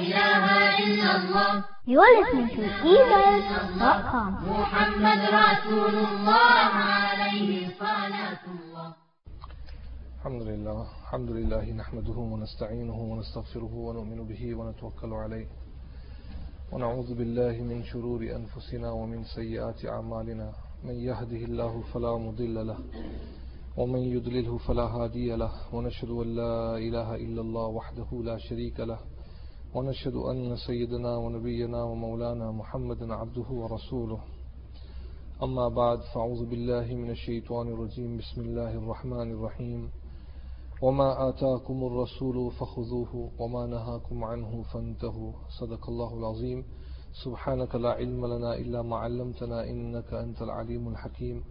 إله 0.00 0.44
إلا 0.84 1.10
الله. 1.16 1.64
You 1.86 1.98
are 2.00 2.14
listening 2.18 2.48
to 2.56 2.64
eBibles.com. 2.92 4.30
محمد 4.48 5.20
رسول 5.44 5.94
الله 5.94 6.70
عليه 6.98 7.50
صلاة 7.78 8.44
الله. 8.54 8.88
الحمد 10.18 10.42
لله 10.42 10.86
الحمد 11.02 11.30
لله 11.30 11.64
نحمده 11.72 12.18
ونستعينه 12.18 12.98
ونستغفره 13.10 13.74
ونؤمن 13.74 14.28
به 14.28 14.54
ونتوكل 14.54 15.12
عليه. 15.12 15.46
ونعوذ 16.72 17.14
بالله 17.14 17.62
من 17.62 17.84
شرور 17.84 18.20
أنفسنا 18.22 18.90
ومن 18.90 19.24
سيئات 19.24 19.84
أعمالنا. 19.84 20.52
من 20.84 20.94
يهده 20.94 21.42
الله 21.48 21.82
فلا 21.92 22.18
مضل 22.18 22.66
له 22.66 22.78
ومن 23.76 24.02
يضلله 24.16 24.58
فلا 24.58 24.82
هادي 24.82 25.36
له. 25.36 25.52
ونشهد 25.72 26.10
أن 26.10 26.28
لا 26.40 26.76
إله 26.76 27.14
إلا 27.14 27.40
الله 27.40 27.66
وحده 27.66 28.08
لا 28.22 28.36
شريك 28.38 28.80
له. 28.80 28.98
ونشهد 29.74 30.14
أن 30.14 30.56
سيدنا 30.56 31.16
ونبينا 31.16 31.82
ومولانا 31.82 32.50
محمدا 32.50 33.14
عبده 33.14 33.48
ورسوله. 33.50 34.20
أما 35.42 35.68
بعد 35.68 35.98
فأعوذ 36.14 36.46
بالله 36.50 36.94
من 36.94 37.10
الشيطان 37.10 37.68
الرجيم. 37.68 38.16
بسم 38.16 38.40
الله 38.40 38.72
الرحمن 38.74 39.32
الرحيم. 39.32 39.90
وما 40.82 41.28
آتاكم 41.28 41.84
الرسول 41.84 42.50
فخذوه 42.50 43.30
وما 43.38 43.66
نهاكم 43.66 44.24
عنه 44.24 44.62
فانتهوا. 44.62 45.32
صدق 45.60 45.88
الله 45.88 46.18
العظيم. 46.18 46.64
سبحانك 47.24 47.74
لا 47.74 47.92
علم 47.92 48.26
لنا 48.26 48.56
إلا 48.56 48.82
ما 48.82 48.96
علمتنا 48.96 49.70
إنك 49.70 50.14
أنت 50.14 50.42
العليم 50.42 50.88
الحكيم. 50.88 51.44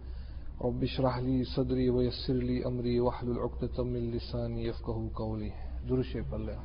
رب 0.62 0.82
اشرح 0.82 1.18
لي 1.18 1.44
صدري 1.56 1.90
ويسر 1.90 2.34
لي 2.34 2.66
أمري 2.66 3.00
واحلل 3.00 3.38
عقدة 3.38 3.84
من 3.84 4.10
لساني 4.10 4.64
يفقه 4.64 5.10
قولي. 5.14 5.52
درش 5.88 6.16
بالله 6.16 6.58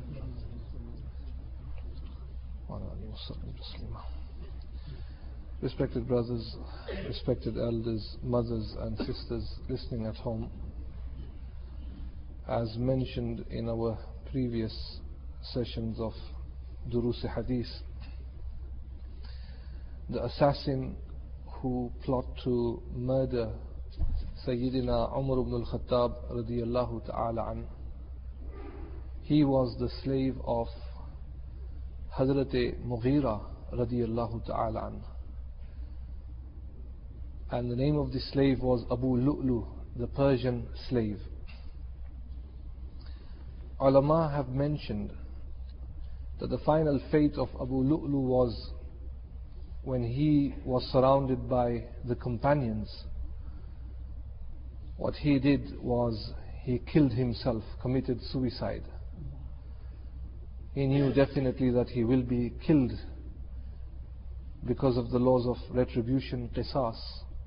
Respected 5.62 6.08
brothers, 6.08 6.56
respected 7.06 7.58
elders, 7.58 8.16
mothers 8.22 8.74
and 8.80 8.96
sisters 8.98 9.46
listening 9.68 10.06
at 10.06 10.16
home, 10.16 10.50
as 12.48 12.76
mentioned 12.78 13.44
in 13.50 13.68
our 13.68 13.98
previous 14.30 14.74
sessions 15.52 16.00
of 16.00 16.12
Durus 16.90 17.24
Hadith, 17.34 17.66
the 20.08 20.24
assassin 20.24 20.96
who 21.60 21.92
plot 22.04 22.24
to 22.44 22.82
murder 22.94 23.52
Sayyidina 24.46 25.16
Umar 25.18 25.40
ibn 25.40 25.54
al-Khattab 25.54 26.30
radiyallahu 26.32 27.06
ta'ala 27.06 27.50
an, 27.50 27.66
he 29.24 29.44
was 29.44 29.76
the 29.78 29.90
slave 30.02 30.36
of 30.44 30.68
Hazrat 32.16 32.52
Mughira 32.84 33.40
radiyallahu 33.72 34.44
ta'ala 34.44 34.86
an. 34.86 35.02
And 37.52 37.70
the 37.70 37.76
name 37.76 37.96
of 37.96 38.12
the 38.12 38.20
slave 38.32 38.60
was 38.60 38.84
Abu 38.90 39.16
Lu'lu, 39.16 39.66
the 39.96 40.08
Persian 40.08 40.66
slave. 40.88 41.20
Ulama 43.80 44.30
have 44.34 44.48
mentioned 44.48 45.12
that 46.40 46.50
the 46.50 46.58
final 46.58 47.00
fate 47.10 47.34
of 47.36 47.48
Abu 47.60 47.82
Lu'lu 47.82 48.20
was 48.20 48.72
when 49.82 50.02
he 50.02 50.54
was 50.64 50.82
surrounded 50.92 51.48
by 51.48 51.84
the 52.04 52.16
companions. 52.16 53.04
What 54.96 55.14
he 55.14 55.38
did 55.38 55.80
was 55.80 56.32
he 56.64 56.78
killed 56.92 57.12
himself, 57.12 57.62
committed 57.80 58.20
suicide. 58.22 58.82
He 60.74 60.86
knew 60.86 61.12
definitely 61.12 61.70
that 61.72 61.88
he 61.88 62.04
will 62.04 62.22
be 62.22 62.52
killed 62.64 62.92
because 64.64 64.96
of 64.96 65.10
the 65.10 65.18
laws 65.18 65.46
of 65.46 65.56
retribution, 65.74 66.48
qisas, 66.56 66.96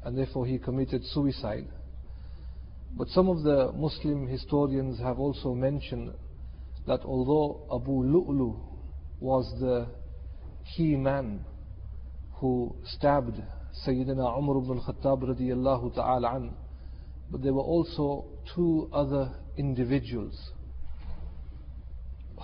and 0.03 0.17
therefore 0.17 0.45
he 0.45 0.57
committed 0.57 1.05
suicide. 1.05 1.67
But 2.97 3.07
some 3.09 3.29
of 3.29 3.43
the 3.43 3.71
Muslim 3.73 4.27
historians 4.27 4.99
have 4.99 5.19
also 5.19 5.53
mentioned 5.53 6.13
that 6.85 7.01
although 7.05 7.65
Abu 7.73 8.03
Lu'lu 8.03 8.59
was 9.19 9.45
the 9.59 9.87
key 10.75 10.95
man 10.95 11.45
who 12.33 12.75
stabbed 12.85 13.41
Sayyidina 13.87 14.37
Umar 14.37 14.57
ibn 14.57 14.79
al-Khattab 14.79 15.23
radiyallahu 15.23 15.95
ta'ala 15.95 16.35
an, 16.35 16.53
but 17.31 17.41
there 17.41 17.53
were 17.53 17.61
also 17.61 18.25
two 18.53 18.89
other 18.91 19.33
individuals 19.57 20.51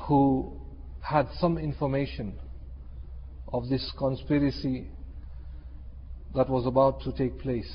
who 0.08 0.59
had 1.10 1.28
some 1.40 1.58
information 1.58 2.38
of 3.52 3.68
this 3.68 3.92
conspiracy 3.98 4.92
that 6.36 6.48
was 6.48 6.68
about 6.68 7.02
to 7.02 7.12
take 7.14 7.40
place. 7.40 7.72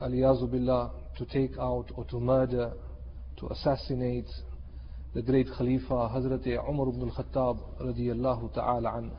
Aliyazu 0.00 0.48
billah, 0.48 0.92
to 1.18 1.24
take 1.24 1.58
out 1.58 1.86
or 1.96 2.04
to 2.04 2.20
murder, 2.20 2.72
to 3.38 3.48
assassinate 3.48 4.28
the 5.14 5.22
great 5.22 5.48
Khalifa 5.58 6.08
Hazrat 6.14 6.46
Umar 6.46 6.90
ibn 6.90 7.10
al-Khattab 7.10 7.80
radiyallahu 7.80 8.54
ta'ala 8.54 8.98
an. 8.98 9.10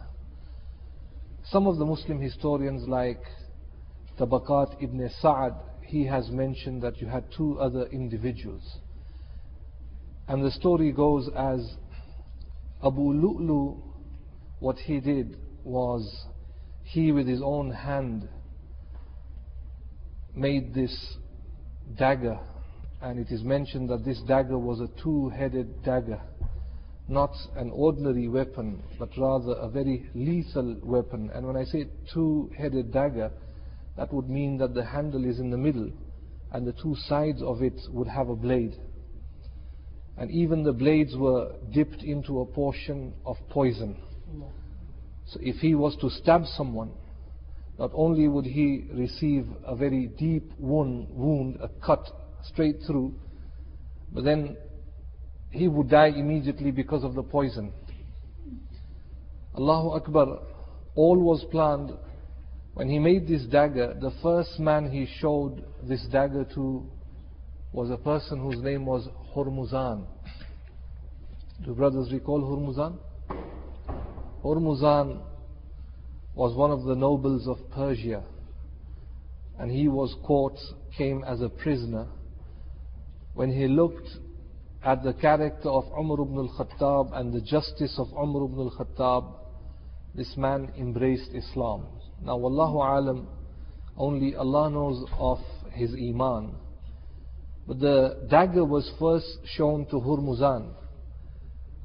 Some 1.52 1.68
of 1.68 1.78
the 1.80 1.86
Muslim 1.86 2.22
historians 2.22 2.88
like 2.88 3.22
Tabakat 4.18 4.82
ibn 4.82 5.10
Sa'ad, 5.20 5.56
he 5.82 6.06
has 6.06 6.30
mentioned 6.30 6.84
that 6.84 7.02
you 7.02 7.08
had 7.08 7.26
two 7.36 7.60
other 7.60 7.88
individuals. 7.88 8.78
And 10.30 10.42
the 10.42 10.52
story 10.52 10.94
goes 10.94 11.30
as 11.36 11.76
Abu 12.84 13.14
Lu'lu, 13.14 13.78
what 14.60 14.78
he 14.78 15.00
did 15.00 15.38
was 15.64 16.26
he 16.84 17.12
with 17.12 17.28
his 17.28 17.42
own 17.44 17.72
hand 17.72 18.28
made 20.36 20.74
this 20.74 21.18
dagger. 21.98 22.40
And 23.02 23.20
it 23.20 23.32
is 23.32 23.44
mentioned 23.44 23.90
that 23.90 24.06
this 24.06 24.22
dagger 24.28 24.58
was 24.58 24.80
a 24.80 24.88
two-headed 25.02 25.84
dagger 25.84 26.22
not 27.08 27.32
an 27.56 27.72
ordinary 27.72 28.28
weapon 28.28 28.84
but 29.00 29.10
rather 29.18 29.54
a 29.54 29.70
very 29.70 30.10
lethal 30.14 30.78
weapon. 30.84 31.30
And 31.34 31.46
when 31.46 31.56
I 31.56 31.64
say 31.64 31.86
two-headed 32.14 32.92
dagger 32.92 33.32
that 33.96 34.14
would 34.14 34.30
mean 34.30 34.58
that 34.58 34.74
the 34.74 34.86
handle 34.86 35.26
is 35.26 35.40
in 35.40 35.50
the 35.50 35.58
middle 35.58 35.90
and 36.52 36.68
the 36.68 36.74
two 36.74 36.96
sides 37.08 37.42
of 37.42 37.62
it 37.62 37.80
would 37.90 38.08
have 38.08 38.30
a 38.30 38.36
blade 38.36 38.76
and 40.18 40.32
even 40.32 40.64
the 40.64 40.74
blades 40.74 41.16
were 41.16 41.52
dipped 41.72 42.04
into 42.04 42.42
a 42.42 42.46
portion 42.46 43.14
of 43.26 43.38
poison 43.50 43.98
so 45.28 45.40
if 45.42 45.58
he 45.58 45.76
was 45.76 45.96
to 45.98 46.10
stab 46.10 46.46
someone, 46.56 46.92
not 47.78 47.92
only 47.94 48.28
would 48.28 48.46
he 48.46 48.86
receive 48.94 49.46
a 49.66 49.76
very 49.76 50.08
deep 50.18 50.52
wound, 50.58 51.10
wound, 51.12 51.60
a 51.62 51.68
cut 51.86 52.08
straight 52.44 52.78
through, 52.88 53.14
but 54.14 54.24
then 54.24 54.56
he 55.52 55.68
would 55.68 55.90
die 55.90 56.08
immediately 56.08 56.72
because 56.72 57.04
of 57.04 57.14
the 57.14 57.24
poison. 57.24 57.74
Allahu 59.56 59.90
Akbar, 59.98 60.40
all 60.96 61.20
was 61.20 61.44
planned. 61.52 61.92
When 62.74 62.90
he 62.90 63.00
made 63.00 63.28
this 63.28 63.44
dagger, 63.46 63.96
the 64.00 64.12
first 64.24 64.60
man 64.60 64.90
he 64.90 65.08
showed 65.20 65.66
this 65.84 66.06
dagger 66.10 66.46
to 66.56 66.90
was 67.72 67.90
a 67.90 67.98
person 67.98 68.40
whose 68.40 68.62
name 68.62 68.86
was 68.86 69.08
Hormuzan. 69.36 70.06
Do 71.66 71.74
brothers 71.74 72.12
recall 72.12 72.42
Hormuzan? 72.42 72.98
Hormuzan 74.44 75.22
was 76.36 76.56
one 76.56 76.72
of 76.72 76.84
the 76.84 76.96
nobles 76.96 77.48
of 77.48 77.58
Persia 77.72 78.24
and 79.60 79.72
he 79.72 79.88
was 79.88 80.16
caught, 80.24 80.58
came 80.98 81.24
as 81.24 81.42
a 81.42 81.50
prisoner. 81.50 82.08
When 83.34 83.52
he 83.52 83.68
looked 83.68 84.08
at 84.84 85.04
the 85.04 85.14
character 85.14 85.70
of 85.70 85.86
Umar 85.98 86.22
ibn 86.22 86.38
al-Khattab 86.38 87.20
and 87.20 87.34
the 87.34 87.42
justice 87.42 87.96
of 87.98 88.08
Umar 88.14 88.46
ibn 88.46 88.60
al-Khattab, 88.60 89.34
this 90.16 90.36
man 90.38 90.72
embraced 90.78 91.32
Islam. 91.34 91.88
Now, 92.22 92.38
Wallahu 92.38 92.78
alam, 92.78 93.28
only 93.98 94.36
Allah 94.36 94.70
knows 94.70 95.06
of 95.18 95.40
his 95.74 95.94
iman. 95.94 96.56
But 97.68 97.82
the 97.82 98.28
dagger 98.30 98.64
was 98.64 98.90
first 98.98 99.40
shown 99.46 99.86
to 99.88 99.98
Hurmuzan. 99.98 100.74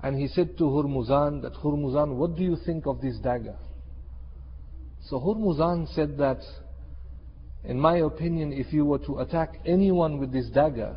And 0.01 0.17
he 0.17 0.29
said 0.29 0.57
to 0.59 0.65
Hurmuzan 0.65 1.43
that, 1.43 1.55
Hurmuzan, 1.55 2.15
what 2.17 2.37
do 2.37 2.43
you 2.43 2.57
think 2.65 2.87
of 2.87 3.01
this 3.01 3.19
dagger? 3.19 3.57
So 5.09 5.19
Hurmuzan 5.19 5.93
said 5.93 6.17
that, 6.19 6.39
in 7.65 7.81
my 7.81 7.99
opinion, 7.99 8.53
if 8.53 8.73
you 8.73 8.85
were 8.85 8.99
to 9.01 9.19
attack 9.19 9.61
anyone 9.67 10.19
with 10.19 10.33
this 10.33 10.49
dagger, 10.51 10.97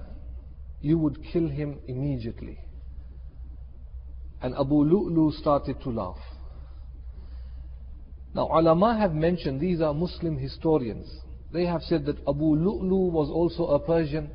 you 0.82 1.00
would 1.00 1.18
kill 1.34 1.48
him 1.48 1.80
immediately. 1.88 2.60
And 4.42 4.54
Abu 4.54 4.84
Lu'lu 4.86 5.32
started 5.34 5.82
to 5.82 5.90
laugh. 5.90 6.20
Now, 8.36 8.50
ulama 8.52 8.96
have 9.00 9.14
mentioned, 9.14 9.60
these 9.60 9.82
are 9.82 9.94
Muslim 9.94 10.38
historians. 10.38 11.08
They 11.52 11.66
have 11.66 11.82
said 11.82 12.06
that 12.06 12.20
Abu 12.28 12.56
Lu'lu 12.56 13.12
was 13.12 13.30
also 13.30 13.68
a 13.68 13.80
Persian 13.80 14.30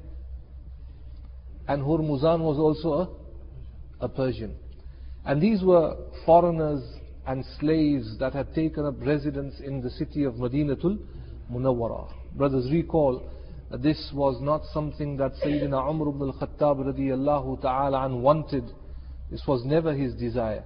and 1.70 1.84
Hurmuzan 1.84 2.40
was 2.40 2.58
also 2.58 2.88
a, 4.00 4.04
a 4.06 4.08
Persian. 4.08 4.56
And 5.24 5.40
these 5.40 5.62
were 5.62 5.96
foreigners 6.26 6.82
and 7.28 7.44
slaves 7.60 8.18
that 8.18 8.32
had 8.32 8.52
taken 8.56 8.86
up 8.86 8.94
residence 9.00 9.54
in 9.60 9.80
the 9.80 9.90
city 9.90 10.24
of 10.24 10.34
Madinatul 10.34 10.98
Munawwara. 11.52 12.12
Brothers, 12.34 12.68
recall 12.72 13.22
that 13.70 13.82
this 13.84 14.10
was 14.12 14.40
not 14.42 14.62
something 14.74 15.16
that 15.18 15.34
Sayyidina 15.34 15.88
Umar 15.88 16.08
ibn 16.08 16.22
al-Khattab 16.22 16.92
radiyallahu 16.92 17.62
ta'ala 17.62 18.04
an 18.04 18.20
wanted. 18.20 18.64
This 19.30 19.42
was 19.46 19.64
never 19.64 19.94
his 19.94 20.12
desire. 20.14 20.64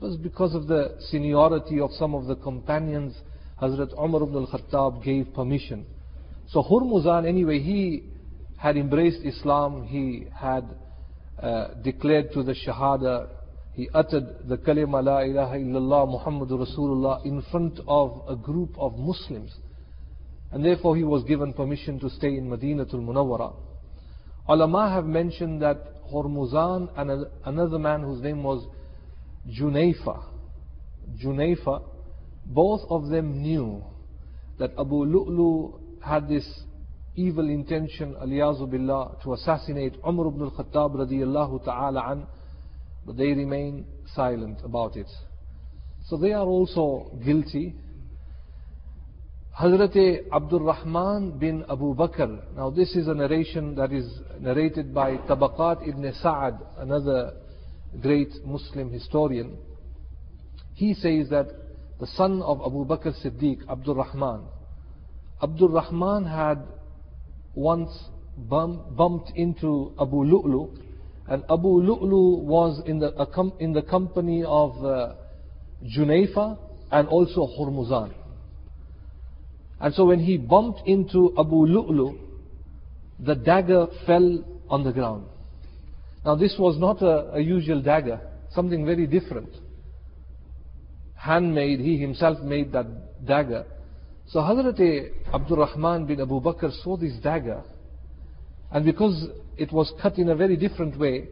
It 0.00 0.04
was 0.04 0.18
because 0.18 0.54
of 0.54 0.66
the 0.66 0.98
seniority 1.08 1.80
of 1.80 1.92
some 1.92 2.14
of 2.14 2.26
the 2.26 2.36
companions, 2.36 3.16
Hazrat 3.62 3.98
Umar 3.98 4.24
ibn 4.24 4.36
al-Khattab 4.36 5.02
gave 5.02 5.32
permission. 5.32 5.86
So 6.48 6.62
Hurmuzan 6.62 7.26
anyway, 7.26 7.60
he 7.60 8.11
had 8.62 8.76
embraced 8.76 9.22
Islam, 9.24 9.82
he 9.88 10.26
had 10.32 10.64
uh, 11.42 11.74
declared 11.82 12.32
to 12.32 12.44
the 12.44 12.54
Shahada, 12.54 13.28
he 13.72 13.88
uttered 13.92 14.46
the 14.48 14.56
kalima 14.56 15.02
la 15.04 15.18
ilaha 15.18 15.56
illallah 15.56 16.06
Muhammadur 16.06 16.64
Rasulullah 16.64 17.26
in 17.26 17.42
front 17.50 17.80
of 17.88 18.22
a 18.28 18.36
group 18.36 18.70
of 18.78 18.96
Muslims. 18.96 19.52
And 20.52 20.64
therefore 20.64 20.96
he 20.96 21.02
was 21.02 21.24
given 21.24 21.52
permission 21.54 21.98
to 22.00 22.10
stay 22.10 22.28
in 22.28 22.48
Madinatul 22.48 23.02
Munawwara. 23.02 23.52
Ulama 24.48 24.90
have 24.90 25.06
mentioned 25.06 25.60
that 25.62 25.78
Hormuzan 26.12 26.88
and 26.96 27.26
another 27.44 27.80
man 27.80 28.02
whose 28.02 28.22
name 28.22 28.44
was 28.44 28.64
Junayfa, 29.58 30.22
Junayfa, 31.20 31.82
both 32.46 32.82
of 32.88 33.08
them 33.08 33.42
knew 33.42 33.82
that 34.60 34.70
Abu 34.78 35.04
Lu'lu 35.04 35.80
had 36.00 36.28
this 36.28 36.46
evil 37.16 37.48
intention, 37.48 38.14
aliyazu 38.14 38.70
billah, 38.70 39.22
to 39.22 39.34
assassinate 39.34 39.96
Umar 40.06 40.28
ibn 40.28 40.42
al-Khattab 40.42 40.94
radiyallahu 40.94 41.64
ta'ala 41.64 42.12
an, 42.12 42.26
but 43.04 43.16
they 43.16 43.32
remain 43.32 43.84
silent 44.14 44.58
about 44.64 44.96
it. 44.96 45.08
So 46.06 46.16
they 46.16 46.32
are 46.32 46.46
also 46.46 47.12
guilty 47.24 47.74
Hazrat 49.58 50.32
Abdul 50.32 50.60
Rahman 50.60 51.38
bin 51.38 51.64
Abu 51.68 51.94
Bakr. 51.94 52.56
Now 52.56 52.70
this 52.70 52.96
is 52.96 53.06
a 53.06 53.14
narration 53.14 53.74
that 53.74 53.92
is 53.92 54.10
narrated 54.40 54.94
by 54.94 55.18
Tabaqat 55.18 55.86
ibn 55.86 56.10
Sa'ad, 56.22 56.58
another 56.78 57.34
great 58.00 58.30
Muslim 58.46 58.90
historian. 58.90 59.58
He 60.74 60.94
says 60.94 61.28
that 61.28 61.48
the 62.00 62.06
son 62.06 62.40
of 62.42 62.62
Abu 62.64 62.86
Bakr 62.86 63.12
Siddiq, 63.22 63.68
Abdul 63.68 63.96
Rahman, 63.96 64.46
Abdul 65.42 65.68
Rahman 65.68 66.24
had 66.24 66.64
once 67.54 67.90
bumped 68.36 69.32
into 69.36 69.92
Abu 70.00 70.24
Lu'lu, 70.24 70.70
and 71.28 71.44
Abu 71.50 71.68
Lu'lu 71.68 72.42
was 72.42 72.82
in 72.86 72.98
the, 72.98 73.12
in 73.60 73.72
the 73.72 73.82
company 73.82 74.42
of 74.44 74.84
uh, 74.84 75.14
Junayfa 75.96 76.58
and 76.90 77.08
also 77.08 77.46
Hormuzan. 77.58 78.12
And 79.80 79.94
so 79.94 80.04
when 80.04 80.20
he 80.20 80.38
bumped 80.38 80.82
into 80.86 81.34
Abu 81.38 81.66
Lu'lu, 81.66 82.18
the 83.18 83.34
dagger 83.34 83.86
fell 84.06 84.44
on 84.68 84.84
the 84.84 84.92
ground. 84.92 85.26
Now 86.24 86.36
this 86.36 86.56
was 86.58 86.78
not 86.78 87.02
a, 87.02 87.34
a 87.34 87.40
usual 87.40 87.82
dagger, 87.82 88.20
something 88.52 88.84
very 88.84 89.06
different. 89.06 89.50
Handmade, 91.14 91.80
he 91.80 91.98
himself 91.98 92.40
made 92.40 92.72
that 92.72 93.26
dagger. 93.26 93.64
So 94.32 94.40
Hazrat 94.40 94.80
Abdul 95.34 95.58
Rahman 95.58 96.06
bin 96.06 96.18
Abu 96.18 96.40
Bakr 96.40 96.72
saw 96.82 96.96
this 96.96 97.12
dagger, 97.22 97.62
and 98.70 98.82
because 98.82 99.26
it 99.58 99.70
was 99.70 99.92
cut 100.00 100.16
in 100.16 100.30
a 100.30 100.34
very 100.34 100.56
different 100.56 100.98
way, 100.98 101.28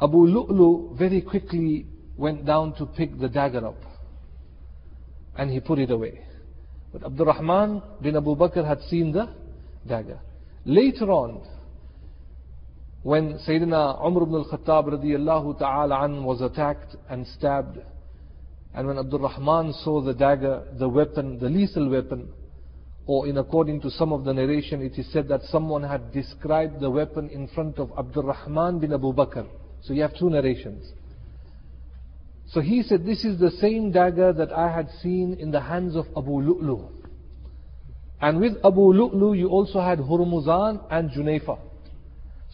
Abu 0.00 0.16
Lu'lu 0.16 0.96
very 0.96 1.20
quickly 1.20 1.84
went 2.16 2.46
down 2.46 2.74
to 2.76 2.86
pick 2.86 3.18
the 3.20 3.28
dagger 3.28 3.66
up, 3.66 3.82
and 5.36 5.50
he 5.50 5.60
put 5.60 5.78
it 5.78 5.90
away. 5.90 6.24
But 6.90 7.04
Abdul 7.04 7.26
Rahman 7.26 7.82
bin 8.00 8.16
Abu 8.16 8.34
Bakr 8.34 8.66
had 8.66 8.80
seen 8.88 9.12
the 9.12 9.28
dagger. 9.86 10.20
Later 10.64 11.10
on, 11.10 11.42
when 13.02 13.38
Sayyidina 13.46 14.02
Umar 14.02 14.22
ibn 14.22 14.36
al-Khattab 14.36 14.86
radiallahu 14.86 15.58
ta'ala 15.58 16.02
an 16.06 16.24
was 16.24 16.40
attacked 16.40 16.96
and 17.10 17.26
stabbed, 17.26 17.78
and 18.74 18.86
when 18.86 18.98
Abdul 18.98 19.20
Rahman 19.20 19.72
saw 19.72 20.00
the 20.00 20.14
dagger, 20.14 20.62
the 20.78 20.88
weapon, 20.88 21.38
the 21.38 21.48
lethal 21.48 21.88
weapon, 21.88 22.32
or 23.06 23.26
in 23.26 23.38
according 23.38 23.80
to 23.80 23.90
some 23.90 24.12
of 24.12 24.24
the 24.24 24.32
narration, 24.32 24.80
it 24.82 24.96
is 24.98 25.10
said 25.12 25.26
that 25.28 25.42
someone 25.44 25.82
had 25.82 26.12
described 26.12 26.80
the 26.80 26.90
weapon 26.90 27.28
in 27.30 27.48
front 27.48 27.78
of 27.78 27.90
Abdul 27.98 28.24
Rahman 28.24 28.78
bin 28.78 28.92
Abu 28.92 29.12
Bakr. 29.12 29.46
So 29.82 29.92
you 29.92 30.02
have 30.02 30.16
two 30.16 30.30
narrations. 30.30 30.92
So 32.48 32.60
he 32.60 32.82
said, 32.82 33.04
This 33.04 33.24
is 33.24 33.40
the 33.40 33.50
same 33.50 33.90
dagger 33.90 34.32
that 34.32 34.52
I 34.52 34.72
had 34.72 34.88
seen 35.02 35.36
in 35.40 35.50
the 35.50 35.60
hands 35.60 35.96
of 35.96 36.06
Abu 36.16 36.40
Lu'lu. 36.40 36.88
And 38.20 38.38
with 38.38 38.56
Abu 38.64 38.92
Lu'lu, 38.92 39.36
you 39.36 39.48
also 39.48 39.80
had 39.80 39.98
Hurmuzan 39.98 40.84
and 40.90 41.10
Junayfa. 41.10 41.58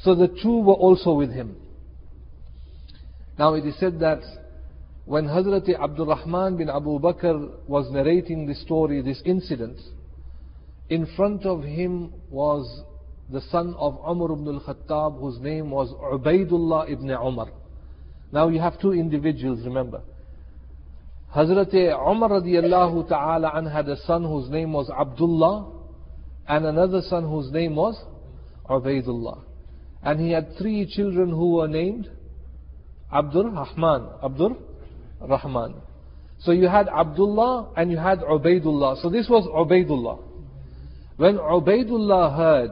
So 0.02 0.14
the 0.14 0.28
two 0.28 0.60
were 0.60 0.74
also 0.74 1.14
with 1.14 1.32
him. 1.32 1.56
Now 3.38 3.54
it 3.54 3.66
is 3.66 3.78
said 3.78 3.98
that 4.00 4.20
when 5.06 5.24
Hazrat 5.26 5.72
Abdul 5.72 6.06
Rahman 6.06 6.56
bin 6.56 6.68
Abu 6.68 6.98
Bakr 6.98 7.68
was 7.68 7.88
narrating 7.92 8.44
this 8.44 8.60
story, 8.62 9.00
this 9.02 9.22
incident, 9.24 9.78
in 10.88 11.06
front 11.16 11.46
of 11.46 11.62
him 11.62 12.12
was 12.28 12.82
the 13.30 13.40
son 13.52 13.76
of 13.78 13.98
Umar 14.04 14.32
ibn 14.32 14.48
al-Khattab, 14.48 15.20
whose 15.20 15.40
name 15.40 15.70
was 15.70 15.92
Ubaidullah 15.92 16.90
ibn 16.90 17.08
Umar. 17.10 17.50
Now 18.32 18.48
you 18.48 18.58
have 18.58 18.80
two 18.80 18.92
individuals, 18.92 19.60
remember. 19.64 20.02
Hazrat 21.34 21.72
Umar 21.72 22.40
radiallahu 22.40 23.08
ta'ala 23.08 23.52
an 23.54 23.66
had 23.66 23.88
a 23.88 23.96
son 23.98 24.24
whose 24.24 24.50
name 24.50 24.72
was 24.72 24.90
Abdullah 24.90 25.72
and 26.48 26.66
another 26.66 27.00
son 27.02 27.22
whose 27.28 27.52
name 27.52 27.76
was 27.76 27.96
Ubaidullah. 28.68 29.38
And 30.02 30.18
he 30.18 30.32
had 30.32 30.56
three 30.58 30.84
children 30.84 31.30
who 31.30 31.56
were 31.56 31.68
named 31.68 32.10
Abdur 33.12 33.50
Rahman. 33.50 34.08
Abdur 34.20 34.56
Rahman. 35.26 35.74
So 36.40 36.52
you 36.52 36.68
had 36.68 36.88
Abdullah 36.88 37.72
and 37.76 37.90
you 37.90 37.96
had 37.96 38.20
Ubaidullah. 38.20 39.02
So 39.02 39.10
this 39.10 39.28
was 39.28 39.46
Ubaidullah. 39.46 40.22
When 41.16 41.38
Ubaidullah 41.38 42.36
heard 42.36 42.70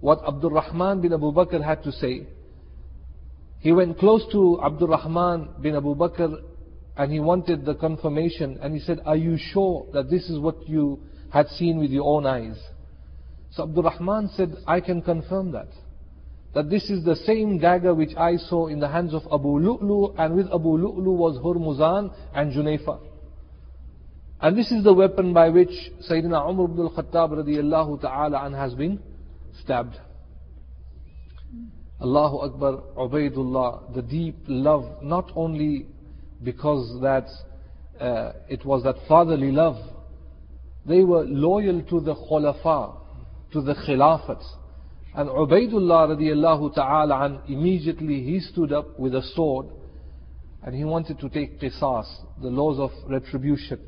what 0.00 0.20
Abdul 0.26 0.50
Rahman 0.50 1.02
bin 1.02 1.12
Abu 1.12 1.30
Bakr 1.32 1.62
had 1.62 1.82
to 1.84 1.92
say, 1.92 2.26
he 3.58 3.72
went 3.72 3.98
close 3.98 4.24
to 4.32 4.60
Abdul 4.64 4.88
Rahman 4.88 5.50
bin 5.60 5.76
Abu 5.76 5.94
Bakr 5.94 6.34
and 6.96 7.12
he 7.12 7.20
wanted 7.20 7.66
the 7.66 7.74
confirmation 7.74 8.58
and 8.62 8.74
he 8.74 8.80
said, 8.80 9.00
Are 9.04 9.16
you 9.16 9.36
sure 9.38 9.86
that 9.92 10.08
this 10.10 10.30
is 10.30 10.38
what 10.38 10.66
you 10.66 11.00
had 11.30 11.48
seen 11.48 11.78
with 11.78 11.90
your 11.90 12.06
own 12.06 12.24
eyes? 12.24 12.58
So 13.52 13.64
Abdul 13.64 13.82
Rahman 13.82 14.30
said, 14.34 14.56
I 14.66 14.80
can 14.80 15.02
confirm 15.02 15.52
that. 15.52 15.68
That 16.54 16.68
this 16.68 16.90
is 16.90 17.04
the 17.04 17.16
same 17.16 17.58
dagger 17.58 17.94
which 17.94 18.16
I 18.16 18.36
saw 18.36 18.66
in 18.66 18.80
the 18.80 18.88
hands 18.88 19.14
of 19.14 19.22
Abu 19.32 19.60
Lu'lu 19.60 20.14
and 20.18 20.34
with 20.34 20.46
Abu 20.46 20.78
Lu'lu 20.78 21.16
was 21.16 21.38
Hurmuzan 21.38 22.12
and 22.34 22.52
Junayfa. 22.52 22.98
And 24.40 24.56
this 24.56 24.72
is 24.72 24.82
the 24.82 24.94
weapon 24.94 25.32
by 25.32 25.50
which 25.50 25.70
Sayyidina 26.10 26.48
Umar 26.48 26.64
ibn 26.64 26.80
al-Khattab 26.80 27.44
radiallahu 27.44 28.00
ta'ala 28.00 28.46
an 28.46 28.54
has 28.54 28.74
been 28.74 29.00
stabbed. 29.62 29.96
Allahu 32.00 32.38
Akbar, 32.38 32.82
Ubaidullah, 32.96 33.94
the 33.94 34.00
deep 34.00 34.36
love, 34.48 35.02
not 35.02 35.30
only 35.36 35.86
because 36.42 36.98
that 37.02 37.28
uh, 38.00 38.32
it 38.48 38.64
was 38.64 38.82
that 38.84 38.96
fatherly 39.06 39.52
love, 39.52 39.76
they 40.86 41.02
were 41.04 41.24
loyal 41.24 41.82
to 41.82 42.00
the 42.00 42.14
khulafa, 42.14 42.96
to 43.52 43.60
the 43.60 43.74
khilafat. 43.74 44.42
And 45.14 45.28
Ubaidullah 45.28 46.16
radiallahu 46.16 46.74
ta'ala 46.74 47.24
an, 47.24 47.40
immediately 47.48 48.22
he 48.22 48.40
stood 48.40 48.72
up 48.72 48.98
with 48.98 49.14
a 49.14 49.22
sword 49.34 49.66
and 50.62 50.74
he 50.74 50.84
wanted 50.84 51.18
to 51.20 51.28
take 51.28 51.60
qisas, 51.60 52.06
the 52.40 52.48
laws 52.48 52.78
of 52.78 52.90
retribution. 53.08 53.80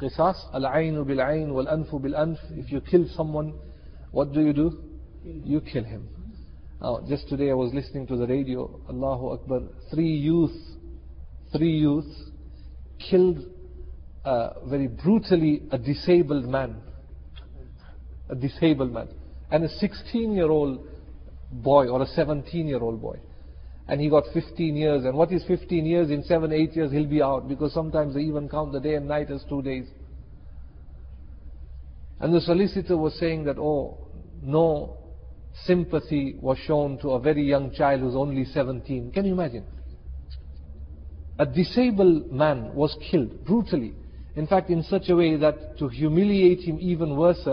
Qisas, 0.00 0.36
al-aynu 0.54 1.06
bil-ayn 1.06 1.52
wal-anfu 1.52 2.00
bil-anf. 2.00 2.38
If 2.52 2.72
you 2.72 2.80
kill 2.80 3.06
someone, 3.14 3.54
what 4.10 4.32
do 4.32 4.40
you 4.40 4.52
do? 4.52 4.82
You 5.22 5.60
kill 5.60 5.84
him. 5.84 6.08
Now, 6.80 7.00
just 7.06 7.28
today 7.28 7.50
I 7.50 7.54
was 7.54 7.74
listening 7.74 8.06
to 8.06 8.16
the 8.16 8.26
radio, 8.26 8.80
Allahu 8.88 9.32
Akbar, 9.32 9.60
three 9.90 10.08
youth, 10.08 10.56
three 11.52 11.72
youth 11.72 12.10
killed 13.10 13.38
uh, 14.24 14.50
very 14.66 14.86
brutally 14.86 15.62
a 15.70 15.78
disabled 15.78 16.48
man. 16.48 16.76
A 18.30 18.34
disabled 18.34 18.92
man. 18.92 19.08
And 19.50 19.64
a 19.64 19.68
16 19.68 20.32
year 20.32 20.50
old 20.50 20.86
boy 21.50 21.88
or 21.88 22.02
a 22.02 22.06
17 22.06 22.66
year 22.66 22.80
old 22.80 23.00
boy. 23.00 23.18
And 23.88 24.00
he 24.00 24.08
got 24.08 24.24
15 24.32 24.76
years. 24.76 25.04
And 25.04 25.16
what 25.16 25.32
is 25.32 25.44
15 25.46 25.84
years? 25.84 26.10
In 26.10 26.22
7, 26.22 26.52
8 26.52 26.76
years 26.76 26.92
he'll 26.92 27.06
be 27.06 27.22
out 27.22 27.48
because 27.48 27.72
sometimes 27.72 28.14
they 28.14 28.20
even 28.20 28.48
count 28.48 28.72
the 28.72 28.80
day 28.80 28.94
and 28.94 29.08
night 29.08 29.30
as 29.30 29.44
two 29.48 29.62
days. 29.62 29.86
And 32.20 32.34
the 32.34 32.40
solicitor 32.40 32.96
was 32.96 33.18
saying 33.18 33.44
that, 33.44 33.58
oh, 33.58 34.06
no 34.42 34.98
sympathy 35.64 36.36
was 36.40 36.58
shown 36.58 36.98
to 36.98 37.12
a 37.12 37.20
very 37.20 37.42
young 37.42 37.72
child 37.72 38.00
who's 38.00 38.14
only 38.14 38.44
17. 38.44 39.10
Can 39.12 39.24
you 39.24 39.32
imagine? 39.32 39.64
a 41.40 41.46
disabled 41.46 42.30
man 42.30 42.74
was 42.74 42.94
killed 43.10 43.46
brutally. 43.46 43.94
In 44.36 44.46
fact, 44.46 44.68
in 44.68 44.82
such 44.82 45.08
a 45.08 45.16
way 45.16 45.36
that 45.36 45.78
to 45.78 45.88
humiliate 45.88 46.60
him 46.60 46.76
even 46.78 47.16
worse, 47.16 47.48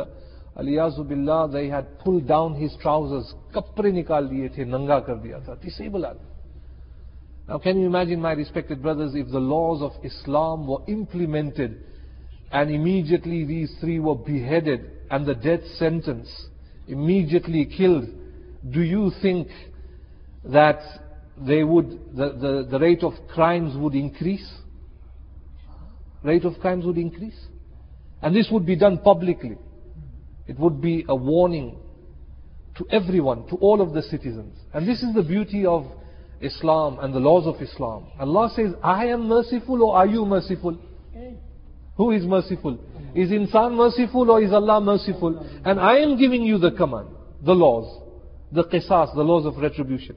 billah, 0.58 1.50
they 1.52 1.68
had 1.68 2.00
pulled 2.00 2.28
down 2.28 2.56
his 2.56 2.76
trousers, 2.82 3.34
kapre 3.54 3.92
nikal 3.92 4.30
diye 4.30 4.56
the, 4.56 4.66
nanga 4.66 5.02
kar 5.06 5.16
diya 5.16 5.46
tha, 5.46 5.58
disabled 5.62 6.06
adam. 6.06 6.26
Now 7.48 7.60
can 7.60 7.80
you 7.80 7.86
imagine 7.86 8.20
my 8.22 8.34
respected 8.34 8.82
brothers 8.82 9.14
if 9.16 9.30
the 9.32 9.40
laws 9.40 9.82
of 9.82 9.94
Islam 10.04 10.68
were 10.68 10.84
implemented 10.88 11.84
and 12.52 12.72
immediately 12.72 13.46
these 13.46 13.74
three 13.80 14.00
were 14.00 14.16
beheaded 14.16 14.92
and 15.10 15.26
the 15.26 15.36
death 15.36 15.64
sentence 15.76 16.30
immediately 16.88 17.66
killed, 17.66 18.08
do 18.70 18.82
you 18.82 19.12
think 19.22 19.48
that 20.46 20.80
they 21.38 21.64
would, 21.64 22.16
the, 22.16 22.30
the, 22.34 22.68
the 22.70 22.80
rate 22.80 23.04
of 23.04 23.14
crimes 23.34 23.78
would 23.78 23.94
increase? 23.94 24.50
Rate 26.24 26.46
of 26.46 26.60
crimes 26.60 26.86
would 26.86 26.98
increase? 26.98 27.38
And 28.22 28.36
this 28.36 28.48
would 28.52 28.66
be 28.66 28.76
done 28.76 28.98
publicly. 28.98 29.58
It 30.48 30.58
would 30.60 30.82
be 30.82 31.06
a 31.08 31.16
warning 31.16 31.78
to 32.76 32.86
everyone, 32.92 33.48
to 33.48 33.56
all 33.56 33.82
of 33.82 33.94
the 33.94 34.02
citizens. 34.02 34.58
And 34.74 34.88
this 34.88 35.02
is 35.02 35.14
the 35.14 35.24
beauty 35.24 35.66
of 35.66 35.86
Islam 36.40 37.00
and 37.00 37.14
the 37.14 37.20
laws 37.20 37.48
of 37.48 37.62
Islam. 37.62 38.08
Allah 38.20 38.52
says, 38.56 38.74
I 38.84 39.08
am 39.08 39.28
merciful 39.28 39.84
or 39.84 39.98
are 39.98 40.06
you 40.06 40.26
merciful? 40.26 40.78
Who 41.96 42.12
is 42.12 42.24
merciful? 42.26 42.78
Is 43.16 43.32
insan 43.32 43.76
merciful 43.76 44.30
or 44.30 44.42
is 44.42 44.54
Allah 44.54 44.80
merciful? 44.80 45.44
And 45.66 45.80
I 45.80 45.98
am 45.98 46.18
giving 46.18 46.44
you 46.44 46.60
the 46.60 46.72
command, 46.72 47.10
the 47.42 47.56
laws, 47.56 48.04
the 48.52 48.64
qisas, 48.64 49.16
the 49.16 49.24
laws 49.24 49.46
of 49.46 49.58
retribution. 49.58 50.16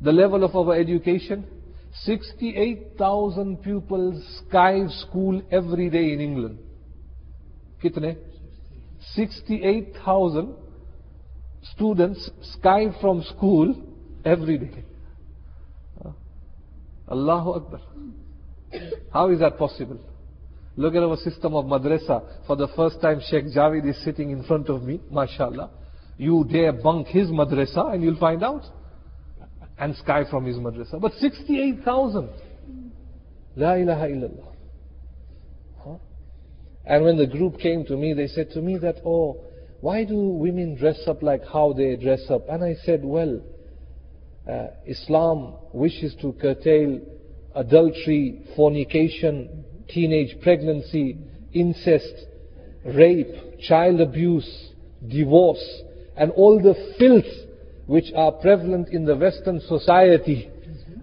The 0.00 0.12
level 0.12 0.44
of 0.44 0.54
our 0.56 0.74
education, 0.74 1.44
68,000 2.04 3.62
pupils 3.62 4.42
skive 4.42 4.90
school 5.00 5.42
every 5.50 5.90
day 5.90 6.12
in 6.12 6.20
England. 6.20 6.58
Kitne? 7.82 8.16
68,000 9.14 10.54
students 11.74 12.30
skive 12.56 13.00
from 13.00 13.22
school 13.22 13.74
every 14.24 14.58
day. 14.58 14.84
Uh, 16.04 16.10
Allahu 17.10 17.50
Akbar. 17.54 17.80
How 19.12 19.30
is 19.30 19.40
that 19.40 19.58
possible? 19.58 19.98
Look 20.76 20.94
at 20.94 21.02
our 21.02 21.16
system 21.16 21.54
of 21.54 21.66
madrasa. 21.66 22.46
For 22.46 22.56
the 22.56 22.68
first 22.68 23.00
time, 23.00 23.20
Sheikh 23.28 23.46
Javid 23.46 23.88
is 23.88 24.02
sitting 24.04 24.30
in 24.30 24.42
front 24.44 24.68
of 24.68 24.82
me, 24.82 25.00
mashallah. 25.10 25.70
You 26.16 26.46
dare 26.50 26.72
bunk 26.72 27.08
his 27.08 27.28
madrasa 27.28 27.92
and 27.92 28.02
you'll 28.02 28.18
find 28.18 28.42
out. 28.42 28.62
And 29.78 29.96
sky 29.96 30.22
from 30.30 30.46
his 30.46 30.56
madrasa. 30.56 31.00
But 31.00 31.12
68,000. 31.14 32.30
La 33.56 33.74
ilaha 33.74 34.06
illallah. 34.06 34.51
And 36.84 37.04
when 37.04 37.16
the 37.16 37.26
group 37.26 37.58
came 37.58 37.84
to 37.86 37.96
me, 37.96 38.12
they 38.12 38.26
said 38.26 38.50
to 38.52 38.60
me 38.60 38.78
that, 38.78 38.96
oh, 39.04 39.44
why 39.80 40.04
do 40.04 40.16
women 40.16 40.76
dress 40.76 41.00
up 41.06 41.22
like 41.22 41.42
how 41.52 41.72
they 41.72 41.96
dress 41.96 42.22
up? 42.30 42.48
And 42.48 42.62
I 42.62 42.74
said, 42.84 43.04
well, 43.04 43.40
uh, 44.48 44.66
Islam 44.86 45.54
wishes 45.72 46.14
to 46.22 46.32
curtail 46.32 47.00
adultery, 47.54 48.42
fornication, 48.56 49.64
teenage 49.88 50.40
pregnancy, 50.42 51.18
incest, 51.52 52.14
rape, 52.84 53.60
child 53.60 54.00
abuse, 54.00 54.70
divorce, 55.06 55.82
and 56.16 56.32
all 56.32 56.60
the 56.60 56.74
filth 56.98 57.48
which 57.86 58.12
are 58.16 58.32
prevalent 58.32 58.88
in 58.88 59.04
the 59.04 59.16
Western 59.16 59.60
society. 59.60 60.50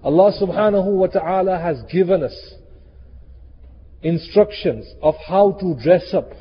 Allah 0.03 0.31
subhanahu 0.41 0.91
wa 0.93 1.07
ta'ala 1.07 1.59
has 1.59 1.81
given 1.91 2.23
us 2.23 2.53
instructions 4.01 4.85
of 5.01 5.15
how 5.27 5.51
to 5.59 5.75
dress 5.81 6.13
up. 6.13 6.31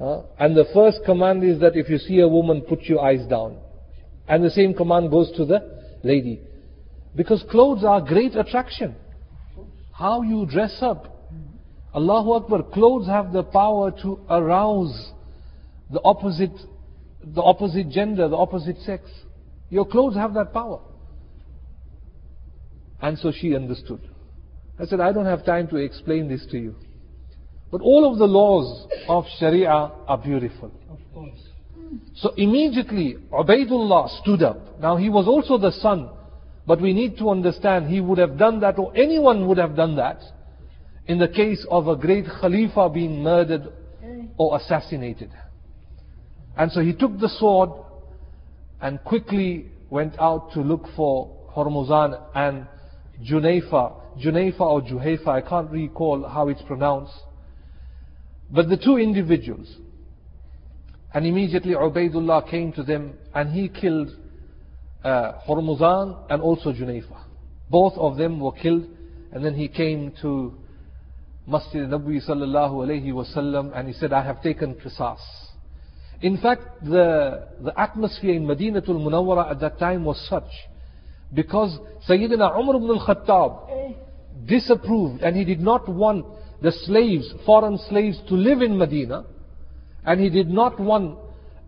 Uh, 0.00 0.22
and 0.38 0.56
the 0.56 0.64
first 0.74 1.00
command 1.04 1.44
is 1.44 1.60
that 1.60 1.76
if 1.76 1.88
you 1.88 1.98
see 1.98 2.20
a 2.20 2.28
woman, 2.28 2.62
put 2.62 2.82
your 2.82 3.04
eyes 3.04 3.24
down. 3.28 3.58
And 4.28 4.44
the 4.44 4.50
same 4.50 4.74
command 4.74 5.10
goes 5.10 5.30
to 5.36 5.44
the 5.44 5.60
lady. 6.02 6.40
Because 7.14 7.44
clothes 7.50 7.84
are 7.84 8.00
great 8.00 8.34
attraction. 8.34 8.96
How 9.92 10.22
you 10.22 10.46
dress 10.46 10.78
up. 10.80 11.08
Allahu 11.94 12.32
Akbar, 12.32 12.62
clothes 12.62 13.06
have 13.06 13.32
the 13.32 13.42
power 13.42 13.90
to 14.02 14.18
arouse 14.30 15.12
the 15.90 16.00
opposite, 16.02 16.58
the 17.22 17.42
opposite 17.42 17.90
gender, 17.90 18.28
the 18.28 18.36
opposite 18.36 18.78
sex. 18.78 19.04
Your 19.68 19.86
clothes 19.86 20.16
have 20.16 20.32
that 20.34 20.52
power. 20.52 20.80
And 23.00 23.18
so 23.18 23.30
she 23.30 23.54
understood. 23.54 24.00
I 24.82 24.86
said, 24.86 25.00
I 25.00 25.12
don't 25.12 25.26
have 25.26 25.44
time 25.44 25.68
to 25.68 25.76
explain 25.76 26.26
this 26.28 26.44
to 26.50 26.58
you. 26.58 26.74
But 27.70 27.82
all 27.82 28.10
of 28.10 28.18
the 28.18 28.26
laws 28.26 28.88
of 29.08 29.24
Sharia 29.38 29.68
are 29.70 30.18
beautiful. 30.18 30.72
Of 30.90 30.98
course. 31.14 31.38
So 32.16 32.30
immediately 32.36 33.16
Ubaidullah 33.32 34.20
stood 34.22 34.42
up. 34.42 34.80
Now 34.80 34.96
he 34.96 35.08
was 35.08 35.28
also 35.28 35.56
the 35.56 35.70
son, 35.70 36.10
but 36.66 36.80
we 36.80 36.92
need 36.92 37.16
to 37.18 37.30
understand 37.30 37.86
he 37.86 38.00
would 38.00 38.18
have 38.18 38.36
done 38.36 38.58
that 38.60 38.76
or 38.76 38.92
anyone 38.96 39.46
would 39.46 39.58
have 39.58 39.76
done 39.76 39.94
that 39.96 40.20
in 41.06 41.18
the 41.18 41.28
case 41.28 41.64
of 41.70 41.86
a 41.86 41.94
great 41.94 42.24
Khalifa 42.40 42.90
being 42.90 43.22
murdered 43.22 43.72
or 44.36 44.56
assassinated. 44.56 45.30
And 46.56 46.72
so 46.72 46.80
he 46.80 46.92
took 46.92 47.20
the 47.20 47.28
sword 47.28 47.70
and 48.80 49.02
quickly 49.04 49.66
went 49.90 50.18
out 50.18 50.52
to 50.54 50.60
look 50.60 50.86
for 50.96 51.30
Hormuzan 51.54 52.20
and 52.34 52.66
Junayfa. 53.20 53.94
Junayfa 54.22 54.60
or 54.60 54.82
Juhayfa, 54.82 55.28
I 55.28 55.40
can't 55.40 55.70
recall 55.70 56.28
how 56.28 56.48
it's 56.48 56.62
pronounced. 56.62 57.14
But 58.50 58.68
the 58.68 58.76
two 58.76 58.98
individuals, 58.98 59.74
and 61.14 61.26
immediately 61.26 61.74
Ubaidullah 61.74 62.50
came 62.50 62.72
to 62.72 62.82
them 62.82 63.14
and 63.34 63.50
he 63.50 63.68
killed 63.68 64.10
uh, 65.04 65.32
Hormuzan 65.46 66.26
and 66.30 66.42
also 66.42 66.72
Junayfa. 66.72 67.24
Both 67.70 67.94
of 67.96 68.16
them 68.16 68.40
were 68.40 68.52
killed 68.52 68.86
and 69.32 69.44
then 69.44 69.54
he 69.54 69.68
came 69.68 70.12
to 70.22 70.54
Masjid 71.46 71.88
Nabi 71.88 72.26
sallallahu 72.26 72.86
alayhi 72.86 73.12
wasallam 73.12 73.76
and 73.76 73.88
he 73.88 73.94
said, 73.94 74.12
I 74.12 74.22
have 74.24 74.42
taken 74.42 74.74
qisas. 74.74 75.18
In 76.20 76.38
fact, 76.38 76.62
the, 76.84 77.48
the 77.60 77.78
atmosphere 77.78 78.34
in 78.34 78.44
Madinatul 78.44 78.90
Munawwara 78.90 79.50
at 79.50 79.60
that 79.60 79.78
time 79.78 80.04
was 80.04 80.24
such 80.28 80.48
because 81.34 81.78
Sayyidina 82.08 82.58
Umar 82.58 82.76
ibn 82.76 82.90
al-Khattab 82.90 83.94
disapproved 84.46 85.22
and 85.22 85.36
he 85.36 85.44
did 85.44 85.60
not 85.60 85.88
want 85.88 86.26
the 86.60 86.72
slaves, 86.72 87.32
foreign 87.46 87.78
slaves 87.88 88.20
to 88.28 88.34
live 88.34 88.60
in 88.62 88.76
Medina 88.76 89.24
and 90.04 90.20
he 90.20 90.30
did 90.30 90.48
not 90.48 90.78
want 90.78 91.18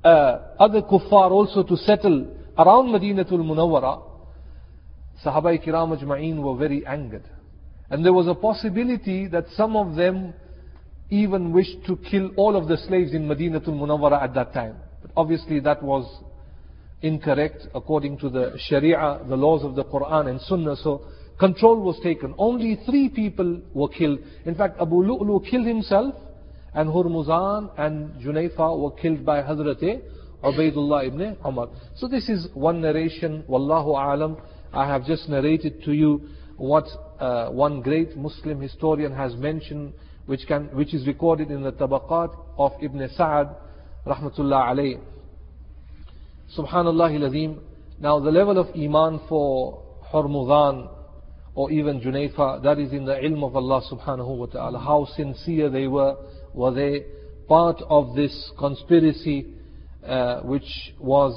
uh, 0.04 0.38
other 0.58 0.82
kuffar 0.82 1.30
also 1.30 1.62
to 1.62 1.76
settle 1.76 2.36
around 2.58 2.88
Madinatul 2.88 3.40
Munawwara, 3.40 4.02
Sahaba 5.24 5.64
Kiram 5.64 5.98
Ajma'een 5.98 6.42
were 6.42 6.56
very 6.56 6.86
angered. 6.86 7.24
And 7.90 8.04
there 8.04 8.12
was 8.12 8.26
a 8.26 8.34
possibility 8.34 9.26
that 9.28 9.46
some 9.56 9.76
of 9.76 9.96
them 9.96 10.34
even 11.10 11.52
wished 11.52 11.84
to 11.86 11.96
kill 11.96 12.30
all 12.36 12.56
of 12.56 12.68
the 12.68 12.76
slaves 12.76 13.12
in 13.14 13.26
Madinatul 13.26 13.68
Munawwara 13.68 14.22
at 14.22 14.34
that 14.34 14.52
time. 14.52 14.76
But 15.02 15.12
obviously 15.16 15.60
that 15.60 15.82
was 15.82 16.04
incorrect 17.04 17.66
according 17.74 18.18
to 18.18 18.28
the 18.30 18.52
Sharia, 18.58 19.20
the 19.28 19.36
laws 19.36 19.62
of 19.62 19.74
the 19.74 19.84
Quran 19.84 20.28
and 20.28 20.40
Sunnah. 20.40 20.76
So 20.76 21.02
control 21.38 21.80
was 21.80 22.00
taken. 22.02 22.34
Only 22.38 22.80
three 22.86 23.08
people 23.08 23.60
were 23.74 23.88
killed. 23.88 24.20
In 24.46 24.54
fact, 24.54 24.80
Abu 24.80 24.96
Lu'lu 25.04 25.48
killed 25.48 25.66
himself 25.66 26.14
and 26.74 26.88
Hurmuzan 26.88 27.70
and 27.78 28.14
Junayfa 28.22 28.78
were 28.78 28.92
killed 28.92 29.24
by 29.24 29.42
Hazrat 29.42 30.02
Ubaidullah 30.42 31.06
ibn 31.06 31.36
Umar. 31.46 31.68
So 31.96 32.08
this 32.08 32.28
is 32.28 32.48
one 32.54 32.80
narration, 32.80 33.44
Wallahu 33.48 33.96
Alam. 33.96 34.36
I 34.72 34.86
have 34.86 35.06
just 35.06 35.28
narrated 35.28 35.82
to 35.84 35.92
you 35.92 36.28
what 36.56 36.84
uh, 37.18 37.48
one 37.50 37.80
great 37.80 38.16
Muslim 38.16 38.60
historian 38.60 39.12
has 39.12 39.34
mentioned, 39.36 39.94
which, 40.26 40.46
can, 40.46 40.64
which 40.76 40.92
is 40.94 41.06
recorded 41.06 41.50
in 41.50 41.62
the 41.62 41.72
Tabaqat 41.72 42.36
of 42.58 42.72
Ibn 42.82 43.08
Sa'ad, 43.16 43.56
Rahmatullah 44.06 44.72
alayh. 44.72 45.00
Subhanallah 46.56 47.12
al 47.20 47.56
Now 47.98 48.20
the 48.20 48.30
level 48.30 48.58
of 48.58 48.68
Iman 48.76 49.20
for 49.28 49.82
Hurmuzan 50.12 50.88
or 51.56 51.72
even 51.72 52.00
Junayfa, 52.00 52.62
that 52.62 52.78
is 52.78 52.92
in 52.92 53.04
the 53.04 53.14
ilm 53.14 53.44
of 53.44 53.56
Allah 53.56 53.82
subhanahu 53.90 54.36
wa 54.36 54.46
ta'ala. 54.46 54.78
How 54.78 55.06
sincere 55.16 55.68
they 55.68 55.88
were 55.88 56.16
were 56.52 56.72
they 56.72 57.06
part 57.48 57.82
of 57.88 58.14
this 58.14 58.52
conspiracy 58.56 59.46
uh, 60.06 60.42
which 60.42 60.94
was 61.00 61.34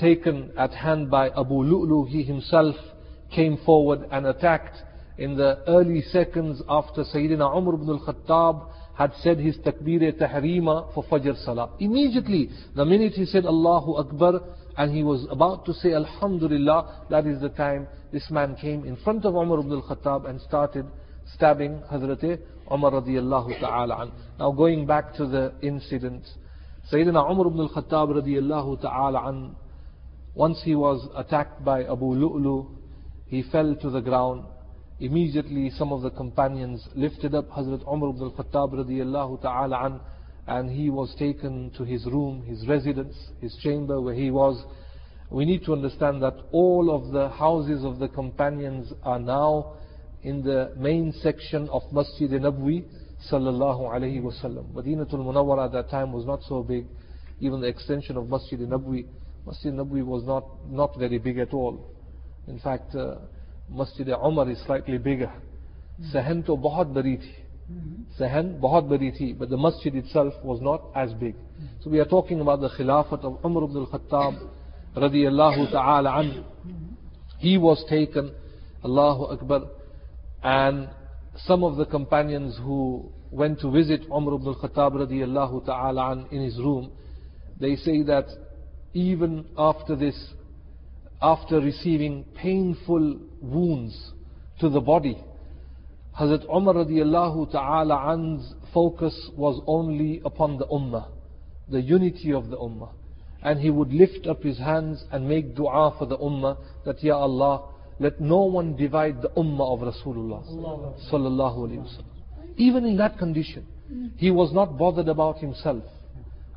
taken 0.00 0.52
at 0.58 0.72
hand 0.74 1.08
by 1.08 1.28
Abu 1.30 1.62
Lu'lu? 1.62 2.08
He 2.08 2.24
himself 2.24 2.74
came 3.32 3.58
forward 3.64 4.08
and 4.10 4.26
attacked 4.26 4.76
in 5.18 5.36
the 5.36 5.62
early 5.68 6.02
seconds 6.02 6.62
after 6.68 7.04
Sayyidina 7.04 7.56
Umar 7.56 7.74
ibn 7.74 7.88
al-Khattab 7.88 8.68
had 8.96 9.12
said 9.22 9.38
his 9.38 9.56
takbir 9.58 10.00
tahrima 10.18 10.92
for 10.94 11.04
Fajr 11.04 11.36
Salah. 11.44 11.70
Immediately, 11.78 12.48
the 12.74 12.84
minute 12.84 13.12
he 13.12 13.26
said 13.26 13.44
Allahu 13.44 13.96
Akbar, 13.96 14.40
and 14.78 14.94
he 14.94 15.02
was 15.02 15.26
about 15.30 15.66
to 15.66 15.74
say 15.74 15.92
Alhamdulillah, 15.92 17.06
that 17.10 17.26
is 17.26 17.40
the 17.40 17.50
time 17.50 17.86
this 18.12 18.30
man 18.30 18.56
came 18.56 18.84
in 18.84 18.96
front 18.96 19.24
of 19.24 19.34
Umar 19.34 19.60
ibn 19.60 19.72
al-Khattab 19.72 20.28
and 20.28 20.40
started 20.40 20.86
stabbing 21.34 21.82
Hazrat 21.92 22.40
Umar 22.72 22.92
radiallahu 22.92 23.60
ta'ala. 23.60 24.10
Now 24.38 24.52
going 24.52 24.86
back 24.86 25.14
to 25.16 25.26
the 25.26 25.52
incident, 25.62 26.24
Sayyidina 26.90 27.30
Umar 27.30 27.48
ibn 27.48 27.60
al-Khattab 27.60 28.22
radiallahu 28.22 28.80
ta'ala 28.80 29.54
once 30.34 30.60
he 30.64 30.74
was 30.74 31.06
attacked 31.16 31.64
by 31.64 31.84
Abu 31.84 32.14
Lu'lu, 32.14 32.66
he 33.26 33.42
fell 33.42 33.74
to 33.76 33.90
the 33.90 34.00
ground. 34.00 34.44
Immediately 34.98 35.70
some 35.76 35.92
of 35.92 36.00
the 36.00 36.10
companions 36.10 36.82
lifted 36.94 37.34
up 37.34 37.50
Hazrat 37.50 37.86
Umar 37.86 38.10
ibn 38.10 38.22
al-Khattab 38.22 38.72
radiallahu 38.72 39.42
ta'ala 39.42 39.84
an, 39.84 40.00
and 40.46 40.70
he 40.70 40.88
was 40.88 41.14
taken 41.18 41.70
to 41.76 41.84
his 41.84 42.06
room, 42.06 42.42
his 42.46 42.66
residence, 42.66 43.14
his 43.40 43.54
chamber 43.62 44.00
where 44.00 44.14
he 44.14 44.30
was. 44.30 44.62
We 45.30 45.44
need 45.44 45.64
to 45.66 45.74
understand 45.74 46.22
that 46.22 46.34
all 46.50 46.90
of 46.90 47.12
the 47.12 47.28
houses 47.28 47.84
of 47.84 47.98
the 47.98 48.08
companions 48.08 48.90
are 49.02 49.18
now 49.18 49.74
in 50.22 50.42
the 50.42 50.72
main 50.78 51.12
section 51.20 51.68
of 51.70 51.82
Masjid 51.92 52.30
Nabwi 52.30 52.84
sallallahu 53.30 53.92
alayhi 53.92 54.22
wasallam. 54.22 54.72
Madinatul 54.72 55.20
Munawwara 55.20 55.66
at 55.66 55.72
that 55.72 55.90
time 55.90 56.12
was 56.12 56.24
not 56.24 56.40
so 56.48 56.62
big. 56.62 56.86
Even 57.40 57.60
the 57.60 57.66
extension 57.66 58.16
of 58.16 58.28
Masjid 58.30 58.60
Nabwi, 58.60 59.04
Masjid 59.44 59.74
Nabwi 59.74 60.02
was 60.02 60.24
not, 60.24 60.44
not 60.70 60.96
very 60.98 61.18
big 61.18 61.38
at 61.38 61.52
all. 61.52 61.92
In 62.48 62.58
fact, 62.60 62.94
uh, 62.94 63.16
Masjid 63.70 64.08
Umar 64.08 64.48
is 64.50 64.58
slightly 64.64 64.98
bigger. 64.98 65.32
Sahan 66.14 66.44
to 66.46 66.52
bahut 66.52 66.92
bari 66.94 67.16
thi. 67.16 67.34
Sahan 68.18 68.60
bahut 68.60 69.38
but 69.38 69.48
the 69.48 69.56
masjid 69.56 69.94
itself 69.94 70.34
was 70.42 70.60
not 70.60 70.82
as 70.94 71.12
big. 71.14 71.34
So 71.82 71.90
we 71.90 71.98
are 71.98 72.04
talking 72.04 72.40
about 72.40 72.60
the 72.60 72.68
Khilafat 72.68 73.24
of 73.24 73.44
Umar 73.44 73.64
ibn 73.64 73.76
al-Khattab 73.76 74.48
radiyallahu 74.96 75.70
ta'ala 75.72 76.10
anhu. 76.10 76.44
He 77.38 77.58
was 77.58 77.84
taken, 77.88 78.32
Allahu 78.84 79.24
Akbar, 79.24 79.62
and 80.42 80.88
some 81.44 81.64
of 81.64 81.76
the 81.76 81.86
companions 81.86 82.56
who 82.62 83.10
went 83.30 83.60
to 83.60 83.70
visit 83.70 84.02
Umar 84.10 84.34
ibn 84.34 84.46
al-Khattab 84.46 84.92
radiyallahu 84.92 85.66
ta'ala 85.66 86.12
an 86.12 86.26
in 86.30 86.42
his 86.42 86.56
room, 86.58 86.92
they 87.58 87.76
say 87.76 88.02
that 88.02 88.26
even 88.92 89.44
after 89.58 89.96
this, 89.96 90.16
after 91.20 91.60
receiving 91.60 92.24
painful 92.34 93.18
wounds 93.46 94.12
to 94.60 94.68
the 94.68 94.80
body, 94.80 95.22
Hazrat 96.18 96.44
Umar 96.48 96.74
radiallahu 96.74 97.52
ta'ala 97.52 98.12
an's 98.12 98.54
focus 98.72 99.30
was 99.36 99.60
only 99.66 100.22
upon 100.24 100.56
the 100.58 100.66
ummah, 100.66 101.08
the 101.68 101.80
unity 101.80 102.32
of 102.32 102.48
the 102.48 102.56
ummah. 102.56 102.90
And 103.42 103.60
he 103.60 103.70
would 103.70 103.92
lift 103.92 104.26
up 104.26 104.42
his 104.42 104.58
hands 104.58 105.04
and 105.12 105.28
make 105.28 105.54
dua 105.54 105.94
for 105.98 106.06
the 106.06 106.16
ummah 106.16 106.56
that, 106.86 107.02
Ya 107.02 107.16
Allah, 107.18 107.68
let 107.98 108.20
no 108.20 108.44
one 108.44 108.76
divide 108.76 109.20
the 109.20 109.28
ummah 109.30 109.74
of 109.74 109.94
Rasulullah 109.94 110.42
sallallahu 111.10 111.58
alayhi 111.58 111.78
wasallam. 111.78 112.56
Even 112.56 112.86
in 112.86 112.96
that 112.96 113.18
condition, 113.18 113.66
mm. 113.92 114.10
he 114.16 114.30
was 114.30 114.52
not 114.52 114.78
bothered 114.78 115.08
about 115.08 115.38
himself, 115.38 115.84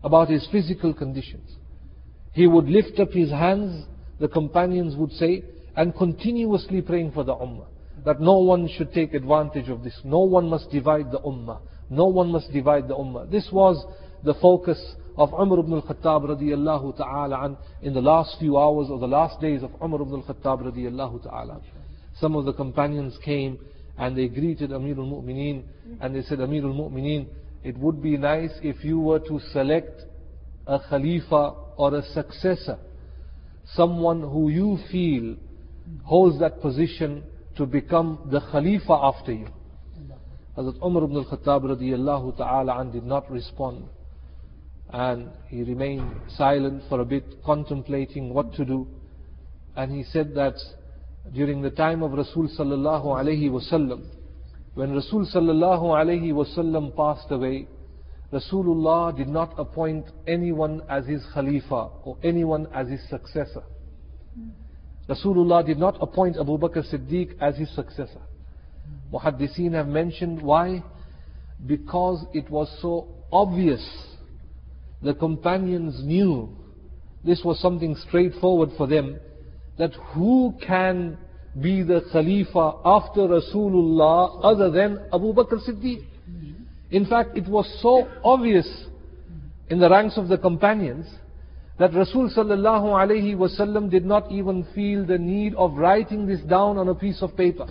about 0.03 0.29
his 0.29 0.47
physical 0.51 0.93
conditions. 0.93 1.49
He 2.31 2.47
would 2.47 2.65
lift 2.69 2.99
up 2.99 3.11
his 3.11 3.29
hands, 3.29 3.85
the 4.19 4.29
companions 4.29 4.95
would 4.95 5.11
say, 5.11 5.43
and 5.79 5.95
continuously 5.95 6.81
praying 6.81 7.09
for 7.13 7.23
the 7.23 7.33
ummah. 7.33 7.65
That 8.03 8.19
no 8.19 8.39
one 8.39 8.67
should 8.67 8.93
take 8.93 9.13
advantage 9.13 9.69
of 9.69 9.81
this. 9.81 9.97
No 10.03 10.19
one 10.19 10.49
must 10.49 10.69
divide 10.71 11.09
the 11.09 11.19
ummah. 11.19 11.61
No 11.89 12.05
one 12.05 12.33
must 12.33 12.51
divide 12.51 12.89
the 12.89 12.95
ummah. 12.95 13.31
This 13.31 13.47
was 13.49 13.85
the 14.25 14.33
focus 14.41 14.77
of 15.15 15.31
Umar 15.31 15.59
ibn 15.59 15.71
al-Khattab 15.71 16.35
radiallahu 16.35 16.97
ta'ala 16.97 17.45
an 17.45 17.57
in 17.81 17.93
the 17.93 18.01
last 18.01 18.35
few 18.39 18.57
hours 18.57 18.87
or 18.89 18.99
the 18.99 19.07
last 19.07 19.39
days 19.39 19.63
of 19.63 19.71
Umar 19.81 20.01
ibn 20.01 20.15
al-Khattab 20.15 20.63
radiallahu 20.63 21.23
ta'ala. 21.23 21.61
Some 22.19 22.35
of 22.35 22.43
the 22.43 22.53
companions 22.53 23.17
came 23.23 23.57
and 23.97 24.17
they 24.17 24.27
greeted 24.27 24.73
Amir 24.73 24.97
al-Mu'mineen 24.97 25.63
and 26.01 26.13
they 26.13 26.23
said, 26.23 26.41
Amir 26.41 26.65
al-Mu'mineen, 26.65 27.27
it 27.63 27.77
would 27.77 28.03
be 28.03 28.17
nice 28.17 28.51
if 28.61 28.83
you 28.83 28.99
were 28.99 29.19
to 29.19 29.39
select 29.53 30.01
a 30.67 30.77
Khalifa 30.89 31.53
or 31.77 31.95
a 31.95 32.03
successor, 32.13 32.77
someone 33.75 34.19
who 34.19 34.49
you 34.49 34.77
feel 34.91 35.37
holds 36.03 36.39
that 36.39 36.61
position 36.61 37.23
to 37.55 37.65
become 37.65 38.27
the 38.31 38.41
Khalifa 38.51 38.93
after 38.93 39.33
you. 39.33 39.47
Hazrat 40.57 40.83
Umar 40.83 41.03
ibn 41.03 41.17
al-Khattab 41.17 41.63
radiallahu 41.63 42.37
ta'ala 42.37 42.79
an 42.79 42.91
did 42.91 43.05
not 43.05 43.29
respond. 43.31 43.85
And 44.91 45.29
he 45.47 45.63
remained 45.63 46.09
silent 46.35 46.83
for 46.89 46.99
a 47.01 47.05
bit, 47.05 47.23
contemplating 47.45 48.33
what 48.33 48.53
to 48.55 48.65
do. 48.65 48.87
And 49.75 49.91
he 49.91 50.03
said 50.03 50.33
that 50.35 50.55
during 51.33 51.61
the 51.61 51.69
time 51.69 52.01
of 52.01 52.11
Rasul 52.11 52.49
sallallahu 52.57 53.05
alayhi 53.05 53.49
wasallam, 53.49 54.05
when 54.73 54.93
Rasul 54.93 55.27
sallallahu 55.33 55.83
alayhi 55.83 56.33
wasallam 56.33 56.95
passed 56.95 57.31
away, 57.31 57.67
Rasulullah 58.31 59.15
did 59.15 59.27
not 59.27 59.53
appoint 59.57 60.05
anyone 60.27 60.81
as 60.89 61.05
his 61.05 61.23
Khalifa 61.33 61.89
or 62.03 62.17
anyone 62.23 62.67
as 62.73 62.87
his 62.87 63.01
successor. 63.09 63.63
Rasulullah 65.09 65.65
did 65.65 65.79
not 65.79 65.97
appoint 66.01 66.37
Abu 66.37 66.57
Bakr 66.57 66.83
Siddiq 66.87 67.35
as 67.41 67.57
his 67.57 67.73
successor. 67.73 68.21
Muhaddiseen 69.11 69.73
have 69.73 69.87
mentioned 69.87 70.41
why? 70.41 70.83
Because 71.65 72.25
it 72.33 72.49
was 72.49 72.69
so 72.79 73.07
obvious. 73.31 73.83
The 75.01 75.15
companions 75.15 76.03
knew 76.03 76.49
this 77.25 77.41
was 77.43 77.59
something 77.59 77.95
straightforward 78.07 78.69
for 78.77 78.85
them 78.85 79.19
that 79.79 79.93
who 80.13 80.53
can 80.65 81.17
be 81.59 81.81
the 81.81 82.01
Khalifa 82.11 82.73
after 82.85 83.21
Rasulullah 83.21 84.39
other 84.43 84.69
than 84.69 84.99
Abu 85.11 85.33
Bakr 85.33 85.57
Siddiq? 85.67 86.05
In 86.91 87.05
fact, 87.05 87.35
it 87.35 87.47
was 87.47 87.65
so 87.81 88.07
obvious 88.23 88.67
in 89.69 89.79
the 89.79 89.89
ranks 89.89 90.17
of 90.17 90.27
the 90.27 90.37
companions 90.37 91.07
that 91.79 91.93
Rasul 91.93 92.29
sallallahu 92.29 93.37
wasallam 93.37 93.89
did 93.89 94.05
not 94.05 94.29
even 94.31 94.67
feel 94.75 95.05
the 95.05 95.17
need 95.17 95.55
of 95.55 95.75
writing 95.75 96.27
this 96.27 96.41
down 96.41 96.77
on 96.77 96.89
a 96.89 96.95
piece 96.95 97.21
of 97.21 97.35
paper. 97.37 97.67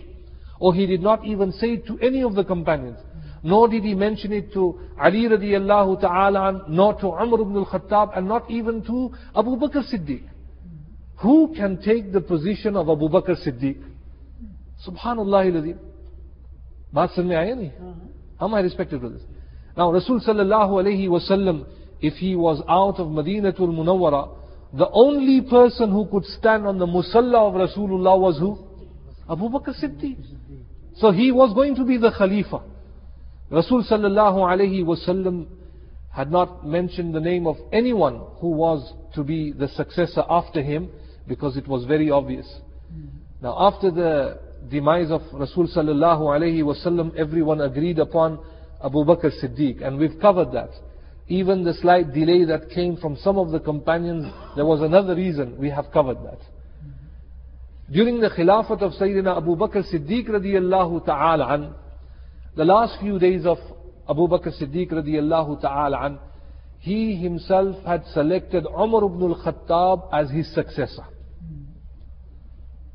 Or 0.59 0.75
he 0.75 0.87
did 0.87 1.03
not 1.03 1.25
even 1.27 1.53
say 1.53 1.75
it 1.75 1.87
to 1.87 1.99
any 1.99 2.23
of 2.23 2.35
the 2.35 2.43
companions. 2.43 2.99
Nor 3.43 3.69
did 3.69 3.85
he 3.85 3.95
mention 3.95 4.33
it 4.33 4.53
to 4.55 4.81
Ali 4.99 5.29
radiallahu 5.29 6.01
ta'ala, 6.01 6.65
nor 6.69 6.95
to 7.01 7.07
Umar 7.07 7.41
ibn 7.43 7.57
al-Khattab, 7.57 8.17
and 8.17 8.27
not 8.27 8.51
even 8.51 8.83
to 8.85 9.13
Abu 9.37 9.57
Bakr 9.57 9.85
Siddiq. 9.93 10.23
Who 11.21 11.55
can 11.55 11.81
take 11.83 12.11
the 12.13 12.21
position 12.21 12.77
of 12.77 12.89
Abu 12.89 13.09
Bakr 13.09 13.37
Siddiq? 13.47 13.77
Subhanallah 14.87 15.53
al-Azim. 15.53 15.79
Baat 16.95 17.11
samne 17.11 17.35
aaya 17.37 17.55
nahi? 17.55 17.73
Uh-huh. 18.41 18.63
Respected 18.63 19.01
brothers? 19.01 19.23
Now 19.77 19.93
Rasul 19.93 20.21
sallallahu 20.21 20.83
alayhi 20.83 21.09
wa 21.09 21.21
sallam 21.21 21.67
if 22.01 22.15
he 22.15 22.37
was 22.37 22.63
out 22.69 23.01
of 23.01 23.09
Madinatul 23.09 23.73
Munawwara 23.73 24.35
the 24.73 24.89
only 24.91 25.41
person 25.41 25.91
who 25.91 26.07
could 26.07 26.25
stand 26.25 26.67
on 26.67 26.79
the 26.79 26.87
musalla 26.87 27.49
of 27.49 27.55
Rasulullah 27.55 28.19
was 28.19 28.39
who 28.39 28.59
Abu 29.31 29.49
Bakr 29.49 29.75
Siddiq 29.83 30.17
so 30.97 31.11
he 31.11 31.33
was 31.33 31.55
going 31.55 31.75
to 31.77 31.85
be 31.85 31.97
the 31.97 32.13
Khalifa 32.17 32.63
Rasul 33.51 33.83
sallallahu 33.83 34.37
alayhi 34.37 34.85
wasallam 34.85 35.47
had 36.11 36.31
not 36.31 36.67
mentioned 36.67 37.15
the 37.15 37.21
name 37.21 37.47
of 37.47 37.57
anyone 37.73 38.21
who 38.41 38.49
was 38.49 38.93
to 39.15 39.23
be 39.23 39.53
the 39.53 39.69
successor 39.69 40.23
after 40.29 40.63
him 40.63 40.91
because 41.27 41.57
it 41.57 41.67
was 41.69 41.85
very 41.85 42.11
obvious. 42.11 42.47
Now 43.41 43.57
after 43.59 43.91
the 43.91 44.41
demise 44.71 45.11
of 45.11 45.23
Rasul 45.33 45.69
sallallahu 45.69 46.21
alayhi 46.21 46.63
wasallam, 46.63 47.17
everyone 47.17 47.61
agreed 47.61 47.99
upon 47.99 48.39
Abu 48.85 49.05
Bakr 49.05 49.31
Siddiq 49.43 49.83
and 49.83 49.99
we've 49.99 50.19
covered 50.21 50.53
that. 50.53 50.71
Even 51.29 51.63
the 51.63 51.75
slight 51.75 52.15
delay 52.15 52.45
that 52.47 52.71
came 52.71 52.97
from 52.97 53.17
some 53.17 53.37
of 53.39 53.51
the 53.51 53.61
companions, 53.61 54.33
there 54.57 54.65
was 54.65 54.81
another 54.81 55.15
reason, 55.15 55.59
we 55.59 55.69
have 55.69 55.91
covered 55.93 56.19
that. 56.25 56.41
During 57.91 58.21
the 58.21 58.31
Khilafat 58.31 58.83
of 58.83 58.93
Sayyidina 58.93 59.37
Abu 59.37 59.57
Bakr 59.57 59.83
Siddiq 59.93 60.29
radiyallahu 60.29 61.05
ta'ala 61.05 61.55
an, 61.55 61.75
the 62.57 62.65
last 62.65 62.99
few 63.01 63.19
days 63.19 63.45
of 63.45 63.59
Abu 64.09 64.27
Bakr 64.27 64.59
Siddiq 64.59 64.91
radiyallahu 64.91 65.61
ta'ala 65.61 65.99
an, 66.07 66.19
he 66.81 67.17
himself 67.17 67.77
had 67.85 68.05
selected 68.13 68.65
Umar 68.67 69.05
ibn 69.05 69.23
al-Khattab 69.31 70.09
as 70.13 70.31
his 70.31 70.53
successor. 70.55 71.05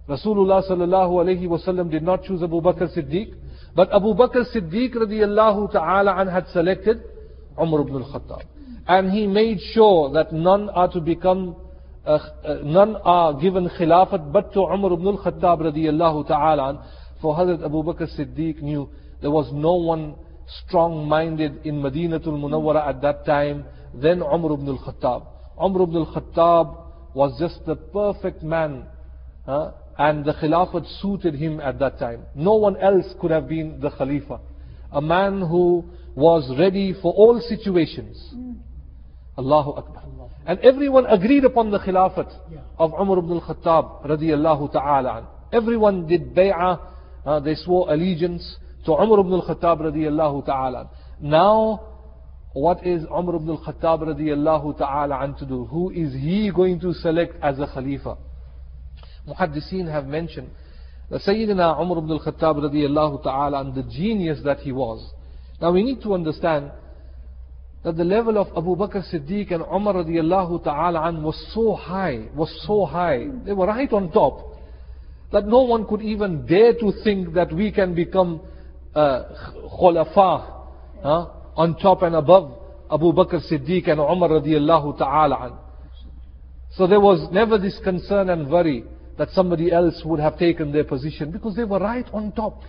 Rasulullah 0.07 0.67
sallallahu 0.67 1.23
alayhi 1.23 1.47
wasallam 1.47 1.89
did 1.91 2.03
not 2.03 2.23
choose 2.23 2.41
Abu 2.41 2.61
Bakr 2.61 2.95
Siddiq, 2.95 3.33
but 3.75 3.93
Abu 3.93 4.13
Bakr 4.15 4.43
Siddiq 4.53 4.95
radiyallahu 4.95 5.71
ta'ala 5.71 6.15
an 6.19 6.27
had 6.27 6.47
selected 6.47 7.03
Umar 7.59 7.81
ibn 7.81 7.95
al-Khattab. 7.95 8.41
And 8.87 9.11
he 9.11 9.27
made 9.27 9.59
sure 9.73 10.11
that 10.13 10.33
none 10.33 10.69
are 10.69 10.91
to 10.91 10.99
become, 10.99 11.55
uh, 12.05 12.19
uh, 12.43 12.55
none 12.63 12.95
are 13.03 13.33
given 13.39 13.69
khilafat 13.69 14.31
but 14.31 14.53
to 14.53 14.61
Umar 14.61 14.93
ibn 14.93 15.07
al-Khattab 15.07 15.61
radiyallahu 15.71 16.27
ta'ala. 16.27 16.85
For 17.21 17.35
Hazrat 17.35 17.63
Abu 17.63 17.83
Bakr 17.83 18.07
Siddiq 18.17 18.61
knew 18.61 18.89
there 19.21 19.31
was 19.31 19.49
no 19.53 19.75
one 19.75 20.15
strong-minded 20.65 21.65
in 21.65 21.75
Madinatul 21.81 22.37
Munawwara 22.37 22.87
at 22.87 23.01
that 23.01 23.25
time 23.25 23.65
than 23.93 24.21
Umar 24.21 24.53
ibn 24.53 24.67
al-Khattab. 24.67 25.27
Umar 25.61 25.83
ibn 25.83 25.95
al-Khattab 25.97 27.15
was 27.15 27.39
just 27.39 27.65
the 27.65 27.75
perfect 27.75 28.43
man 28.43 28.85
uh, 29.47 29.71
and 29.97 30.25
the 30.25 30.33
Khilafat 30.33 30.85
suited 31.01 31.35
him 31.35 31.59
at 31.59 31.79
that 31.79 31.99
time. 31.99 32.23
No 32.35 32.55
one 32.55 32.77
else 32.77 33.05
could 33.21 33.31
have 33.31 33.47
been 33.47 33.79
the 33.79 33.91
Khalifa. 33.91 34.39
A 34.93 35.01
man 35.01 35.41
who 35.41 35.85
was 36.15 36.53
ready 36.57 36.93
for 37.01 37.11
all 37.13 37.41
situations. 37.41 38.33
Allahu 39.37 39.71
Akbar. 39.71 40.03
And 40.45 40.59
everyone 40.59 41.05
agreed 41.05 41.45
upon 41.45 41.71
the 41.71 41.79
Khilafat 41.79 42.31
of 42.77 42.93
Umar 42.99 43.19
ibn 43.19 43.31
al-Khattab 43.31 44.05
radiyallahu 44.05 44.71
ta'ala. 44.73 45.27
Everyone 45.51 46.05
did 46.07 46.35
bay'ah, 46.35 46.79
uh, 47.25 47.39
they 47.39 47.55
swore 47.55 47.91
allegiance 47.91 48.57
to 48.85 48.91
Umar 48.91 49.19
ibn 49.21 49.33
al-Khattab 49.33 49.79
radiyallahu 49.79 50.45
ta'ala. 50.45 50.89
Now, 51.21 51.81
what 52.53 52.85
is 52.85 53.03
Umar 53.05 53.37
ibn 53.37 53.49
al-Khattab 53.49 54.01
radiyallahu 54.01 54.77
ta'ala 54.77 55.23
an 55.23 55.35
to 55.35 55.45
do? 55.45 55.65
Who 55.65 55.89
is 55.91 56.13
he 56.13 56.51
going 56.53 56.79
to 56.81 56.93
select 56.93 57.35
as 57.41 57.59
a 57.59 57.67
Khalifa? 57.67 58.17
Muhaddiseen 59.27 59.89
have 59.89 60.05
mentioned 60.05 60.51
that 61.13 61.21
Sayyidina 61.21 61.79
Umar 61.79 61.99
ibn 61.99 62.09
al-Khattab 62.09 62.73
radiyallahu 62.73 63.21
ta'ala 63.21 63.61
and 63.61 63.75
the 63.75 63.83
genius 63.83 64.39
that 64.43 64.57
he 64.61 64.71
was. 64.71 65.13
Now 65.61 65.71
we 65.71 65.83
need 65.83 66.01
to 66.01 66.15
understand 66.15 66.71
that 67.83 67.95
the 67.97 68.03
level 68.03 68.39
of 68.39 68.47
Abu 68.57 68.75
Bakr 68.75 69.03
Siddiq 69.13 69.51
and 69.51 69.61
Umar 69.61 69.93
radiallahu 69.93 70.63
ta'ala 70.63 71.11
was 71.21 71.37
so 71.53 71.75
high, 71.75 72.29
was 72.33 72.49
so 72.65 72.85
high. 72.85 73.27
They 73.45 73.53
were 73.53 73.67
right 73.67 73.93
on 73.93 74.11
top. 74.11 74.57
That 75.31 75.45
no 75.45 75.61
one 75.61 75.85
could 75.85 76.01
even 76.01 76.47
dare 76.47 76.73
to 76.73 76.91
think 77.03 77.35
that 77.35 77.53
we 77.53 77.71
can 77.71 77.93
become 77.93 78.41
uh, 78.95 79.21
khulafa 79.79 80.63
huh, 81.03 81.27
on 81.55 81.77
top 81.77 82.01
and 82.01 82.15
above 82.15 82.57
Abu 82.89 83.13
Bakr 83.13 83.39
Siddiq 83.51 83.87
and 83.87 83.99
Umar 83.99 84.29
radiallahu 84.29 84.97
ta'ala. 84.97 85.59
So 86.71 86.87
there 86.87 86.99
was 86.99 87.31
never 87.31 87.59
this 87.59 87.79
concern 87.83 88.31
and 88.31 88.49
worry 88.49 88.83
that 89.17 89.29
somebody 89.31 89.71
else 89.71 90.01
would 90.05 90.19
have 90.19 90.37
taken 90.37 90.71
their 90.71 90.83
position 90.83 91.31
because 91.31 91.55
they 91.55 91.63
were 91.63 91.79
right 91.79 92.07
on 92.13 92.31
top. 92.31 92.61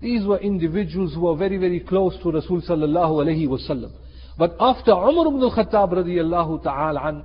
These 0.00 0.26
were 0.26 0.38
individuals 0.38 1.14
who 1.14 1.22
were 1.22 1.36
very, 1.36 1.56
very 1.56 1.80
close 1.80 2.14
to 2.22 2.30
Rasul 2.30 2.60
sallallahu 2.60 3.24
alayhi 3.24 3.48
wasallam. 3.48 3.92
But 4.36 4.56
after 4.60 4.90
Umar 4.90 5.28
ibn 5.28 5.40
al-Khattab 5.42 5.92
radiallahu 5.92 6.62
ta'ala 6.62 7.00
an, 7.08 7.24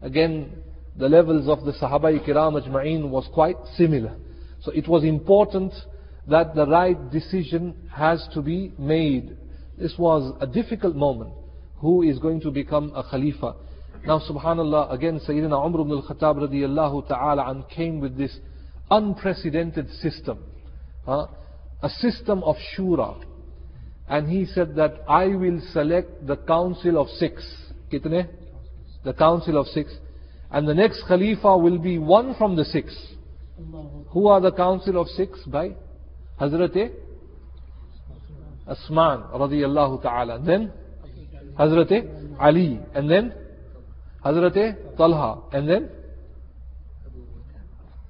again, 0.00 0.52
the 0.96 1.08
levels 1.08 1.48
of 1.48 1.64
the 1.64 1.72
Sahaba 1.72 2.16
Kiram 2.26 2.62
Ajma'in 2.62 3.10
was 3.10 3.28
quite 3.34 3.56
similar. 3.76 4.16
So 4.62 4.70
it 4.72 4.88
was 4.88 5.04
important 5.04 5.72
that 6.28 6.54
the 6.54 6.66
right 6.66 7.10
decision 7.10 7.74
has 7.92 8.26
to 8.32 8.40
be 8.40 8.72
made. 8.78 9.36
This 9.76 9.94
was 9.98 10.34
a 10.40 10.46
difficult 10.46 10.94
moment. 10.94 11.34
Who 11.78 12.02
is 12.02 12.18
going 12.18 12.40
to 12.42 12.50
become 12.50 12.92
a 12.94 13.02
Khalifa? 13.02 13.56
Now 14.06 14.18
subhanallah, 14.18 14.92
again 14.92 15.18
Sayyidina 15.26 15.66
Umar 15.66 15.80
ibn 15.80 15.92
al-Khattab 15.92 16.48
radiallahu 16.48 17.08
ta'ala 17.08 17.50
an 17.50 17.64
came 17.74 18.00
with 18.00 18.18
this 18.18 18.36
unprecedented 18.90 19.90
system. 19.94 20.38
Huh? 21.06 21.26
A 21.82 21.88
system 21.88 22.42
of 22.42 22.56
shura. 22.76 23.24
And 24.06 24.28
he 24.28 24.44
said 24.44 24.76
that 24.76 25.02
I 25.08 25.28
will 25.28 25.60
select 25.72 26.26
the 26.26 26.36
council 26.36 27.00
of 27.00 27.08
six. 27.08 27.42
Kitne? 27.90 28.28
The 29.04 29.14
council 29.14 29.58
of 29.58 29.66
six. 29.68 29.94
And 30.50 30.68
the 30.68 30.74
next 30.74 31.04
Khalifa 31.08 31.56
will 31.56 31.78
be 31.78 31.98
one 31.98 32.34
from 32.34 32.56
the 32.56 32.64
six. 32.64 32.94
Who 34.10 34.28
are 34.28 34.40
the 34.40 34.52
council 34.52 35.00
of 35.00 35.08
six? 35.08 35.40
By 35.46 35.74
Hazrat 36.38 36.92
Usman 38.66 39.22
radiyallahu 39.32 40.02
ta'ala. 40.02 40.42
Then 40.44 40.72
Hazrat 41.58 42.38
Ali. 42.38 42.80
And 42.94 43.10
then 43.10 43.32
Hazrat 44.24 44.96
Talha. 44.96 45.42
And 45.52 45.68
then 45.68 45.90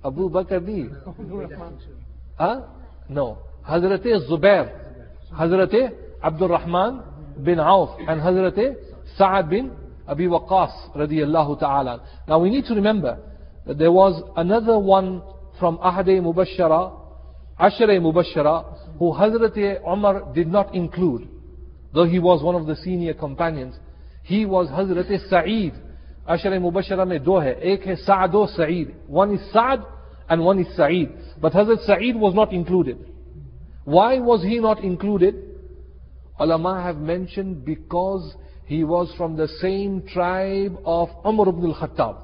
Abu 0.05 0.31
Bakr 0.31 0.65
B. 0.65 0.89
Huh? 2.39 2.61
No. 3.09 3.39
Hazrat 3.69 4.05
Zubair. 4.29 4.71
Hazrat 5.33 5.93
Abdul 6.23 6.49
Rahman 6.49 7.03
bin 7.43 7.59
Auf 7.59 7.99
and 7.99 8.21
Hazrat 8.21 8.77
Sa'ad 9.17 9.51
bin 9.51 9.73
Abi 10.07 10.27
Waqqas 10.27 10.95
radiyallahu 10.95 11.59
ta'ala. 11.59 12.03
Now 12.29 12.39
we 12.39 12.51
need 12.51 12.67
to 12.67 12.75
remember 12.75 13.19
that 13.67 13.79
there 13.79 13.93
was 13.93 14.23
another 14.37 14.79
one 14.79 15.23
from 15.59 15.79
Ahade 15.79 16.21
Mubashara, 16.21 16.93
Ashare 17.59 17.99
Mubashara, 18.01 18.99
who 18.99 19.13
Hazrat 19.13 19.57
Umar 19.87 20.33
did 20.35 20.49
not 20.49 20.75
include, 20.75 21.29
though 21.93 22.05
he 22.05 22.19
was 22.19 22.43
one 22.43 22.55
of 22.55 22.67
the 22.67 22.77
senior 22.77 23.15
companions. 23.15 23.75
He 24.23 24.45
was 24.45 24.69
Hazrat 24.69 25.29
Sa'id. 25.29 25.75
Ashare 26.29 26.59
Mubashara 26.59 27.07
mein 27.07 27.23
do 27.23 27.39
hai. 27.39 27.57
Ek 27.61 27.85
hai 27.85 27.97
Sa'ad 27.97 28.35
or 28.35 28.49
Sa'id. 28.49 28.95
One 29.07 29.35
is 29.35 29.53
Sa'ad 29.53 29.85
and 30.29 30.43
one 30.43 30.59
is 30.59 30.77
Sa'id. 30.77 31.13
But 31.41 31.53
Hazrat 31.53 31.85
Sa'id 31.85 32.17
was 32.17 32.35
not 32.35 32.53
included. 32.53 32.99
Why 33.85 34.19
was 34.19 34.43
he 34.43 34.59
not 34.59 34.83
included? 34.83 35.35
Ulama 36.41 36.83
have 36.83 36.97
mentioned 36.97 37.65
because 37.65 38.35
he 38.65 38.83
was 38.83 39.13
from 39.17 39.37
the 39.37 39.49
same 39.61 40.07
tribe 40.09 40.77
of 40.85 41.11
Umar 41.25 41.49
ibn 41.49 41.67
al-Khattab. 41.71 42.21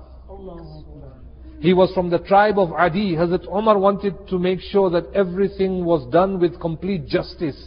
He 1.61 1.75
was 1.75 1.93
from 1.93 2.09
the 2.09 2.19
tribe 2.21 2.59
of 2.59 2.73
Adi. 2.73 3.15
Hazrat 3.15 3.47
Umar 3.47 3.79
wanted 3.79 4.27
to 4.29 4.39
make 4.39 4.61
sure 4.61 4.89
that 4.89 5.13
everything 5.15 5.85
was 5.85 6.11
done 6.11 6.41
with 6.41 6.59
complete 6.59 7.07
justice. 7.07 7.63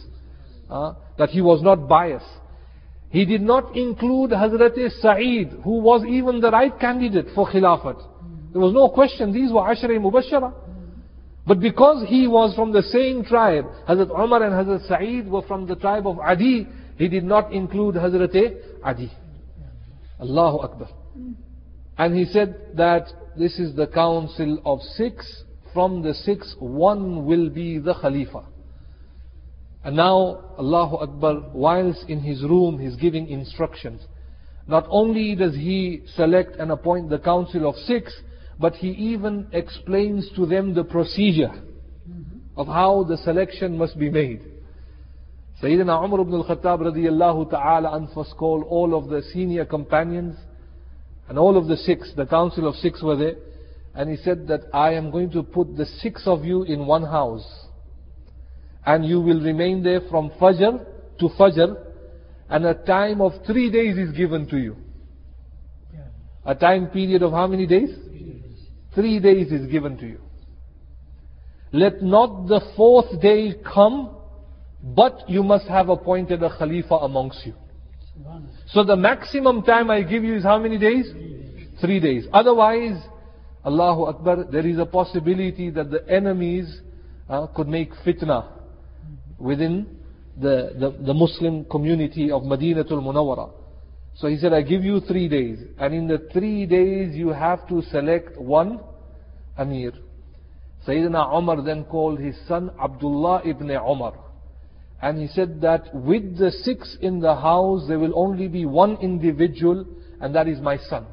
Uh, 0.68 0.94
that 1.18 1.28
he 1.28 1.40
was 1.40 1.62
not 1.62 1.88
biased. 1.88 2.26
He 3.14 3.24
did 3.24 3.42
not 3.42 3.76
include 3.76 4.32
Hazrat 4.32 4.74
Sa'id, 5.00 5.60
who 5.62 5.78
was 5.78 6.04
even 6.04 6.40
the 6.40 6.50
right 6.50 6.76
candidate 6.80 7.26
for 7.32 7.46
Khilafat. 7.46 8.02
There 8.50 8.60
was 8.60 8.74
no 8.74 8.88
question. 8.88 9.32
These 9.32 9.52
were 9.52 9.60
Ashray 9.60 10.00
Mubashara. 10.00 10.52
But 11.46 11.60
because 11.60 12.04
he 12.08 12.26
was 12.26 12.56
from 12.56 12.72
the 12.72 12.82
same 12.82 13.22
tribe, 13.22 13.66
Hazrat 13.88 14.10
Umar 14.10 14.42
and 14.42 14.52
Hazrat 14.52 14.88
Sa'id 14.88 15.30
were 15.30 15.42
from 15.42 15.64
the 15.68 15.76
tribe 15.76 16.08
of 16.08 16.18
Adi, 16.18 16.66
he 16.98 17.06
did 17.06 17.22
not 17.22 17.52
include 17.52 17.94
Hazrat 17.94 18.34
Adi. 18.82 19.12
Allahu 20.20 20.58
Akbar. 20.58 20.88
And 21.96 22.16
he 22.16 22.24
said 22.24 22.56
that 22.74 23.06
this 23.38 23.60
is 23.60 23.76
the 23.76 23.86
council 23.86 24.60
of 24.66 24.80
six. 24.96 25.44
From 25.72 26.02
the 26.02 26.14
six, 26.14 26.56
one 26.58 27.24
will 27.26 27.48
be 27.48 27.78
the 27.78 27.94
Khalifa. 27.94 28.44
And 29.84 29.96
now, 29.96 30.40
Allahu 30.58 30.96
Akbar, 30.96 31.50
whilst 31.52 32.08
in 32.08 32.20
his 32.20 32.42
room, 32.42 32.78
he's 32.78 32.96
giving 32.96 33.28
instructions. 33.28 34.00
Not 34.66 34.86
only 34.88 35.34
does 35.34 35.54
he 35.54 36.02
select 36.16 36.56
and 36.56 36.72
appoint 36.72 37.10
the 37.10 37.18
council 37.18 37.68
of 37.68 37.76
six, 37.76 38.12
but 38.58 38.74
he 38.74 38.88
even 38.88 39.46
explains 39.52 40.30
to 40.36 40.46
them 40.46 40.74
the 40.74 40.84
procedure 40.84 41.52
of 42.56 42.66
how 42.66 43.04
the 43.04 43.18
selection 43.18 43.76
must 43.76 43.98
be 43.98 44.08
made. 44.08 44.40
Sayyidina 45.62 46.02
Umar 46.04 46.20
ibn 46.20 46.34
al-Khattab 46.34 46.80
radiyallahu 46.80 47.50
ta'ala 47.50 47.96
and 47.96 48.08
called 48.38 48.64
all 48.68 48.96
of 48.96 49.08
the 49.08 49.22
senior 49.32 49.64
companions 49.64 50.36
and 51.28 51.38
all 51.38 51.56
of 51.56 51.66
the 51.66 51.76
six, 51.76 52.12
the 52.16 52.26
council 52.26 52.68
of 52.68 52.74
six 52.76 53.02
were 53.02 53.16
there. 53.16 53.36
And 53.94 54.10
he 54.10 54.16
said 54.16 54.46
that 54.48 54.62
I 54.72 54.92
am 54.94 55.10
going 55.10 55.30
to 55.30 55.42
put 55.42 55.76
the 55.76 55.86
six 55.86 56.26
of 56.26 56.44
you 56.44 56.64
in 56.64 56.86
one 56.86 57.04
house. 57.04 57.63
And 58.86 59.04
you 59.04 59.20
will 59.20 59.40
remain 59.40 59.82
there 59.82 60.00
from 60.10 60.30
Fajr 60.40 60.84
to 61.18 61.28
Fajr. 61.38 61.76
And 62.50 62.66
a 62.66 62.74
time 62.74 63.20
of 63.20 63.32
three 63.46 63.70
days 63.70 63.96
is 63.96 64.12
given 64.12 64.46
to 64.48 64.58
you. 64.58 64.76
A 66.44 66.54
time 66.54 66.88
period 66.88 67.22
of 67.22 67.32
how 67.32 67.46
many 67.46 67.66
days? 67.66 67.90
Three 68.94 69.18
days 69.18 69.50
is 69.50 69.66
given 69.70 69.96
to 69.98 70.06
you. 70.06 70.20
Let 71.72 72.02
not 72.02 72.46
the 72.46 72.60
fourth 72.76 73.20
day 73.20 73.54
come, 73.64 74.14
but 74.82 75.28
you 75.28 75.42
must 75.42 75.66
have 75.66 75.88
appointed 75.88 76.42
a 76.42 76.56
Khalifa 76.56 76.94
amongst 76.96 77.44
you. 77.46 77.54
So 78.68 78.84
the 78.84 78.96
maximum 78.96 79.62
time 79.62 79.90
I 79.90 80.02
give 80.02 80.22
you 80.22 80.36
is 80.36 80.44
how 80.44 80.58
many 80.58 80.78
days? 80.78 81.10
Three 81.80 81.98
days. 81.98 82.26
Otherwise, 82.32 83.02
Allahu 83.64 84.04
Akbar, 84.04 84.44
there 84.52 84.66
is 84.66 84.78
a 84.78 84.86
possibility 84.86 85.70
that 85.70 85.90
the 85.90 86.08
enemies 86.08 86.80
uh, 87.28 87.46
could 87.48 87.66
make 87.66 87.90
fitna 88.06 88.53
within 89.44 89.86
the, 90.40 90.72
the, 90.78 91.04
the 91.04 91.14
Muslim 91.14 91.64
community 91.66 92.30
of 92.30 92.42
Madinatul 92.42 93.02
Munawwara. 93.02 93.50
So 94.16 94.28
he 94.28 94.38
said, 94.38 94.52
I 94.52 94.62
give 94.62 94.82
you 94.82 95.00
three 95.00 95.28
days. 95.28 95.58
And 95.78 95.92
in 95.94 96.08
the 96.08 96.28
three 96.32 96.66
days, 96.66 97.14
you 97.14 97.28
have 97.28 97.68
to 97.68 97.82
select 97.90 98.38
one 98.38 98.80
Amir. 99.58 99.92
Sayyidina 100.86 101.36
Umar 101.38 101.62
then 101.62 101.84
called 101.84 102.18
his 102.20 102.36
son 102.48 102.70
Abdullah 102.82 103.42
ibn 103.44 103.70
Umar. 103.70 104.14
And 105.02 105.20
he 105.20 105.28
said 105.28 105.60
that 105.60 105.94
with 105.94 106.38
the 106.38 106.50
six 106.50 106.96
in 107.00 107.20
the 107.20 107.34
house, 107.34 107.84
there 107.88 107.98
will 107.98 108.18
only 108.18 108.48
be 108.48 108.64
one 108.64 108.96
individual, 109.02 109.84
and 110.20 110.34
that 110.34 110.48
is 110.48 110.60
my 110.60 110.78
son. 110.78 111.06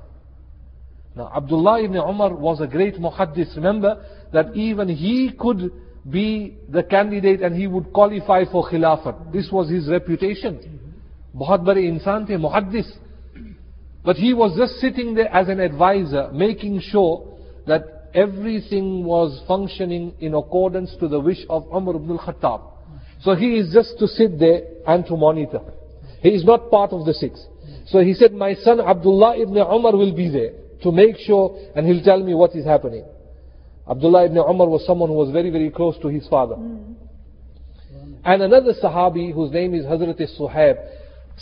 Now, 1.16 1.32
Abdullah 1.36 1.84
ibn 1.84 1.98
Umar 1.98 2.34
was 2.34 2.62
a 2.62 2.68
great 2.68 2.96
muhaddis. 2.96 3.56
Remember 3.58 4.06
that 4.32 4.56
even 4.56 4.88
he 4.88 5.32
could 5.38 5.72
be 6.10 6.58
the 6.70 6.84
candidate 6.84 7.42
and 7.42 7.56
he 7.56 7.68
would 7.68 7.94
qualify 7.94 8.44
for 8.52 8.68
khilafat. 8.70 9.32
This 9.32 9.50
was 9.52 9.70
his 9.70 9.88
reputation. 9.88 10.80
Bahut 11.36 11.64
insan 11.78 12.28
the, 12.28 12.34
muhaddis. 12.34 12.92
But 14.04 14.16
he 14.16 14.34
was 14.34 14.58
just 14.58 14.80
sitting 14.80 15.14
there 15.14 15.34
as 15.34 15.48
an 15.48 15.60
advisor, 15.60 16.32
making 16.34 16.82
sure 16.82 17.38
that 17.68 18.10
everything 18.14 19.04
was 19.04 19.42
functioning 19.48 20.14
in 20.20 20.34
accordance 20.34 20.96
to 21.00 21.08
the 21.08 21.20
wish 21.20 21.46
of 21.50 21.66
Umar 21.74 21.96
ibn 21.96 22.12
al-Khattab. 22.12 22.62
So 23.22 23.36
he 23.36 23.58
is 23.58 23.72
just 23.72 24.00
to 24.00 24.08
sit 24.08 24.40
there 24.40 24.62
and 24.88 25.06
to 25.06 25.16
monitor. 25.16 25.62
He 26.22 26.30
is 26.30 26.44
not 26.44 26.72
part 26.72 26.92
of 26.92 27.06
the 27.06 27.14
six. 27.14 27.46
So 27.88 28.00
he 28.00 28.14
said, 28.14 28.34
my 28.34 28.56
son 28.56 28.82
Abdullah 28.82 29.38
ibn 29.38 29.56
Umar 29.58 29.96
will 29.96 30.16
be 30.16 30.30
there 30.30 30.54
to 30.82 30.92
make 30.92 31.18
sure 31.18 31.58
and 31.76 31.86
he'll 31.86 32.04
tell 32.04 32.24
me 32.24 32.34
what 32.34 32.56
is 32.56 32.66
happening. 32.66 33.06
Abdullah 33.92 34.26
ibn 34.26 34.38
Umar 34.38 34.70
was 34.70 34.86
someone 34.86 35.10
who 35.10 35.16
was 35.16 35.32
very, 35.32 35.50
very 35.50 35.70
close 35.70 35.98
to 36.02 36.08
his 36.08 36.26
father. 36.30 36.56
And 38.24 38.42
another 38.42 38.74
Sahabi 38.82 39.34
whose 39.34 39.52
name 39.52 39.74
is 39.74 39.84
Hazrat 39.86 40.22
Suhaib. 40.40 40.78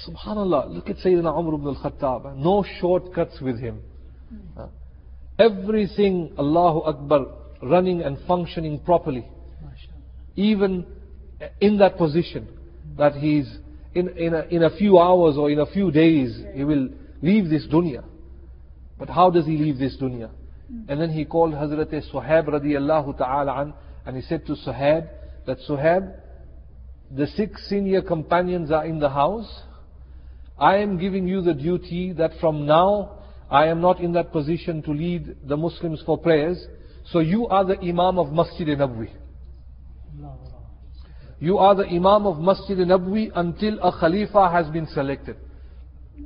Subhanallah, 0.07 0.73
look 0.73 0.89
at 0.89 0.95
Sayyidina 0.97 1.37
Umar 1.37 1.53
ibn 1.53 1.67
al-Khattab. 1.67 2.37
No 2.37 2.65
shortcuts 2.79 3.39
with 3.39 3.59
him. 3.59 3.81
Uh, 4.57 4.67
Everything, 5.37 6.33
Allahu 6.39 6.79
Akbar, 6.81 7.25
running 7.61 8.01
and 8.01 8.17
functioning 8.27 8.79
properly. 8.79 9.27
Even 10.35 10.87
in 11.61 11.77
that 11.77 11.97
position 11.97 12.47
that 12.97 13.13
he's 13.13 13.47
in, 13.93 14.09
in, 14.17 14.33
a, 14.33 14.41
in 14.49 14.63
a 14.63 14.75
few 14.75 14.97
hours 14.97 15.37
or 15.37 15.51
in 15.51 15.59
a 15.59 15.65
few 15.67 15.91
days, 15.91 16.41
he 16.55 16.63
will 16.63 16.89
leave 17.21 17.49
this 17.49 17.67
dunya. 17.67 18.03
But 18.97 19.09
how 19.09 19.29
does 19.29 19.45
he 19.45 19.57
leave 19.57 19.77
this 19.77 19.97
dunya? 20.01 20.31
And 20.87 21.01
then 21.01 21.09
he 21.09 21.25
called 21.25 21.53
Hazrat 21.53 21.91
Suhaib 22.11 22.47
radiallahu 22.47 23.17
ta'ala 23.17 23.61
an, 23.61 23.73
and 24.05 24.15
he 24.15 24.21
said 24.21 24.45
to 24.45 24.53
Suhaib 24.53 25.09
that 25.47 25.57
Suhaib, 25.67 26.13
the 27.11 27.25
six 27.27 27.67
senior 27.67 28.03
companions 28.03 28.71
are 28.71 28.85
in 28.85 28.99
the 28.99 29.09
house. 29.09 29.63
I 30.59 30.77
am 30.77 30.99
giving 30.99 31.27
you 31.27 31.41
the 31.41 31.55
duty 31.55 32.13
that 32.13 32.31
from 32.39 32.67
now 32.67 33.19
I 33.49 33.67
am 33.67 33.81
not 33.81 33.99
in 33.99 34.13
that 34.13 34.31
position 34.31 34.83
to 34.83 34.91
lead 34.91 35.37
the 35.47 35.57
Muslims 35.57 36.03
for 36.05 36.19
prayers. 36.19 36.63
So 37.11 37.19
you 37.19 37.47
are 37.47 37.65
the 37.65 37.79
Imam 37.79 38.19
of 38.19 38.31
Masjid 38.31 38.67
Nabwi. 38.67 39.09
You 41.39 41.57
are 41.57 41.73
the 41.73 41.85
Imam 41.85 42.27
of 42.27 42.37
Masjid 42.37 42.77
Nabwi 42.77 43.31
until 43.33 43.79
a 43.79 43.97
Khalifa 43.99 44.51
has 44.51 44.67
been 44.67 44.85
selected. 44.87 45.37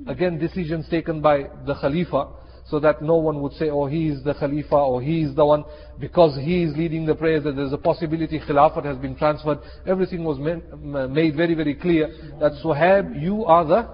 Again, 0.07 0.37
decisions 0.37 0.89
taken 0.89 1.21
by 1.21 1.43
the 1.65 1.75
Khalifa 1.75 2.42
so 2.69 2.79
that 2.79 3.01
no 3.01 3.15
one 3.15 3.41
would 3.41 3.53
say, 3.53 3.69
oh, 3.69 3.85
he 3.87 4.07
is 4.07 4.23
the 4.23 4.33
Khalifa 4.33 4.75
or 4.75 5.01
he 5.01 5.21
is 5.21 5.35
the 5.35 5.45
one, 5.45 5.63
because 5.99 6.35
he 6.37 6.63
is 6.63 6.75
leading 6.77 7.05
the 7.05 7.15
prayers, 7.15 7.43
that 7.43 7.55
there's 7.55 7.73
a 7.73 7.77
possibility 7.77 8.39
Khilafat 8.39 8.85
has 8.85 8.97
been 8.97 9.15
transferred. 9.15 9.59
Everything 9.85 10.23
was 10.23 10.39
made 10.39 11.35
very, 11.35 11.53
very 11.53 11.75
clear 11.75 12.07
that 12.39 12.53
Suhaib, 12.63 13.21
you 13.21 13.45
are 13.45 13.65
the 13.65 13.89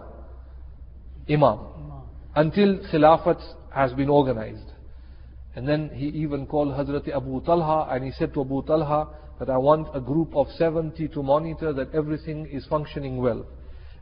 Imam 1.34 1.60
until 2.36 2.78
Khilafat 2.92 3.42
has 3.74 3.92
been 3.94 4.10
organized. 4.10 4.72
And 5.56 5.68
then 5.68 5.90
he 5.94 6.06
even 6.08 6.46
called 6.46 6.70
Hazrat 6.70 7.10
Abu 7.14 7.42
Talha 7.42 7.94
and 7.94 8.06
he 8.06 8.12
said 8.12 8.34
to 8.36 8.42
Abu 8.42 8.62
Talha 8.64 9.08
that 9.40 9.50
I 9.50 9.58
want 9.58 9.88
a 9.96 10.00
group 10.00 10.36
of 10.36 10.48
70 10.58 11.08
to 11.10 11.24
monitor 11.24 11.74
that 11.74 11.94
everything 11.94 12.46
is 12.46 12.66
functioning 12.68 13.18
well. 13.18 13.46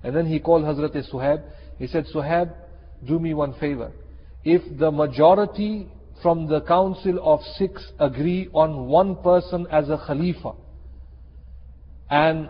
And 0.03 0.15
then 0.15 0.25
he 0.25 0.39
called 0.39 0.63
Hazrat 0.63 0.95
Suhaib. 1.11 1.43
He 1.79 1.87
said, 1.87 2.05
Suhaib, 2.13 2.53
do 3.05 3.17
me 3.17 3.33
one 3.33 3.53
favor. 3.59 3.91
If 4.49 4.61
the 4.79 4.91
majority 4.91 5.89
from 6.23 6.47
the 6.47 6.61
council 6.61 7.19
of 7.21 7.41
six 7.57 7.85
agree 7.99 8.47
on 8.53 8.87
one 8.87 9.17
person 9.17 9.67
as 9.69 9.89
a 9.89 9.97
Khalifa, 10.07 10.53
and 12.09 12.47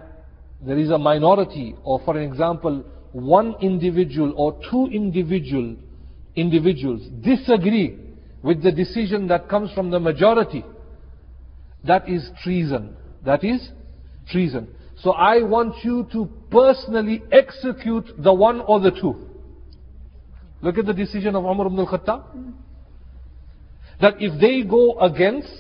there 0.62 0.78
is 0.78 0.92
a 0.92 1.00
minority, 1.00 1.76
or 1.84 2.00
for 2.06 2.16
an 2.16 2.22
example, 2.22 2.86
one 3.14 3.56
individual 3.62 4.32
or 4.38 4.60
two 4.70 4.86
individual 4.94 5.76
individuals 6.36 7.02
disagree 7.22 7.98
with 8.44 8.62
the 8.62 8.72
decision 8.72 9.28
that 9.30 9.50
comes 9.50 9.72
from 9.72 9.90
the 9.90 10.00
majority, 10.00 10.64
that 11.84 12.08
is 12.08 12.30
treason. 12.44 12.96
That 13.26 13.44
is 13.44 13.72
treason. 14.30 14.68
So 14.98 15.14
I 15.14 15.42
want 15.42 15.84
you 15.84 16.08
to 16.12 16.30
personally 16.52 17.24
execute 17.32 18.06
the 18.20 18.36
one 18.36 18.62
or 18.62 18.80
the 18.80 18.92
two. 18.92 19.28
Look 20.61 20.79
at 20.79 20.87
the 20.87 20.93
decision 20.93 21.35
of 21.35 21.45
Umar 21.45 21.67
ibn 21.67 21.79
al-Khattab. 21.79 22.23
That 24.01 24.15
if 24.21 24.41
they 24.41 24.63
go 24.63 24.99
against 25.01 25.53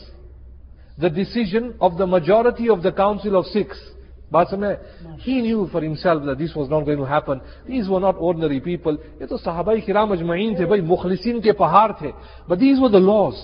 the 0.98 1.10
decision 1.10 1.74
of 1.80 1.98
the 1.98 2.06
majority 2.06 2.68
of 2.68 2.82
the 2.82 2.92
council 2.92 3.38
of 3.38 3.46
six, 3.46 3.78
बात 4.32 4.48
समझ 4.50 4.76
he 5.20 5.40
knew 5.42 5.66
for 5.70 5.80
himself 5.82 6.24
that 6.24 6.38
this 6.38 6.54
was 6.54 6.68
not 6.70 6.86
going 6.86 6.98
to 6.98 7.04
happen 7.04 7.40
these 7.66 7.88
were 7.88 8.00
not 8.00 8.16
ordinary 8.18 8.60
people 8.60 8.96
ये 9.20 9.26
तो 9.28 9.36
सहाबाई 9.36 9.80
किराम 9.86 10.12
अजमईन 10.12 10.58
थे 10.58 10.64
भाई 10.66 10.80
मुखलिसिन 10.92 11.40
के 11.44 11.52
पहाड़ 11.52 11.92
थे 12.00 12.12
but 12.48 12.58
these 12.58 12.80
were 12.80 12.88
the 12.88 13.04
laws 13.08 13.36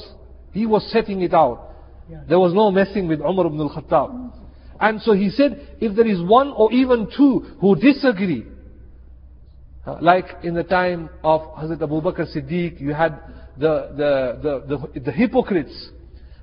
he 0.55 0.65
was 0.65 0.91
setting 0.91 1.21
it 1.21 1.35
out 1.35 1.59
there 2.29 2.39
was 2.39 2.55
no 2.55 2.71
messing 2.71 3.07
with 3.07 3.21
Umar 3.21 3.47
ibn 3.47 3.61
al-Khattab 3.61 4.33
and 4.81 5.03
so 5.03 5.13
he 5.13 5.29
said 5.31 5.77
if 5.81 5.95
there 5.95 6.07
is 6.07 6.23
one 6.23 6.53
or 6.53 6.73
even 6.73 7.07
two 7.17 7.33
who 7.61 7.75
disagree 7.77 8.47
like 10.02 10.26
in 10.44 10.54
the 10.54 10.64
time 10.64 11.10
of 11.24 11.42
Hazrat 11.56 11.82
Abu 11.82 12.02
Bakr 12.02 12.26
Siddiq 12.36 12.80
you 12.80 12.94
had 12.94 13.20
the, 13.58 13.90
the, 13.96 14.40
the, 14.68 14.78
the, 14.94 15.00
the 15.00 15.12
hypocrites 15.12 15.90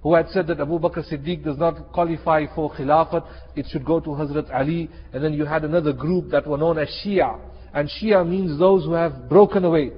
who 0.03 0.15
had 0.15 0.29
said 0.31 0.47
that 0.47 0.61
Abu 0.61 0.79
Bakr 0.79 1.05
Siddiq 1.11 1.45
does 1.45 1.59
not 1.59 1.93
qualify 1.93 2.47
for 2.55 2.73
Khilafat, 2.73 3.27
it 3.55 3.67
should 3.71 3.85
go 3.85 4.01
to 4.01 4.11
Hazrat 4.11 4.53
Ali. 4.53 4.89
And 5.13 5.23
then 5.23 5.35
you 5.35 5.45
had 5.45 5.65
another 5.65 5.93
group 5.93 6.31
that 6.31 6.47
were 6.47 6.57
known 6.57 6.79
as 6.79 6.89
Shia. 7.05 7.39
And 7.75 7.89
Shia 7.89 8.27
means 8.27 8.59
those 8.59 8.85
who 8.85 8.93
have 8.93 9.29
broken 9.29 9.65
away 9.65 9.93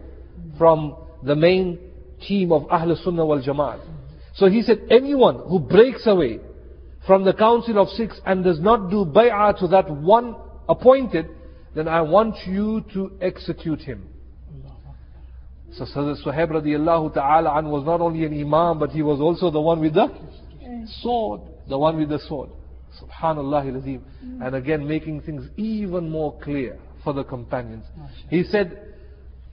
from 0.58 0.96
the 1.22 1.36
main 1.36 1.78
team 2.26 2.52
of 2.52 2.66
Ahl 2.70 2.96
Sunnah 3.04 3.24
wal 3.24 3.40
Jamaat. 3.40 3.80
So 4.34 4.48
he 4.48 4.62
said, 4.62 4.80
anyone 4.90 5.36
who 5.48 5.60
breaks 5.60 6.06
away 6.06 6.40
from 7.06 7.24
the 7.24 7.32
council 7.32 7.78
of 7.80 7.88
six 7.90 8.20
and 8.26 8.42
does 8.42 8.60
not 8.60 8.90
do 8.90 9.04
bay'ah 9.04 9.58
to 9.60 9.68
that 9.68 9.90
one 9.90 10.34
appointed, 10.68 11.26
then 11.74 11.88
I 11.88 12.02
want 12.02 12.36
you 12.46 12.84
to 12.94 13.16
execute 13.20 13.80
him. 13.80 14.08
So 15.72 15.84
Hazrat 15.84 16.22
Suhaib 16.22 16.50
radiallahu 16.50 17.14
ta'ala 17.14 17.58
an 17.58 17.70
was 17.70 17.84
not 17.86 18.00
only 18.00 18.24
an 18.26 18.38
imam, 18.38 18.78
but 18.78 18.90
he 18.90 19.00
was 19.00 19.20
also 19.20 19.50
the 19.50 19.60
one 19.60 19.80
with 19.80 19.94
the 19.94 20.08
sword. 21.00 21.40
The 21.68 21.78
one 21.78 21.96
with 21.96 22.10
the 22.10 22.18
sword. 22.18 22.50
Subhanallah 23.00 23.72
al-Azim. 23.72 24.04
And 24.42 24.54
again 24.54 24.86
making 24.86 25.22
things 25.22 25.48
even 25.56 26.10
more 26.10 26.38
clear 26.40 26.78
for 27.02 27.14
the 27.14 27.24
companions. 27.24 27.84
He 28.28 28.44
said, 28.44 28.94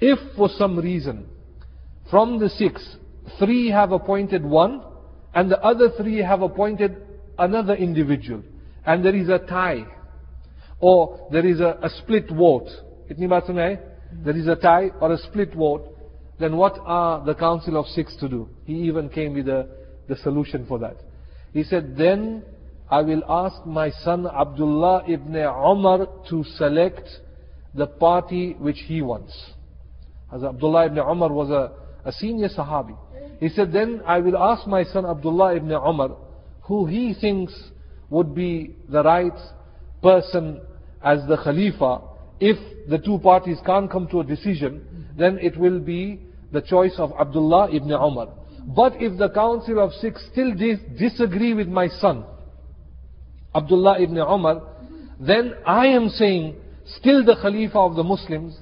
if 0.01 0.19
for 0.35 0.49
some 0.49 0.77
reason, 0.77 1.27
from 2.09 2.39
the 2.39 2.49
six, 2.49 2.97
three 3.37 3.69
have 3.69 3.91
appointed 3.91 4.43
one, 4.43 4.81
and 5.33 5.49
the 5.49 5.59
other 5.61 5.89
three 5.97 6.17
have 6.17 6.41
appointed 6.41 6.97
another 7.37 7.75
individual, 7.75 8.43
and 8.85 9.05
there 9.05 9.15
is 9.15 9.29
a 9.29 9.39
tie, 9.39 9.85
or 10.79 11.27
there 11.31 11.45
is 11.45 11.59
a, 11.59 11.77
a 11.81 11.89
split 12.01 12.29
vote. 12.29 12.67
Hmm. 13.07 13.35
There 14.23 14.37
is 14.37 14.47
a 14.47 14.55
tie 14.55 14.91
or 15.01 15.13
a 15.13 15.17
split 15.17 15.53
vote 15.53 15.95
then 16.39 16.55
what 16.55 16.79
are 16.85 17.23
the 17.23 17.35
council 17.35 17.77
of 17.77 17.85
six 17.87 18.15
to 18.17 18.29
do? 18.29 18.49
He 18.65 18.73
even 18.73 19.09
came 19.09 19.33
with 19.33 19.49
a, 19.49 19.67
the 20.07 20.15
solution 20.17 20.65
for 20.65 20.79
that. 20.79 20.95
He 21.51 21.63
said, 21.63 21.97
then 21.97 22.43
I 22.89 23.01
will 23.01 23.21
ask 23.27 23.65
my 23.65 23.91
son 24.03 24.25
Abdullah 24.25 25.03
ibn 25.07 25.35
Umar 25.35 26.07
to 26.29 26.43
select 26.55 27.07
the 27.75 27.87
party 27.87 28.53
which 28.53 28.79
he 28.87 29.01
wants. 29.01 29.33
As 30.33 30.43
Abdullah 30.43 30.85
ibn 30.85 30.99
Umar 30.99 31.31
was 31.31 31.49
a, 31.49 31.73
a 32.07 32.13
senior 32.13 32.47
Sahabi. 32.47 32.97
He 33.41 33.49
said, 33.49 33.73
then 33.73 34.01
I 34.05 34.19
will 34.19 34.37
ask 34.37 34.65
my 34.65 34.85
son 34.85 35.05
Abdullah 35.05 35.55
ibn 35.57 35.71
Umar 35.71 36.15
who 36.61 36.85
he 36.85 37.13
thinks 37.19 37.53
would 38.09 38.33
be 38.33 38.75
the 38.87 39.03
right 39.03 39.37
person 40.01 40.61
as 41.03 41.19
the 41.27 41.37
Khalifa. 41.37 42.01
If 42.39 42.89
the 42.89 42.97
two 42.97 43.19
parties 43.19 43.57
can't 43.65 43.91
come 43.91 44.07
to 44.07 44.21
a 44.21 44.23
decision, 44.23 45.07
then 45.17 45.37
it 45.41 45.57
will 45.57 45.79
be 45.79 46.21
the 46.51 46.61
choice 46.61 46.93
of 46.97 47.11
Abdullah 47.19 47.69
ibn 47.71 47.91
Umar. 47.91 48.29
But 48.65 48.93
if 49.01 49.17
the 49.17 49.29
council 49.29 49.79
of 49.79 49.93
six 49.93 50.23
still 50.31 50.53
dis 50.53 50.79
disagree 50.97 51.53
with 51.53 51.67
my 51.67 51.87
son, 51.87 52.23
Abdullah 53.53 53.99
ibn 53.99 54.17
Umar, 54.17 54.61
then 55.19 55.55
I 55.65 55.87
am 55.87 56.09
saying, 56.09 56.55
still 56.85 57.25
the 57.25 57.35
Khalifa 57.41 57.77
of 57.77 57.95
the 57.95 58.03
Muslims, 58.03 58.57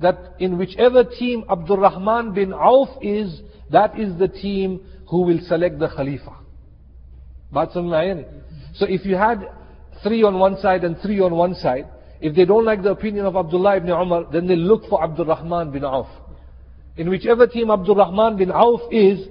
that 0.00 0.34
in 0.38 0.58
whichever 0.58 1.04
team 1.04 1.44
Abdul 1.50 1.78
Rahman 1.78 2.34
bin 2.34 2.52
Auf 2.52 2.88
is, 3.02 3.40
that 3.70 3.98
is 3.98 4.16
the 4.18 4.28
team 4.28 4.80
who 5.08 5.22
will 5.22 5.40
select 5.46 5.78
the 5.78 5.88
Khalifa. 5.88 6.36
So 8.74 8.86
if 8.86 9.06
you 9.06 9.16
had 9.16 9.48
three 10.02 10.22
on 10.22 10.38
one 10.38 10.60
side 10.60 10.84
and 10.84 10.96
three 11.00 11.20
on 11.20 11.34
one 11.34 11.54
side, 11.54 11.86
if 12.20 12.34
they 12.34 12.44
don't 12.44 12.64
like 12.64 12.82
the 12.82 12.90
opinion 12.90 13.26
of 13.26 13.36
Abdullah 13.36 13.76
ibn 13.76 13.90
Umar, 13.90 14.24
then 14.32 14.46
they 14.46 14.56
look 14.56 14.84
for 14.88 15.02
Abdul 15.02 15.26
Rahman 15.26 15.70
bin 15.70 15.84
Auf 15.84 16.06
in 16.96 17.10
whichever 17.10 17.46
team 17.46 17.70
Abdul 17.70 17.96
Rahman 17.96 18.36
bin 18.38 18.50
Auf 18.50 18.80
is, 18.90 19.28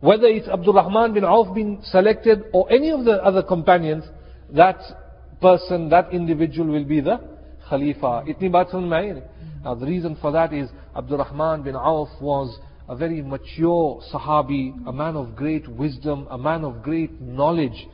whether 0.00 0.26
it's 0.26 0.48
Abdul 0.48 0.74
Rahman 0.74 1.14
bin 1.14 1.24
Auf 1.24 1.54
being 1.54 1.80
selected 1.84 2.44
or 2.52 2.70
any 2.72 2.90
of 2.90 3.04
the 3.04 3.22
other 3.22 3.42
companions, 3.42 4.04
that 4.50 4.78
person, 5.40 5.88
that 5.90 6.12
individual 6.12 6.68
will 6.68 6.84
be 6.84 7.00
the 7.00 7.20
Khalifa. 7.68 8.24
Itni 8.26 8.50
baat 8.50 8.72
samajh 8.72 9.22
Now 9.62 9.74
the 9.74 9.86
reason 9.86 10.16
for 10.20 10.32
that 10.32 10.52
is 10.52 10.68
Abdurrahman 10.96 11.62
bin 11.62 11.76
Auf 11.76 12.08
was 12.20 12.58
a 12.88 12.96
very 12.96 13.22
mature 13.22 14.02
Sahabi, 14.12 14.74
a 14.86 14.92
man 14.92 15.14
of 15.14 15.36
great 15.36 15.68
wisdom, 15.68 16.26
a 16.30 16.38
man 16.38 16.64
of 16.64 16.82
great 16.82 17.20
knowledge. 17.20 17.86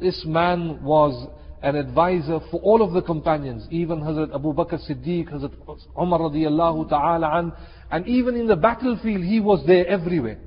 This 0.00 0.24
man 0.26 0.82
was 0.82 1.28
an 1.62 1.76
advisor 1.76 2.40
for 2.50 2.60
all 2.60 2.82
of 2.82 2.92
the 2.92 3.02
companions, 3.02 3.66
even 3.70 4.00
Hazrat 4.00 4.34
Abu 4.34 4.52
Bakr 4.52 4.78
Siddiq, 4.88 5.30
Hazrat 5.32 5.52
Umar 6.00 6.18
radiallahu 6.20 6.88
ta'ala 6.88 7.38
an, 7.38 7.52
and 7.90 8.06
even 8.08 8.34
in 8.34 8.46
the 8.46 8.56
battlefield 8.56 9.22
he 9.22 9.40
was 9.40 9.64
there 9.66 9.86
everywhere. 9.86 10.38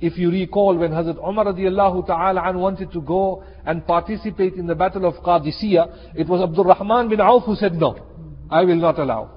If 0.00 0.18
you 0.18 0.30
recall 0.30 0.76
when 0.76 0.90
Hazrat 0.90 1.18
Umar 1.26 1.46
radiallahu 1.46 2.06
ta'ala 2.06 2.42
an 2.42 2.58
wanted 2.58 2.90
to 2.92 3.00
go 3.00 3.44
and 3.64 3.86
participate 3.86 4.54
in 4.54 4.66
the 4.66 4.74
battle 4.74 5.04
of 5.04 5.14
Qadisiyah, 5.22 6.14
it 6.16 6.26
was 6.26 6.40
Abdul 6.42 6.64
Rahman 6.64 7.08
bin 7.10 7.20
Auf 7.20 7.44
who 7.44 7.54
said 7.54 7.74
no, 7.74 7.96
I 8.50 8.64
will 8.64 8.76
not 8.76 8.98
allow. 8.98 9.30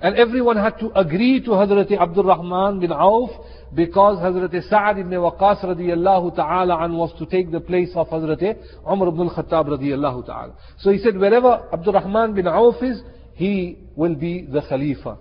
And 0.00 0.16
everyone 0.16 0.56
had 0.56 0.78
to 0.80 0.92
agree 0.98 1.40
to 1.40 1.50
Hazrat 1.50 1.90
Abdul 1.90 2.24
Rahman 2.24 2.80
bin 2.80 2.92
Auf 2.92 3.30
because 3.74 4.18
Hazrat 4.18 4.68
Sa'ad 4.68 4.98
ibn 4.98 5.12
Waqas 5.12 5.64
radiallahu 5.64 6.36
ta'ala 6.36 6.84
an 6.84 6.94
was 6.94 7.12
to 7.18 7.26
take 7.26 7.50
the 7.50 7.60
place 7.60 7.90
of 7.94 8.08
Hazrat 8.08 8.58
Umar 8.90 9.08
ibn 9.08 9.20
al-Khattab 9.20 9.66
radiallahu 9.78 10.26
ta'ala. 10.26 10.54
So 10.78 10.90
he 10.90 10.98
said 10.98 11.16
wherever 11.16 11.68
Abdul 11.72 11.94
Rahman 11.94 12.34
bin 12.34 12.46
Auf 12.46 12.82
is, 12.82 13.00
he 13.34 13.78
will 13.96 14.14
be 14.14 14.42
the 14.42 14.60
Khalifa. 14.68 15.16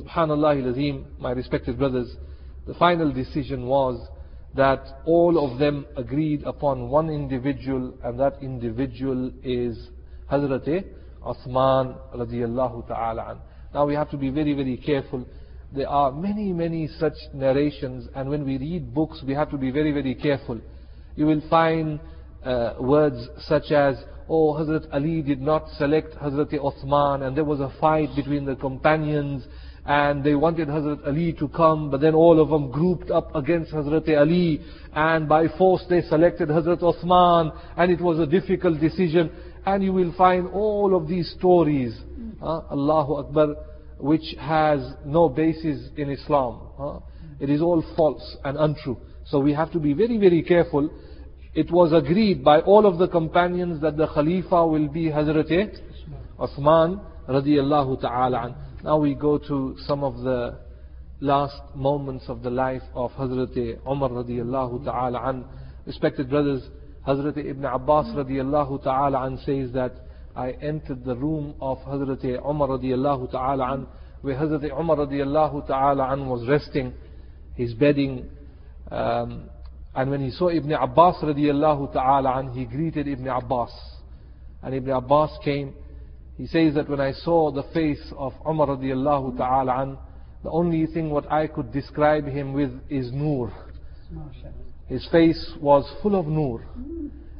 Subhanallah 0.00 0.64
al-Azim, 0.64 1.06
my 1.18 1.32
respected 1.32 1.78
brothers, 1.78 2.16
the 2.66 2.74
final 2.74 3.12
decision 3.12 3.66
was 3.66 4.08
that 4.54 4.82
all 5.04 5.52
of 5.52 5.58
them 5.58 5.84
agreed 5.96 6.42
upon 6.44 6.88
one 6.88 7.10
individual 7.10 7.92
and 8.02 8.18
that 8.18 8.34
individual 8.40 9.30
is 9.42 9.88
Hazrat 10.30 10.84
Uthman 11.22 11.96
radiallahu 12.14 12.88
ta'ala 12.88 13.32
an. 13.32 13.38
Now 13.74 13.86
we 13.86 13.94
have 13.94 14.10
to 14.10 14.16
be 14.16 14.30
very, 14.30 14.54
very 14.54 14.76
careful. 14.76 15.26
There 15.74 15.88
are 15.88 16.12
many, 16.12 16.52
many 16.52 16.86
such 17.00 17.14
narrations, 17.32 18.08
and 18.14 18.30
when 18.30 18.44
we 18.44 18.58
read 18.58 18.94
books, 18.94 19.20
we 19.26 19.34
have 19.34 19.50
to 19.50 19.56
be 19.56 19.72
very, 19.72 19.90
very 19.90 20.14
careful. 20.14 20.60
You 21.16 21.26
will 21.26 21.42
find 21.50 21.98
uh, 22.44 22.74
words 22.78 23.16
such 23.48 23.72
as, 23.72 23.96
oh, 24.28 24.52
Hazrat 24.52 24.86
Ali 24.92 25.20
did 25.20 25.40
not 25.40 25.68
select 25.76 26.14
Hazrat 26.14 26.52
Uthman, 26.52 27.26
and 27.26 27.36
there 27.36 27.42
was 27.44 27.58
a 27.58 27.74
fight 27.80 28.10
between 28.14 28.44
the 28.44 28.54
companions, 28.54 29.44
and 29.84 30.22
they 30.22 30.36
wanted 30.36 30.68
Hazrat 30.68 31.08
Ali 31.08 31.32
to 31.40 31.48
come, 31.48 31.90
but 31.90 32.00
then 32.00 32.14
all 32.14 32.40
of 32.40 32.50
them 32.50 32.70
grouped 32.70 33.10
up 33.10 33.34
against 33.34 33.72
Hazrat 33.72 34.08
Ali, 34.16 34.60
and 34.94 35.28
by 35.28 35.48
force 35.58 35.84
they 35.90 36.02
selected 36.02 36.50
Hazrat 36.50 36.82
Uthman, 36.82 37.50
and 37.76 37.90
it 37.90 38.00
was 38.00 38.20
a 38.20 38.26
difficult 38.26 38.78
decision. 38.78 39.28
And 39.66 39.82
you 39.82 39.92
will 39.92 40.14
find 40.16 40.46
all 40.52 40.94
of 40.94 41.08
these 41.08 41.34
stories 41.36 41.98
uh, 42.40 42.60
Allahu 42.70 43.14
Akbar, 43.14 43.56
which 43.98 44.34
has 44.40 44.80
no 45.04 45.28
basis 45.28 45.88
in 45.96 46.10
Islam. 46.10 46.60
Uh, 46.78 46.98
it 47.40 47.50
is 47.50 47.60
all 47.60 47.82
false 47.96 48.36
and 48.44 48.56
untrue. 48.56 48.96
So 49.26 49.40
we 49.40 49.52
have 49.54 49.72
to 49.72 49.78
be 49.78 49.92
very, 49.92 50.18
very 50.18 50.42
careful. 50.42 50.90
It 51.54 51.70
was 51.70 51.92
agreed 51.92 52.44
by 52.44 52.60
all 52.60 52.86
of 52.86 52.98
the 52.98 53.08
companions 53.08 53.80
that 53.82 53.96
the 53.96 54.06
Khalifa 54.06 54.66
will 54.66 54.88
be 54.88 55.06
Hazrat 55.06 55.78
Uthman 56.38 57.00
radiallahu 57.28 58.00
ta'ala 58.00 58.56
Now 58.82 58.98
we 58.98 59.14
go 59.14 59.38
to 59.38 59.76
some 59.86 60.04
of 60.04 60.18
the 60.18 60.58
last 61.20 61.56
moments 61.74 62.24
of 62.28 62.42
the 62.42 62.50
life 62.50 62.82
of 62.94 63.12
Hazrat 63.12 63.56
Umar 63.86 64.10
radiallahu 64.10 64.84
ta'ala. 64.84 65.44
Respected 65.86 66.28
brothers, 66.28 66.62
Hazrat 67.06 67.38
Ibn 67.38 67.64
Abbas 67.64 68.06
radiallahu 68.08 68.82
ta'ala 68.82 69.36
says 69.44 69.72
that 69.72 69.92
I 70.36 70.50
entered 70.50 71.04
the 71.04 71.14
room 71.14 71.54
of 71.60 71.78
Hazrat 71.78 72.24
Umar 72.44 72.68
radiallahu 72.68 73.30
ta'ala 73.30 73.74
an, 73.74 73.86
where 74.22 74.36
Hazrat 74.36 74.64
Umar 74.78 74.96
radiallahu 74.96 75.66
ta'ala 75.66 76.12
an 76.12 76.28
was 76.28 76.48
resting, 76.48 76.92
his 77.54 77.72
bedding, 77.74 78.28
um, 78.90 79.48
and 79.94 80.10
when 80.10 80.20
he 80.20 80.30
saw 80.30 80.48
Ibn 80.48 80.72
Abbas 80.72 81.16
radiallahu 81.22 81.92
ta'ala 81.92 82.38
an, 82.38 82.52
he 82.52 82.64
greeted 82.64 83.06
Ibn 83.06 83.28
Abbas. 83.28 83.70
And 84.62 84.74
Ibn 84.74 84.90
Abbas 84.90 85.38
came, 85.44 85.74
he 86.36 86.46
says 86.46 86.74
that 86.74 86.88
when 86.88 87.00
I 87.00 87.12
saw 87.12 87.52
the 87.52 87.62
face 87.72 88.12
of 88.16 88.32
Umar 88.48 88.66
radiallahu 88.68 89.36
ta'ala 89.36 89.82
an, 89.82 89.98
the 90.42 90.50
only 90.50 90.86
thing 90.86 91.10
what 91.10 91.30
I 91.30 91.46
could 91.46 91.72
describe 91.72 92.26
him 92.26 92.52
with 92.52 92.72
is 92.90 93.12
nur. 93.12 93.52
His 94.86 95.06
face 95.10 95.52
was 95.60 95.90
full 96.02 96.18
of 96.18 96.26
nur. 96.26 96.62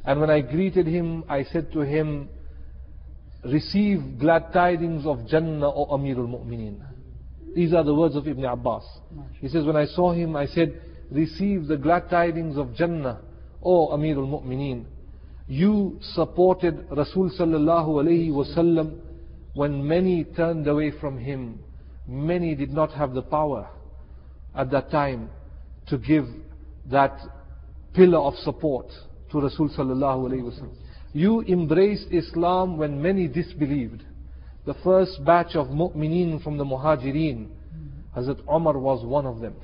And 0.04 0.20
when 0.20 0.30
I 0.30 0.40
greeted 0.40 0.86
him, 0.86 1.24
I 1.28 1.42
said 1.44 1.72
to 1.72 1.80
him, 1.80 2.28
receive 3.44 4.18
glad 4.18 4.52
tidings 4.52 5.06
of 5.06 5.26
Jannah, 5.26 5.68
O 5.68 5.86
Amirul 5.96 6.28
Mu'mineen. 6.28 6.80
These 7.54 7.72
are 7.72 7.84
the 7.84 7.94
words 7.94 8.16
of 8.16 8.26
Ibn 8.26 8.44
Abbas. 8.44 8.84
He 9.40 9.48
says, 9.48 9.64
when 9.64 9.76
I 9.76 9.86
saw 9.86 10.12
him, 10.12 10.34
I 10.34 10.46
said, 10.46 10.80
receive 11.10 11.66
the 11.66 11.76
glad 11.76 12.10
tidings 12.10 12.56
of 12.56 12.74
Jannah, 12.74 13.20
O 13.62 13.88
Amirul 13.88 14.28
Mu'mineen. 14.28 14.86
You 15.46 15.98
supported 16.14 16.86
Rasul 16.90 17.30
sallallahu 17.38 18.02
alayhi 18.02 18.30
wasallam 18.30 18.98
when 19.52 19.86
many 19.86 20.24
turned 20.24 20.66
away 20.66 20.90
from 20.98 21.18
him. 21.18 21.60
Many 22.08 22.54
did 22.54 22.72
not 22.72 22.92
have 22.92 23.12
the 23.14 23.22
power 23.22 23.68
at 24.54 24.70
that 24.70 24.90
time 24.90 25.30
to 25.88 25.98
give 25.98 26.26
that 26.90 27.18
pillar 27.94 28.18
of 28.18 28.34
support 28.36 28.86
to 29.30 29.40
Rasul 29.40 29.68
sallallahu 29.68 30.30
alayhi 30.30 30.42
wasallam. 30.42 30.76
You 31.14 31.42
embraced 31.42 32.08
Islam 32.10 32.76
when 32.76 33.00
many 33.00 33.28
disbelieved. 33.28 34.02
The 34.66 34.74
first 34.82 35.24
batch 35.24 35.54
of 35.54 35.68
mu'mineen 35.68 36.42
from 36.42 36.58
the 36.58 36.64
muhajirin, 36.64 37.50
Hazrat 38.16 38.40
Umar 38.52 38.76
was 38.76 39.04
one 39.06 39.24
of 39.24 39.38
them. 39.38 39.54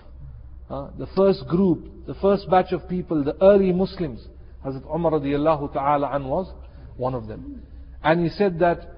Uh, 0.70 0.90
the 0.96 1.08
first 1.16 1.48
group, 1.48 2.06
the 2.06 2.14
first 2.14 2.48
batch 2.48 2.70
of 2.70 2.88
people, 2.88 3.24
the 3.24 3.36
early 3.42 3.72
Muslims, 3.72 4.28
Hazrat 4.64 4.84
Umar 4.94 5.12
radiallahu 5.12 5.72
ta'ala 5.72 6.10
an 6.12 6.28
was 6.28 6.52
one 6.96 7.14
of 7.14 7.26
them. 7.26 7.62
And 8.04 8.22
he 8.22 8.28
said 8.28 8.60
that, 8.60 8.88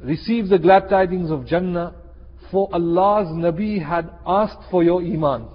receive 0.00 0.48
the 0.48 0.58
glad 0.58 0.88
tidings 0.88 1.30
of 1.30 1.46
Jannah, 1.46 1.94
for 2.50 2.68
Allah's 2.72 3.28
Nabi 3.28 3.80
had 3.80 4.10
asked 4.26 4.68
for 4.72 4.82
your 4.82 5.02
iman. 5.02 5.46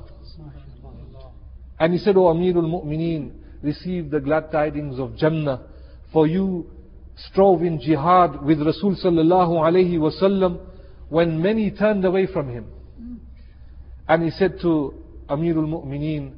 And 1.77 1.91
he 1.91 1.99
said, 1.99 2.15
O 2.15 2.21
Amirul 2.33 2.69
Mu'mineen, 2.69 3.33
receive 3.61 4.11
the 4.11 4.21
glad 4.21 4.49
tidings 4.49 4.97
of 4.97 5.17
Jannah, 5.17 5.67
for 6.15 6.27
you 6.27 6.65
strove 7.27 7.61
in 7.61 7.77
jihad 7.77 8.41
with 8.41 8.61
Rasul 8.61 8.95
sallallahu 8.95 9.59
alayhi 9.67 9.97
wasallam 9.99 10.61
when 11.09 11.41
many 11.41 11.71
turned 11.71 12.05
away 12.05 12.25
from 12.25 12.47
him. 12.49 12.67
And 14.07 14.23
he 14.23 14.29
said 14.29 14.61
to 14.61 14.93
Amirul 15.29 15.67
Mu'mineen 15.67 16.35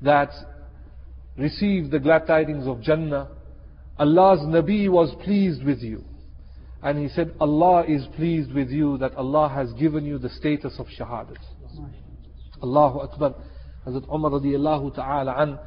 that 0.00 0.30
receive 1.38 1.92
the 1.92 2.00
glad 2.00 2.26
tidings 2.26 2.66
of 2.66 2.82
Jannah. 2.82 3.28
Allah's 3.96 4.40
Nabi 4.40 4.88
was 4.88 5.14
pleased 5.22 5.62
with 5.62 5.82
you. 5.82 6.02
And 6.82 6.98
he 6.98 7.08
said, 7.14 7.32
Allah 7.38 7.84
is 7.86 8.04
pleased 8.16 8.52
with 8.52 8.70
you 8.70 8.98
that 8.98 9.14
Allah 9.14 9.48
has 9.50 9.72
given 9.74 10.04
you 10.04 10.18
the 10.18 10.30
status 10.30 10.74
of 10.80 10.86
shahadat. 10.98 11.38
Allahu 12.60 12.98
Akbar. 12.98 13.34
Hazrat 13.86 14.12
Umar 14.12 14.32
radiallahu 14.32 14.96
ta'ala 14.96 15.34
an 15.38 15.60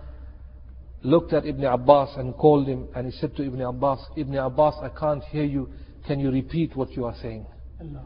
looked 1.05 1.33
at 1.33 1.45
Ibn 1.45 1.63
Abbas 1.63 2.09
and 2.17 2.35
called 2.35 2.67
him 2.67 2.87
and 2.95 3.05
he 3.05 3.11
said 3.19 3.35
to 3.35 3.43
Ibn 3.43 3.61
Abbas, 3.61 3.99
Ibn 4.17 4.35
Abbas, 4.35 4.75
I 4.81 4.89
can't 4.89 5.23
hear 5.25 5.43
you. 5.43 5.69
Can 6.07 6.19
you 6.19 6.31
repeat 6.31 6.75
what 6.75 6.91
you 6.91 7.05
are 7.05 7.15
saying? 7.21 7.45
Allah. 7.79 8.05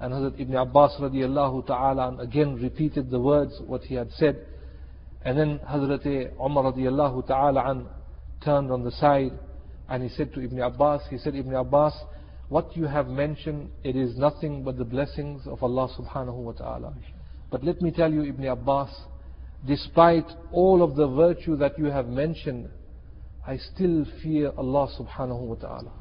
And 0.00 0.12
Hazrat 0.12 0.40
Ibn 0.40 0.54
Abbas 0.56 0.96
radiallahu 1.00 1.66
ta'ala 1.66 2.16
again 2.18 2.54
repeated 2.54 3.10
the 3.10 3.18
words, 3.18 3.52
what 3.66 3.82
he 3.82 3.94
had 3.94 4.10
said. 4.12 4.46
And 5.24 5.38
then 5.38 5.60
Hazrat 5.68 6.06
Umar 6.40 6.72
radiallahu 6.72 7.26
ta'ala 7.26 7.86
turned 8.44 8.70
on 8.70 8.84
the 8.84 8.92
side 8.92 9.32
and 9.88 10.02
he 10.02 10.08
said 10.10 10.32
to 10.34 10.40
Ibn 10.40 10.60
Abbas, 10.60 11.02
he 11.10 11.18
said, 11.18 11.34
Ibn 11.34 11.54
Abbas, 11.54 11.94
what 12.48 12.76
you 12.76 12.84
have 12.84 13.08
mentioned, 13.08 13.70
it 13.84 13.96
is 13.96 14.16
nothing 14.16 14.62
but 14.62 14.78
the 14.78 14.84
blessings 14.84 15.46
of 15.46 15.62
Allah 15.62 15.88
subhanahu 15.98 16.34
wa 16.34 16.52
ta'ala. 16.52 16.94
But 17.50 17.64
let 17.64 17.80
me 17.82 17.90
tell 17.90 18.12
you, 18.12 18.22
Ibn 18.22 18.46
Abbas, 18.46 18.90
despite 19.66 20.26
all 20.52 20.82
of 20.82 20.96
the 20.96 21.08
virtue 21.08 21.56
that 21.56 21.78
you 21.78 21.86
have 21.86 22.06
mentioned, 22.06 22.68
I 23.46 23.56
still 23.56 24.04
fear 24.22 24.52
Allah 24.56 24.88
subhanahu 24.98 25.40
wa 25.40 25.54
ta'ala. 25.54 25.92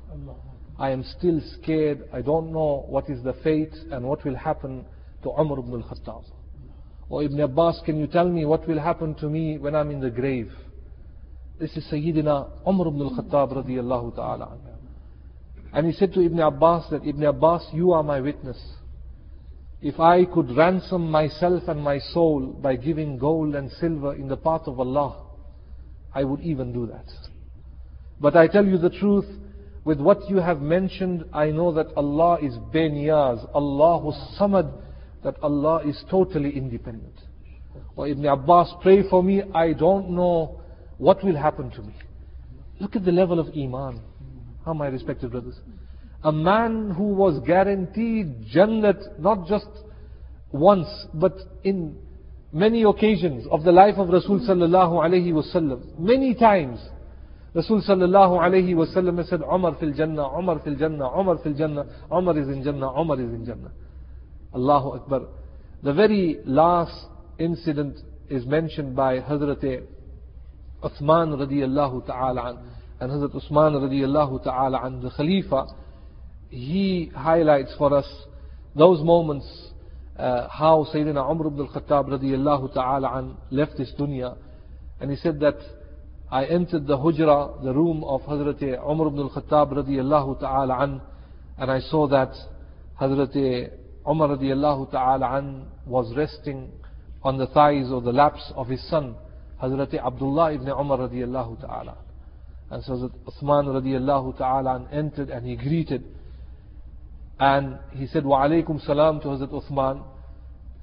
I 0.79 0.91
am 0.91 1.03
still 1.17 1.41
scared. 1.53 2.07
I 2.13 2.21
don't 2.21 2.51
know 2.51 2.85
what 2.87 3.09
is 3.09 3.23
the 3.23 3.33
fate 3.43 3.73
and 3.91 4.05
what 4.05 4.23
will 4.25 4.35
happen 4.35 4.85
to 5.23 5.29
Umar 5.29 5.59
ibn 5.59 5.73
al-Khattab. 5.73 6.25
Or 7.09 7.23
Ibn 7.23 7.39
Abbas, 7.39 7.81
can 7.85 7.99
you 7.99 8.07
tell 8.07 8.27
me 8.27 8.45
what 8.45 8.67
will 8.67 8.79
happen 8.79 9.15
to 9.15 9.29
me 9.29 9.57
when 9.57 9.75
I'm 9.75 9.91
in 9.91 10.01
the 10.01 10.09
grave? 10.09 10.51
This 11.59 11.75
is 11.77 11.87
Sayyidina 11.91 12.67
Umar 12.67 12.87
ibn 12.89 13.01
al-Khattab 13.01 13.65
radiyallahu 13.65 14.15
ta'ala. 14.15 14.57
And 15.73 15.87
he 15.87 15.93
said 15.93 16.13
to 16.13 16.21
Ibn 16.21 16.39
Abbas 16.39 16.89
that, 16.91 17.05
Ibn 17.05 17.23
Abbas, 17.23 17.67
you 17.73 17.93
are 17.93 18.03
my 18.03 18.19
witness. 18.19 18.57
If 19.81 19.99
I 19.99 20.25
could 20.25 20.55
ransom 20.55 21.09
myself 21.11 21.63
and 21.67 21.81
my 21.81 21.99
soul 21.99 22.47
by 22.61 22.75
giving 22.75 23.17
gold 23.17 23.53
and 23.55 23.71
silver 23.79 24.15
in 24.15 24.27
the 24.27 24.37
path 24.37 24.61
of 24.65 24.79
Allah, 24.79 25.23
I 26.13 26.23
would 26.23 26.41
even 26.41 26.73
do 26.73 26.87
that. 26.87 27.05
But 28.19 28.35
I 28.35 28.47
tell 28.47 28.65
you 28.65 28.79
the 28.79 28.89
truth, 28.89 29.25
with 29.83 30.01
what 30.01 30.27
you 30.29 30.37
have 30.37 30.61
mentioned, 30.61 31.25
I 31.31 31.51
know 31.51 31.71
that 31.73 31.87
Allah 31.95 32.39
is 32.41 32.53
Beniyaz, 32.73 33.53
Allahu 33.53 34.11
Samad, 34.39 34.73
that 35.23 35.35
Allah 35.43 35.87
is 35.87 36.03
totally 36.09 36.57
independent. 36.57 37.13
Or 37.95 38.07
Ibn 38.07 38.25
Abbas, 38.25 38.73
pray 38.81 39.07
for 39.07 39.23
me, 39.23 39.43
I 39.53 39.73
don't 39.73 40.09
know 40.09 40.61
what 40.97 41.23
will 41.23 41.35
happen 41.35 41.69
to 41.71 41.83
me. 41.83 41.93
Look 42.79 42.95
at 42.95 43.05
the 43.05 43.11
level 43.11 43.39
of 43.39 43.47
Iman. 43.55 44.01
How 44.65 44.73
my 44.73 44.87
respected 44.87 45.31
brothers. 45.31 45.55
A 46.23 46.31
man 46.31 46.91
who 46.91 47.13
was 47.13 47.39
guaranteed 47.45 48.47
Jannat 48.53 49.19
not 49.19 49.47
just 49.47 49.67
once, 50.51 50.87
but 51.13 51.33
in 51.63 51.97
many 52.51 52.83
occasions 52.83 53.45
of 53.51 53.63
the 53.63 53.71
life 53.71 53.95
of 53.97 54.09
Rasul 54.09 54.39
sallallahu 54.39 55.03
alayhi 55.05 55.31
wasallam. 55.31 55.99
Many 55.99 56.33
times. 56.33 56.79
Rasul 57.53 57.81
sallallahu 57.81 58.39
alayhi 58.39 58.73
wasallam 58.73 59.27
said, 59.27 59.41
Umar 59.41 59.75
fil 59.79 59.93
Jannah, 59.93 60.37
Umar 60.37 60.59
fil 60.63 60.75
Jannah, 60.75 61.09
Umar 61.19 61.37
fil 61.43 61.53
Jannah, 61.53 61.85
Umar 62.11 62.37
is 62.37 62.47
in 62.47 62.63
Jannah, 62.63 62.91
Umar 62.99 63.19
is 63.19 63.33
in 63.33 63.45
Jannah. 63.45 63.71
Allahu 64.53 64.89
Akbar. 64.95 65.21
The 65.83 65.93
very 65.93 66.39
last 66.45 67.07
incident 67.39 67.97
is 68.29 68.45
mentioned 68.45 68.95
by 68.95 69.19
Hazrat 69.19 69.83
Uthman 70.83 71.37
radiyallahu 71.37 72.05
ta'ala 72.05 72.49
an. 72.49 72.57
And 72.99 73.11
Hazrat 73.11 73.33
Uthman 73.33 73.73
radiyallahu 73.73 74.43
ta'ala 74.43 74.81
an, 74.83 75.01
the 75.01 75.09
Khalifa, 75.11 75.67
he 76.49 77.11
highlights 77.15 77.73
for 77.77 77.95
us 77.95 78.07
those 78.75 79.03
moments 79.03 79.45
uh, 80.17 80.47
how 80.49 80.85
Sayyidina 80.93 81.29
Umar 81.29 81.47
ibn 81.47 81.59
al-Khattab 81.61 82.07
radiyallahu 82.09 82.73
ta'ala 82.73 83.17
an 83.19 83.37
left 83.51 83.77
this 83.77 83.91
dunya. 83.99 84.35
And 84.99 85.11
he 85.11 85.17
said 85.17 85.39
that 85.41 85.57
I 86.31 86.45
entered 86.45 86.87
the 86.87 86.97
hujra, 86.97 87.63
the 87.63 87.73
room 87.73 88.03
of 88.03 88.21
Hazrat 88.21 88.61
Umar 88.83 89.07
ibn 89.07 89.19
al-Khattab 89.19 89.73
radiyallahu 89.73 90.39
ta'ala 90.39 90.83
an, 90.83 91.01
and 91.57 91.71
I 91.71 91.79
saw 91.79 92.07
that 92.07 92.33
Hazrat 92.99 93.71
Umar 94.07 94.29
radiallahu 94.29 94.91
ta'ala 94.91 95.37
an 95.37 95.67
was 95.85 96.13
resting 96.15 96.71
on 97.23 97.37
the 97.37 97.47
thighs 97.47 97.91
or 97.91 98.01
the 98.01 98.11
laps 98.11 98.51
of 98.55 98.67
his 98.67 98.87
son, 98.89 99.15
Hazrat 99.61 99.93
Abdullah 99.93 100.53
ibn 100.53 100.67
Umar 100.67 100.97
radiallahu 100.99 101.61
ta'ala. 101.61 101.97
And 102.69 102.83
so 102.83 102.97
that 102.97 103.25
Uthman 103.25 103.65
radiallahu 103.67 104.37
ta'ala 104.37 104.87
entered 104.91 105.29
and 105.29 105.45
he 105.45 105.55
greeted. 105.55 106.03
And 107.39 107.77
he 107.93 108.07
said, 108.07 108.25
Wa 108.25 108.47
alaykum 108.47 108.83
salam 108.85 109.21
to 109.21 109.27
Hazrat 109.27 109.51
Uthman. 109.51 110.03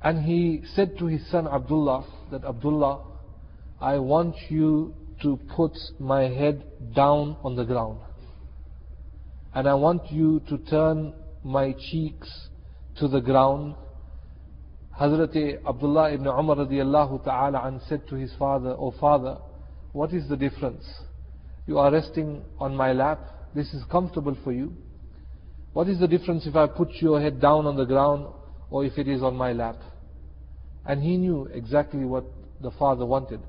And 0.02 0.24
he 0.24 0.62
said 0.74 0.98
to 0.98 1.06
his 1.06 1.28
son 1.30 1.48
Abdullah, 1.48 2.04
that 2.30 2.44
Abdullah, 2.44 3.04
I 3.80 3.98
want 3.98 4.36
you 4.48 4.94
to 5.22 5.38
put 5.56 5.72
my 5.98 6.22
head 6.22 6.64
down 6.94 7.36
on 7.42 7.56
the 7.56 7.64
ground. 7.64 8.00
And 9.54 9.68
I 9.68 9.74
want 9.74 10.10
you 10.10 10.40
to 10.48 10.58
turn 10.58 11.14
my 11.42 11.72
cheeks 11.72 12.48
to 12.98 13.08
the 13.08 13.20
ground. 13.20 13.74
Hazrat 15.00 15.66
Abdullah 15.66 16.12
ibn 16.12 16.26
Umar 16.26 16.56
radiallahu 16.56 17.24
ta'ala 17.24 17.62
an 17.64 17.80
said 17.88 18.06
to 18.08 18.16
his 18.16 18.32
father, 18.38 18.76
Oh 18.78 18.92
father, 19.00 19.38
what 19.92 20.12
is 20.12 20.28
the 20.28 20.36
difference? 20.36 20.84
You 21.66 21.78
are 21.78 21.90
resting 21.90 22.44
on 22.58 22.76
my 22.76 22.92
lap. 22.92 23.20
This 23.54 23.72
is 23.72 23.82
comfortable 23.90 24.36
for 24.44 24.52
you. 24.52 24.76
What 25.74 25.88
is 25.88 25.98
the 25.98 26.06
difference 26.08 26.46
if 26.46 26.54
I 26.54 26.66
put 26.68 26.88
your 27.00 27.20
head 27.20 27.40
down 27.40 27.66
on 27.66 27.76
the 27.76 27.84
ground 27.84 28.28
or 28.70 28.84
if 28.84 28.96
it 28.96 29.08
is 29.08 29.22
on 29.22 29.36
my 29.36 29.52
lap? 29.52 29.76
And 30.86 31.02
he 31.02 31.16
knew 31.16 31.48
exactly 31.52 32.04
what 32.04 32.24
the 32.62 32.70
father 32.70 33.04
wanted. 33.04 33.40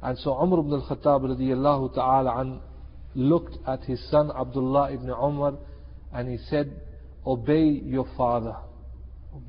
And 0.00 0.16
so 0.18 0.40
Umar 0.40 0.60
ibn 0.60 0.72
al-Khattab 0.72 1.22
radiallahu 1.24 1.94
ta'ala 1.94 2.40
an 2.40 2.60
looked 3.14 3.58
at 3.66 3.82
his 3.82 4.00
son 4.10 4.30
Abdullah 4.30 4.92
ibn 4.92 5.10
Umar 5.10 5.54
and 6.12 6.28
he 6.30 6.38
said, 6.48 6.80
obey 7.26 7.64
your 7.64 8.06
father. 8.16 8.54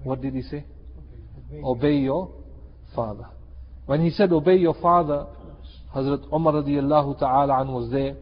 What 0.03 0.21
did 0.21 0.33
he 0.33 0.41
say? 0.41 0.65
Obey 1.63 1.97
your 1.97 2.31
father. 2.95 3.25
When 3.85 4.01
he 4.01 4.09
said 4.09 4.31
obey 4.31 4.55
your 4.55 4.75
father, 4.81 5.27
Hazrat 5.95 6.33
Umar 6.33 6.53
radiallahu 6.53 7.19
ta'ala 7.19 7.61
an 7.61 7.67
was 7.67 7.91
there. 7.91 8.15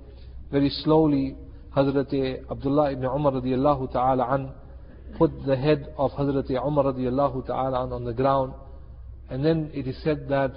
Very 0.51 0.69
slowly, 0.69 1.37
Hazrat 1.75 2.51
Abdullah 2.51 2.91
ibn 2.91 3.05
Umar 3.05 3.33
radiallahu 3.33 3.91
ta'ala 3.91 4.27
an 4.33 4.51
put 5.17 5.31
the 5.45 5.55
head 5.55 5.93
of 5.97 6.11
Hazrat 6.11 6.49
Umar 6.49 6.85
radiallahu 6.85 7.45
ta'ala 7.45 7.85
an 7.85 7.93
on 7.93 8.05
the 8.05 8.13
ground. 8.13 8.53
And 9.29 9.45
then 9.45 9.69
it 9.73 9.87
is 9.87 10.01
said 10.03 10.27
that 10.29 10.53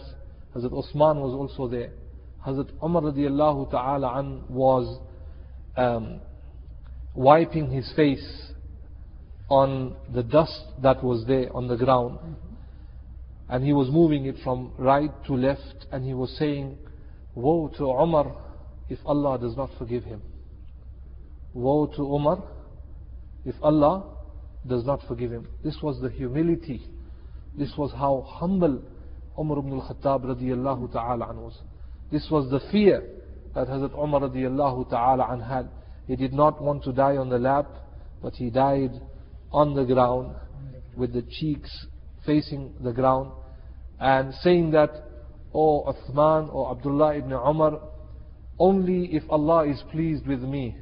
Hazrat 0.56 0.72
Uthman 0.72 1.16
was 1.16 1.34
also 1.34 1.68
there. 1.68 1.92
Hazrat 2.46 2.70
Umar 2.82 3.02
radiallahu 3.02 3.70
ta'ala 3.70 4.18
an 4.18 4.44
was 4.48 5.00
um, 5.76 6.20
wiping 7.14 7.70
his 7.70 7.92
face 7.94 8.52
on 9.48 9.94
the 10.14 10.22
dust 10.22 10.64
that 10.82 11.04
was 11.04 11.26
there 11.26 11.54
on 11.54 11.68
the 11.68 11.76
ground. 11.76 12.18
And 13.50 13.62
he 13.62 13.74
was 13.74 13.90
moving 13.90 14.24
it 14.24 14.36
from 14.42 14.72
right 14.78 15.10
to 15.26 15.34
left 15.34 15.86
and 15.92 16.06
he 16.06 16.14
was 16.14 16.34
saying, 16.38 16.78
Woe 17.34 17.68
to 17.76 17.84
Umar 17.84 18.34
if 18.88 18.98
Allah 19.04 19.38
does 19.38 19.56
not 19.56 19.70
forgive 19.78 20.04
him. 20.04 20.22
Woe 21.55 21.86
to 21.86 22.03
Umar 22.03 22.42
if 23.44 23.55
Allah 23.62 24.05
does 24.66 24.84
not 24.84 25.00
forgive 25.09 25.32
him. 25.32 25.48
This 25.64 25.76
was 25.82 26.00
the 26.00 26.09
humility. 26.09 26.82
This 27.57 27.72
was 27.76 27.92
how 27.92 28.24
humble 28.26 28.82
Umar 29.38 29.59
ibn 29.59 29.72
al-Khattab 29.72 30.24
radiallahu 30.24 30.92
ta'ala 30.92 31.30
an 31.30 31.40
was. 31.42 31.59
This 32.11 32.28
was 32.30 32.50
the 32.50 32.61
fear 32.70 33.03
that 33.55 33.68
Hazrat 33.68 33.92
Umar 33.98 34.20
radiallahu 34.20 34.88
ta'ala 34.90 35.26
an 35.30 35.40
had. 35.40 35.68
He 36.07 36.16
did 36.16 36.32
not 36.32 36.62
want 36.62 36.84
to 36.84 36.92
die 36.92 37.16
on 37.16 37.28
the 37.28 37.38
lap, 37.38 37.66
but 38.22 38.34
he 38.34 38.50
died 38.50 38.92
on 39.50 39.74
the 39.74 39.84
ground 39.84 40.34
with 40.96 41.12
the 41.12 41.22
cheeks 41.22 41.86
facing 42.24 42.74
the 42.82 42.92
ground 42.92 43.32
and 44.00 44.34
saying 44.42 44.70
that, 44.72 44.90
O 45.55 45.84
oh, 45.84 45.92
Uthman 45.92 46.53
or 46.53 46.70
Abdullah 46.70 47.16
ibn 47.16 47.32
Umar, 47.32 47.80
only 48.59 49.14
if 49.14 49.22
Allah 49.28 49.68
is 49.68 49.82
pleased 49.90 50.26
with 50.26 50.40
me. 50.40 50.76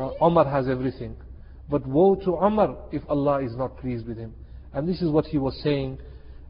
Uh, 0.00 0.24
Umar 0.24 0.48
has 0.48 0.68
everything. 0.68 1.16
But 1.68 1.86
woe 1.86 2.14
to 2.16 2.36
Umar 2.36 2.76
if 2.90 3.02
Allah 3.08 3.42
is 3.44 3.54
not 3.54 3.76
pleased 3.78 4.06
with 4.06 4.16
him. 4.16 4.34
And 4.72 4.88
this 4.88 5.02
is 5.02 5.10
what 5.10 5.26
he 5.26 5.38
was 5.38 5.60
saying. 5.62 5.98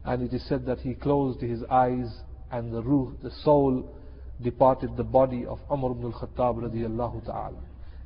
And 0.05 0.23
it 0.23 0.33
is 0.33 0.47
said 0.47 0.65
that 0.65 0.79
he 0.79 0.93
closed 0.93 1.41
his 1.41 1.63
eyes 1.69 2.07
and 2.51 2.73
the 2.73 2.81
ruh, 2.81 3.11
the 3.21 3.31
soul, 3.43 3.93
departed 4.41 4.97
the 4.97 5.03
body 5.03 5.45
of 5.45 5.59
Umar 5.71 5.91
ibn 5.91 6.05
al-Khattab 6.05 6.63
radiallahu 6.63 7.25
ta'ala. 7.25 7.57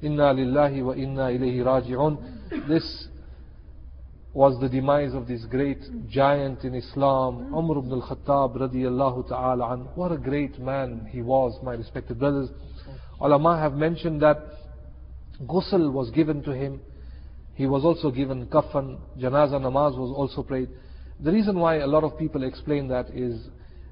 Inna 0.01 0.33
lillahi 0.33 0.83
wa 0.83 0.93
inna 0.93 1.29
ilayhi 1.29 1.63
raji'un. 1.63 2.67
This 2.67 3.07
was 4.33 4.59
the 4.59 4.67
demise 4.67 5.13
of 5.13 5.27
this 5.27 5.45
great 5.45 5.79
giant 6.09 6.65
in 6.65 6.75
Islam, 6.75 7.53
Umar 7.55 7.77
ibn 7.77 7.93
al-Khattab 7.93 8.57
radiallahu 8.57 9.29
ta'ala. 9.29 9.77
What 9.95 10.11
a 10.11 10.17
great 10.17 10.59
man 10.59 11.07
he 11.09 11.21
was, 11.21 11.57
my 11.63 11.73
respected 11.73 12.19
brothers. 12.19 12.49
Ulama 13.21 13.57
have 13.57 13.73
mentioned 13.73 14.21
that 14.21 14.37
ghusl 15.41 15.91
was 15.91 16.09
given 16.11 16.43
to 16.43 16.51
him. 16.51 16.81
He 17.55 17.67
was 17.67 17.85
also 17.85 18.11
given 18.11 18.47
kafan, 18.47 18.99
janaza 19.17 19.59
namaz 19.59 19.97
was 19.97 20.11
also 20.15 20.43
prayed. 20.43 20.69
The 21.21 21.31
reason 21.31 21.59
why 21.59 21.77
a 21.77 21.87
lot 21.87 22.03
of 22.03 22.17
people 22.17 22.43
explain 22.43 22.87
that 22.89 23.09
is, 23.11 23.47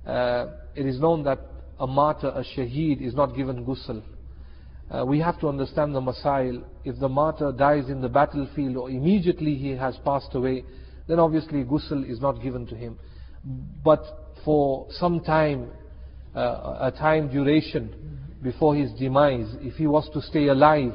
uh, 0.05 0.47
it 0.75 0.85
is 0.85 0.99
known 0.99 1.23
that 1.23 1.39
a 1.79 1.87
martyr, 1.87 2.27
a 2.27 2.43
shaheed, 2.43 3.01
is 3.01 3.13
not 3.13 3.35
given 3.35 3.65
ghusl. 3.65 4.03
Uh, 4.91 5.05
we 5.05 5.19
have 5.19 5.39
to 5.39 5.47
understand 5.47 5.95
the 5.95 6.01
masail. 6.01 6.63
If 6.83 6.99
the 6.99 7.09
martyr 7.09 7.51
dies 7.51 7.89
in 7.89 8.01
the 8.01 8.09
battlefield 8.09 8.75
or 8.75 8.89
immediately 8.89 9.55
he 9.55 9.71
has 9.71 9.97
passed 10.03 10.35
away, 10.35 10.63
then 11.07 11.19
obviously 11.19 11.63
ghusl 11.63 12.07
is 12.09 12.19
not 12.19 12.41
given 12.41 12.67
to 12.67 12.75
him. 12.75 12.99
But 13.83 14.03
for 14.43 14.87
some 14.91 15.21
time, 15.21 15.69
uh, 16.35 16.77
a 16.81 16.91
time 16.91 17.29
duration 17.29 18.19
before 18.41 18.75
his 18.75 18.91
demise, 18.93 19.55
if 19.61 19.75
he 19.75 19.87
was 19.87 20.09
to 20.13 20.21
stay 20.21 20.47
alive, 20.47 20.93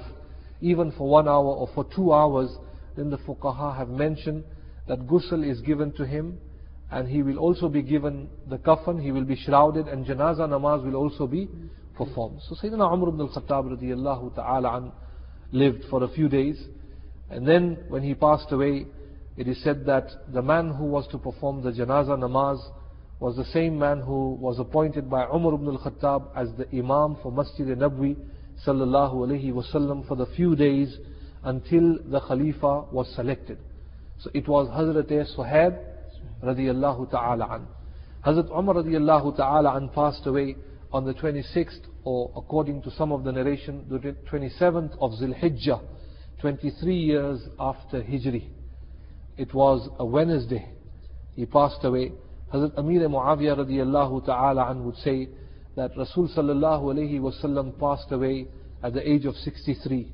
even 0.60 0.92
for 0.92 1.08
one 1.08 1.28
hour 1.28 1.46
or 1.46 1.68
for 1.74 1.84
two 1.94 2.12
hours, 2.12 2.50
then 2.96 3.10
the 3.10 3.18
fuqaha 3.18 3.76
have 3.76 3.88
mentioned 3.88 4.44
that 4.86 5.06
ghusl 5.06 5.48
is 5.48 5.60
given 5.60 5.92
to 5.92 6.04
him 6.04 6.38
and 6.90 7.08
he 7.08 7.22
will 7.22 7.38
also 7.38 7.68
be 7.68 7.82
given 7.82 8.28
the 8.48 8.58
kafan, 8.58 9.02
he 9.02 9.12
will 9.12 9.24
be 9.24 9.36
shrouded 9.36 9.86
and 9.88 10.06
janaza 10.06 10.40
namaz 10.40 10.84
will 10.84 10.96
also 10.96 11.26
be 11.26 11.48
performed. 11.94 12.40
So 12.48 12.54
Sayyidina 12.54 12.92
Umar 12.92 13.10
ibn 13.10 13.20
al-Khattab 13.20 13.78
radiallahu 13.78 14.34
ta'ala 14.34 14.76
an 14.78 14.92
lived 15.52 15.84
for 15.90 16.02
a 16.02 16.08
few 16.08 16.28
days. 16.28 16.62
And 17.30 17.46
then 17.46 17.78
when 17.88 18.02
he 18.02 18.14
passed 18.14 18.50
away, 18.52 18.86
it 19.36 19.46
is 19.46 19.62
said 19.62 19.84
that 19.86 20.08
the 20.32 20.42
man 20.42 20.72
who 20.72 20.84
was 20.84 21.06
to 21.08 21.18
perform 21.18 21.62
the 21.62 21.70
janaza 21.70 22.18
namaz 22.18 22.58
was 23.20 23.36
the 23.36 23.44
same 23.46 23.78
man 23.78 24.00
who 24.00 24.34
was 24.34 24.58
appointed 24.58 25.10
by 25.10 25.24
Umar 25.26 25.54
ibn 25.54 25.68
al-Khattab 25.68 26.30
as 26.36 26.48
the 26.56 26.66
imam 26.76 27.16
for 27.22 27.30
Masjid 27.32 27.66
Nabwi 27.66 28.16
sallallahu 28.66 29.14
alayhi 29.14 29.52
wasallam 29.52 30.06
for 30.06 30.16
the 30.16 30.26
few 30.26 30.56
days 30.56 30.96
until 31.44 31.98
the 32.10 32.20
Khalifa 32.20 32.86
was 32.92 33.08
selected. 33.14 33.58
So 34.20 34.30
it 34.34 34.48
was 34.48 34.68
Hazrat 34.68 35.10
Suhaib 35.36 35.78
radiallahu 36.42 37.10
ta'ala 37.10 37.48
an. 37.50 37.66
Hazrat 38.26 38.50
Umar 38.50 38.76
radiallahu 38.76 39.36
ta'ala 39.36 39.76
an 39.76 39.88
passed 39.90 40.26
away 40.26 40.56
on 40.92 41.04
the 41.04 41.14
26th 41.14 41.82
or 42.04 42.32
according 42.36 42.82
to 42.82 42.90
some 42.90 43.12
of 43.12 43.24
the 43.24 43.32
narration, 43.32 43.84
the 43.88 43.98
27th 44.30 44.96
of 45.00 45.12
Zilhijjah, 45.12 45.80
23 46.40 46.96
years 46.96 47.40
after 47.60 48.00
Hijri. 48.00 48.48
It 49.36 49.54
was 49.54 49.88
a 49.98 50.04
Wednesday. 50.04 50.68
He 51.36 51.46
passed 51.46 51.84
away. 51.84 52.12
Hazrat 52.52 52.76
Amir 52.76 53.00
Muawiyah 53.08 53.58
radiallahu 53.58 54.26
ta'ala 54.26 54.70
an 54.70 54.84
would 54.84 54.96
say 54.96 55.28
that 55.78 55.96
Rasul 55.96 56.28
sallallahu 56.28 56.94
alayhi 56.94 57.20
wasallam 57.20 57.78
passed 57.78 58.10
away 58.12 58.46
at 58.82 58.92
the 58.94 59.08
age 59.08 59.24
of 59.24 59.34
63. 59.34 60.12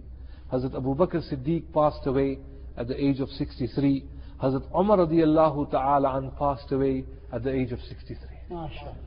Hazrat 0.53 0.75
Abu 0.77 0.95
Bakr 0.95 1.23
Siddiq 1.33 1.73
passed 1.73 2.07
away 2.07 2.39
at 2.77 2.89
the 2.89 3.03
age 3.03 3.21
of 3.21 3.29
63. 3.31 4.05
Hazrat 4.43 4.65
Umar 4.79 4.99
radiallahu 4.99 5.71
ta'ala 5.71 6.17
an 6.19 6.31
passed 6.39 6.71
away 6.73 7.05
at 7.33 7.43
the 7.43 7.53
age 7.53 7.73
of 7.73 7.81
63. 7.81 8.29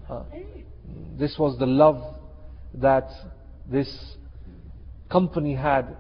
Uh, 0.09 0.23
this 1.17 1.35
was 1.37 1.57
the 1.59 1.65
love 1.65 2.15
that 2.73 3.09
this 3.69 4.15
company 5.09 5.55
had 5.55 5.95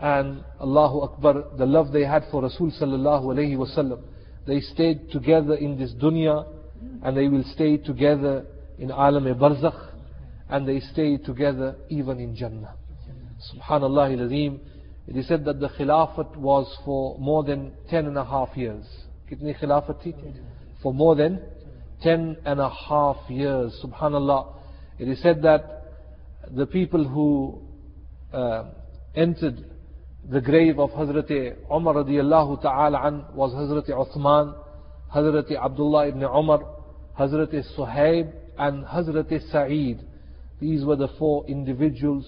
and 0.00 0.44
Allahu 0.60 1.00
Akbar, 1.00 1.44
the 1.56 1.66
love 1.66 1.92
they 1.92 2.04
had 2.04 2.24
for 2.30 2.42
Rasul 2.42 2.70
sallallahu 2.70 3.24
alayhi 3.24 3.56
wasallam. 3.56 4.00
They 4.46 4.60
stayed 4.60 5.10
together 5.10 5.54
in 5.54 5.76
this 5.76 5.92
dunya 5.92 6.46
and 7.02 7.16
they 7.16 7.28
will 7.28 7.44
stay 7.52 7.76
together 7.78 8.46
in 8.78 8.90
alam 8.90 9.24
barzakh 9.24 9.87
and 10.48 10.66
they 10.66 10.80
stay 10.80 11.16
together 11.16 11.76
even 11.88 12.20
in 12.20 12.34
Jannah. 12.34 12.74
Subhanallah 13.54 14.18
al 14.18 14.58
It 15.06 15.16
is 15.16 15.28
said 15.28 15.44
that 15.44 15.60
the 15.60 15.68
Khilafat 15.68 16.36
was 16.36 16.66
for 16.84 17.18
more 17.18 17.44
than 17.44 17.72
ten 17.88 18.06
and 18.06 18.16
a 18.16 18.24
half 18.24 18.56
years. 18.56 18.84
Kitni 19.30 19.58
Khilafat? 19.58 20.14
For 20.82 20.92
more 20.92 21.14
than 21.14 21.40
ten 22.02 22.36
and 22.44 22.60
a 22.60 22.70
half 22.70 23.16
years. 23.28 23.78
Subhanallah. 23.84 24.54
It 24.98 25.08
is 25.08 25.22
said 25.22 25.42
that 25.42 25.78
the 26.50 26.66
people 26.66 27.06
who 27.06 27.62
uh, 28.32 28.64
entered 29.14 29.64
the 30.28 30.40
grave 30.40 30.78
of 30.78 30.90
Hazrat 30.90 31.30
Umar 31.70 31.94
radiallahu 31.94 32.60
ta'ala 32.60 33.00
an 33.06 33.24
was 33.34 33.52
Hazrat 33.52 33.88
Uthman, 33.88 34.54
Hazrat 35.14 35.50
Abdullah 35.56 36.08
ibn 36.08 36.22
Umar, 36.22 36.60
Hazrat 37.18 37.54
Suhaib 37.76 38.32
and 38.58 38.84
Hazrat 38.84 39.50
Sa'id. 39.50 40.06
These 40.60 40.84
were 40.84 40.96
the 40.96 41.08
four 41.18 41.46
individuals 41.46 42.26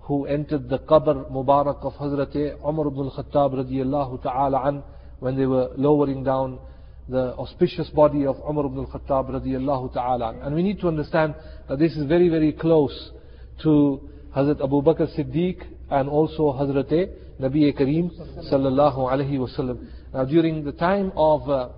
who 0.00 0.26
entered 0.26 0.68
the 0.68 0.78
qabr 0.78 1.30
Mubarak 1.30 1.84
of 1.84 1.92
Hazrat 1.94 2.34
Umar 2.66 2.88
ibn 2.88 3.00
al-Khattab 3.00 3.54
radiallahu 3.54 4.22
ta'ala 4.22 4.66
an 4.66 4.82
when 5.18 5.36
they 5.36 5.46
were 5.46 5.70
lowering 5.76 6.24
down 6.24 6.58
the 7.08 7.34
auspicious 7.36 7.88
body 7.90 8.26
of 8.26 8.36
Umar 8.48 8.66
ibn 8.66 8.78
al-Khattab 8.78 9.30
radiallahu 9.30 9.92
ta'ala. 9.92 10.40
And 10.42 10.54
we 10.54 10.62
need 10.62 10.80
to 10.80 10.88
understand 10.88 11.34
that 11.68 11.78
this 11.78 11.92
is 11.96 12.06
very, 12.06 12.28
very 12.28 12.52
close 12.52 13.10
to 13.62 14.00
Hazrat 14.34 14.64
Abu 14.64 14.82
Bakr 14.82 15.06
Siddiq 15.16 15.62
and 15.90 16.08
also 16.08 16.52
Hazrat 16.52 16.90
Nabi 17.40 17.72
Kareem 17.78 18.10
sallallahu 18.50 18.98
alayhi 18.98 19.38
wasallam. 19.38 19.86
Now 20.14 20.24
during 20.24 20.64
the 20.64 20.72
time 20.72 21.12
of 21.16 21.48
uh, 21.48 21.68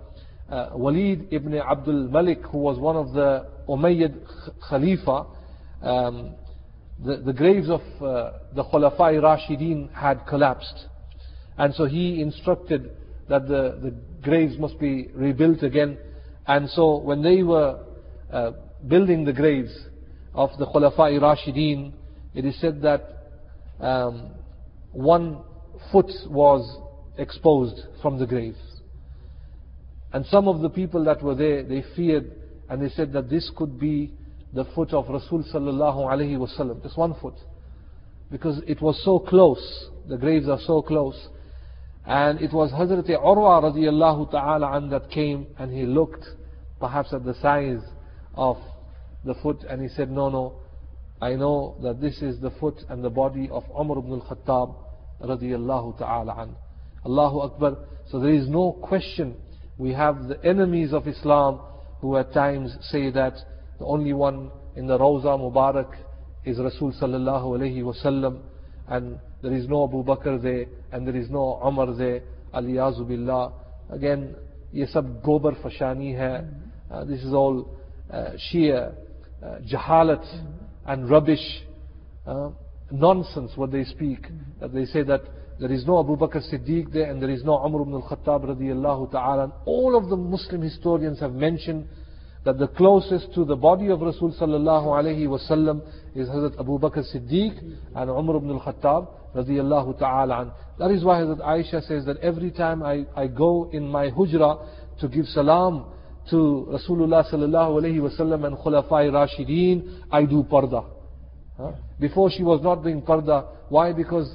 uh, 0.50 0.70
Walid 0.74 1.28
ibn 1.30 1.54
Abdul 1.54 2.08
Malik, 2.08 2.42
who 2.50 2.58
was 2.58 2.78
one 2.78 2.96
of 2.96 3.12
the 3.12 3.46
Umayyad 3.68 4.14
Khalifa, 4.68 5.26
um, 5.82 6.34
the, 7.04 7.16
the, 7.16 7.32
graves 7.32 7.68
of 7.68 7.80
uh, 8.00 8.32
the 8.54 8.64
Khulafai 8.64 9.20
Rashidin 9.20 9.92
had 9.92 10.26
collapsed. 10.26 10.86
And 11.58 11.74
so 11.74 11.86
he 11.86 12.20
instructed 12.20 12.90
that 13.28 13.48
the, 13.48 13.78
the 13.82 13.94
graves 14.22 14.58
must 14.58 14.78
be 14.78 15.08
rebuilt 15.14 15.62
again. 15.62 15.98
And 16.46 16.68
so 16.70 16.98
when 16.98 17.22
they 17.22 17.42
were 17.42 17.84
uh, 18.32 18.52
building 18.86 19.24
the 19.24 19.32
graves 19.32 19.76
of 20.34 20.50
the 20.58 20.66
Khulafai 20.66 21.20
Rashidin, 21.20 21.92
it 22.34 22.44
is 22.44 22.60
said 22.60 22.82
that 22.82 23.08
um, 23.80 24.30
one 24.92 25.42
foot 25.90 26.10
was 26.26 26.78
exposed 27.18 27.80
from 28.00 28.18
the 28.18 28.26
grave. 28.26 28.56
And 30.12 30.26
some 30.26 30.46
of 30.46 30.60
the 30.60 30.68
people 30.68 31.04
that 31.04 31.22
were 31.22 31.34
there, 31.34 31.62
they 31.62 31.84
feared 31.96 32.32
and 32.68 32.82
they 32.82 32.90
said 32.90 33.12
that 33.12 33.28
this 33.28 33.50
could 33.56 33.78
be 33.78 34.12
the 34.52 34.64
foot 34.74 34.92
of 34.92 35.08
Rasul 35.08 35.44
sallallahu 35.52 36.38
wasallam. 36.38 36.82
Just 36.82 36.96
one 36.96 37.14
foot. 37.20 37.34
Because 38.30 38.60
it 38.66 38.80
was 38.80 39.00
so 39.04 39.18
close. 39.18 39.88
The 40.08 40.16
graves 40.16 40.48
are 40.48 40.60
so 40.66 40.82
close. 40.82 41.28
And 42.04 42.40
it 42.40 42.52
was 42.52 42.72
Hazrat 42.72 43.08
Urwa 43.08 43.62
radiallahu 43.62 44.30
ta'ala 44.30 44.76
an 44.76 44.90
that 44.90 45.10
came 45.10 45.46
and 45.58 45.72
he 45.72 45.84
looked 45.84 46.24
perhaps 46.80 47.12
at 47.12 47.24
the 47.24 47.34
size 47.34 47.80
of 48.34 48.56
the 49.24 49.34
foot 49.34 49.62
and 49.68 49.80
he 49.80 49.88
said, 49.88 50.10
no, 50.10 50.28
no, 50.28 50.54
I 51.20 51.34
know 51.34 51.76
that 51.82 52.00
this 52.00 52.20
is 52.20 52.40
the 52.40 52.50
foot 52.50 52.82
and 52.88 53.04
the 53.04 53.10
body 53.10 53.48
of 53.52 53.62
Umar 53.78 53.98
ibn 53.98 54.12
al-Khattab 54.12 54.74
radiallahu 55.22 55.98
ta'ala 55.98 56.34
an. 56.38 56.56
Allahu 57.06 57.40
Akbar. 57.40 57.76
So 58.10 58.18
there 58.18 58.32
is 58.32 58.48
no 58.48 58.72
question. 58.72 59.36
We 59.78 59.92
have 59.92 60.26
the 60.26 60.44
enemies 60.44 60.92
of 60.92 61.06
Islam 61.06 61.60
who 62.00 62.16
at 62.16 62.32
times 62.32 62.76
say 62.90 63.10
that 63.10 63.34
the 63.82 63.88
only 63.88 64.12
one 64.12 64.52
in 64.76 64.86
the 64.86 64.96
Rawza 64.96 65.36
Mubarak 65.36 65.92
is 66.44 66.56
Rasul 66.56 66.92
sallallahu 66.92 67.58
alayhi 67.58 67.82
wasallam 67.82 68.38
and 68.86 69.18
there 69.42 69.52
is 69.52 69.66
no 69.66 69.88
Abu 69.88 70.04
Bakr 70.04 70.40
there 70.40 70.66
and 70.92 71.04
there 71.04 71.16
is 71.16 71.28
no 71.30 71.60
Umar 71.66 71.92
there. 71.96 72.22
Ali 72.54 72.74
billah. 72.74 73.52
Again 73.90 74.36
yesab 74.72 75.20
gobar 75.24 75.60
fashani 75.60 76.16
hai. 76.16 76.44
Uh, 76.94 77.04
this 77.06 77.24
is 77.24 77.34
all 77.34 77.76
uh, 78.12 78.30
sheer 78.52 78.94
uh, 79.44 79.46
jahalat 79.68 80.24
and 80.86 81.10
rubbish 81.10 81.64
uh, 82.24 82.50
nonsense 82.92 83.50
what 83.56 83.72
they 83.72 83.82
speak. 83.82 84.20
That 84.60 84.72
they 84.72 84.84
say 84.84 85.02
that 85.02 85.22
there 85.58 85.72
is 85.72 85.84
no 85.88 85.98
Abu 85.98 86.16
Bakr 86.16 86.40
Siddiq 86.54 86.92
there 86.92 87.10
and 87.10 87.20
there 87.20 87.30
is 87.30 87.42
no 87.42 87.58
Umar 87.58 87.82
ibn 87.82 87.94
al-Khattab 87.94 88.44
radiyallahu 88.44 89.10
ta'ala. 89.10 89.52
All 89.64 89.96
of 89.96 90.08
the 90.08 90.16
Muslim 90.16 90.62
historians 90.62 91.18
have 91.18 91.32
mentioned 91.32 91.88
that 92.44 92.58
the 92.58 92.66
closest 92.68 93.32
to 93.34 93.44
the 93.44 93.54
body 93.54 93.88
of 93.88 94.00
Rasul 94.00 94.34
sallallahu 94.34 94.86
alayhi 94.86 95.80
is 96.14 96.28
Hazrat 96.28 96.58
Abu 96.58 96.78
Bakr 96.78 97.04
Siddiq 97.14 97.56
and 97.94 98.10
Umar 98.10 98.36
ibn 98.36 98.50
al-Khattab 98.50 99.08
radiallahu 99.36 99.98
ta'ala. 99.98 100.54
That 100.78 100.90
is 100.90 101.04
why 101.04 101.20
Hazrat 101.20 101.40
Aisha 101.40 101.86
says 101.86 102.04
that 102.06 102.16
every 102.18 102.50
time 102.50 102.82
I, 102.82 103.04
I 103.16 103.28
go 103.28 103.70
in 103.72 103.86
my 103.86 104.08
hujra 104.10 104.66
to 105.00 105.08
give 105.08 105.26
salam 105.26 105.86
to 106.30 106.68
Rasulullah 106.70 107.30
sallallahu 107.30 107.80
alayhi 107.80 108.00
wasallam 108.00 108.44
and 108.44 108.56
Khulafai 108.56 109.10
Rashideen, 109.10 110.02
I 110.10 110.24
do 110.24 110.42
parda. 110.42 110.84
Huh? 111.56 111.72
Before 112.00 112.30
she 112.30 112.42
was 112.42 112.60
not 112.62 112.82
doing 112.82 113.02
parda. 113.02 113.46
Why? 113.68 113.92
Because 113.92 114.34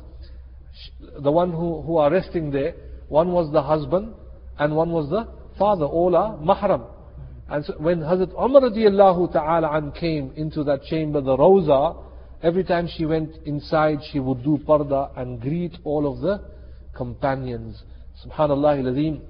the 1.20 1.32
one 1.32 1.52
who, 1.52 1.82
who 1.82 1.98
are 1.98 2.12
resting 2.12 2.52
there, 2.52 2.74
one 3.10 3.32
was 3.32 3.52
the 3.52 3.62
husband 3.62 4.14
and 4.60 4.76
one 4.76 4.92
was 4.92 5.10
the 5.10 5.28
father. 5.58 5.86
All 5.86 6.16
are 6.16 6.38
mahram. 6.38 6.97
And 7.50 7.66
so 7.66 7.74
when 7.78 8.00
Hazrat 8.00 8.34
Umar 8.34 8.62
radiallahu 8.62 9.32
ta'ala 9.32 9.78
an 9.78 9.92
came 9.94 10.34
into 10.36 10.64
that 10.66 10.84
chamber, 10.84 11.22
the 11.22 11.38
Rawza, 11.38 12.04
every 12.44 12.64
time 12.64 12.88
she 12.88 13.06
went 13.06 13.36
inside, 13.46 14.00
she 14.12 14.20
would 14.20 14.44
do 14.44 14.60
parda 14.68 15.18
and 15.18 15.40
greet 15.40 15.78
all 15.84 16.12
of 16.12 16.22
the 16.22 16.44
companions. 16.96 17.82
Subhanallah 18.26 18.86
al 18.86 19.22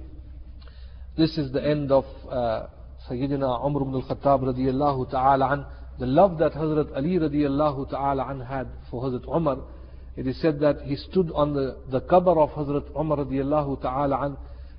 this 1.18 1.36
is 1.40 1.52
the 1.52 1.68
end 1.68 1.92
of 1.92 2.06
uh, 2.30 2.68
Sayyidina 3.10 3.66
Umar 3.66 3.82
ibn 3.82 3.96
al-Khattab 3.96 4.54
radiallahu 4.54 5.10
ta'ala 5.10 5.52
an. 5.52 5.66
The 5.98 6.06
love 6.06 6.38
that 6.38 6.52
Hazrat 6.52 6.96
Ali 6.96 7.18
radiallahu 7.18 7.90
ta'ala 7.90 8.28
an 8.30 8.42
had 8.42 8.68
for 8.92 9.02
Hazrat 9.02 9.28
Umar. 9.28 9.58
It 10.16 10.28
is 10.28 10.40
said 10.40 10.60
that 10.60 10.82
he 10.84 10.96
stood 10.96 11.32
on 11.34 11.56
the, 11.56 11.78
the 11.90 12.02
qabr 12.02 12.38
of 12.38 12.52
Hazrat 12.52 12.96
Umar 12.96 13.18
radiallahu 13.18 13.82
ta'ala 13.82 14.26
an 14.28 14.38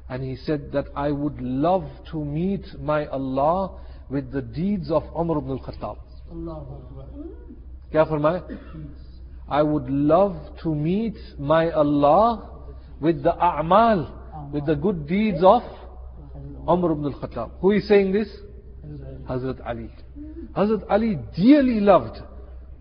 and 0.10 0.24
he 0.24 0.36
said 0.36 0.72
that 0.74 0.88
I 0.96 1.12
would 1.12 1.40
love 1.42 1.86
to 2.12 2.24
meet 2.24 2.66
my 2.80 3.06
Allah 3.08 3.80
with 4.10 4.32
the 4.32 4.42
deeds 4.42 4.92
of 4.92 5.04
Umar 5.20 5.38
ibn 5.38 5.52
al-Khattab. 5.52 5.98
क्या 7.92 8.04
फरमाए 8.10 8.42
I 9.50 9.62
would 9.62 9.90
love 9.90 10.36
to 10.64 10.74
meet 10.74 11.18
my 11.38 11.70
Allah 11.72 12.50
with 13.00 13.24
the 13.24 13.32
a'mal, 13.32 14.52
with 14.52 14.66
the 14.66 14.76
good 14.76 15.08
deeds 15.08 15.44
of 15.44 15.64
Umar 16.68 16.92
ibn 16.92 17.06
al-Khattab. 17.06 17.52
Who 17.62 17.72
is 17.72 17.88
saying 17.88 18.12
this? 18.14 18.30
Hazrat 19.30 19.66
Ali. 19.66 19.90
Hazrat 20.56 20.84
Ali 20.90 21.18
dearly 21.36 21.80
loved 21.80 22.20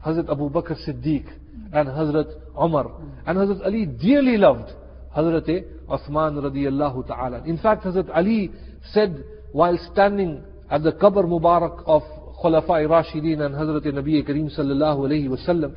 Hazrat 0.04 0.30
Abu 0.30 0.50
Bakr 0.50 0.76
Siddiq 0.86 1.26
and 1.72 1.88
Hazrat 1.88 2.30
Umar. 2.60 2.90
And 3.26 3.38
Hazrat 3.38 3.64
Ali 3.64 3.86
dearly 3.86 4.36
loved 4.36 4.72
Hazrat 5.16 5.48
Uthman 5.89 6.35
radiallahu 6.35 7.07
ta'ala. 7.07 7.43
In 7.45 7.57
fact, 7.57 7.83
Hazrat 7.85 8.09
Ali 8.15 8.51
said 8.91 9.23
while 9.51 9.77
standing 9.91 10.43
at 10.69 10.83
the 10.83 10.91
Qabr 10.91 11.25
Mubarak 11.25 11.83
of 11.85 12.03
Khulafai 12.43 12.87
Rashidin 12.87 13.41
and 13.41 13.55
Hazrat 13.55 13.85
Nabi 13.85 14.27
Kareem 14.27 14.55
sallallahu 14.57 14.99
alayhi 15.07 15.27
wasallam, 15.29 15.75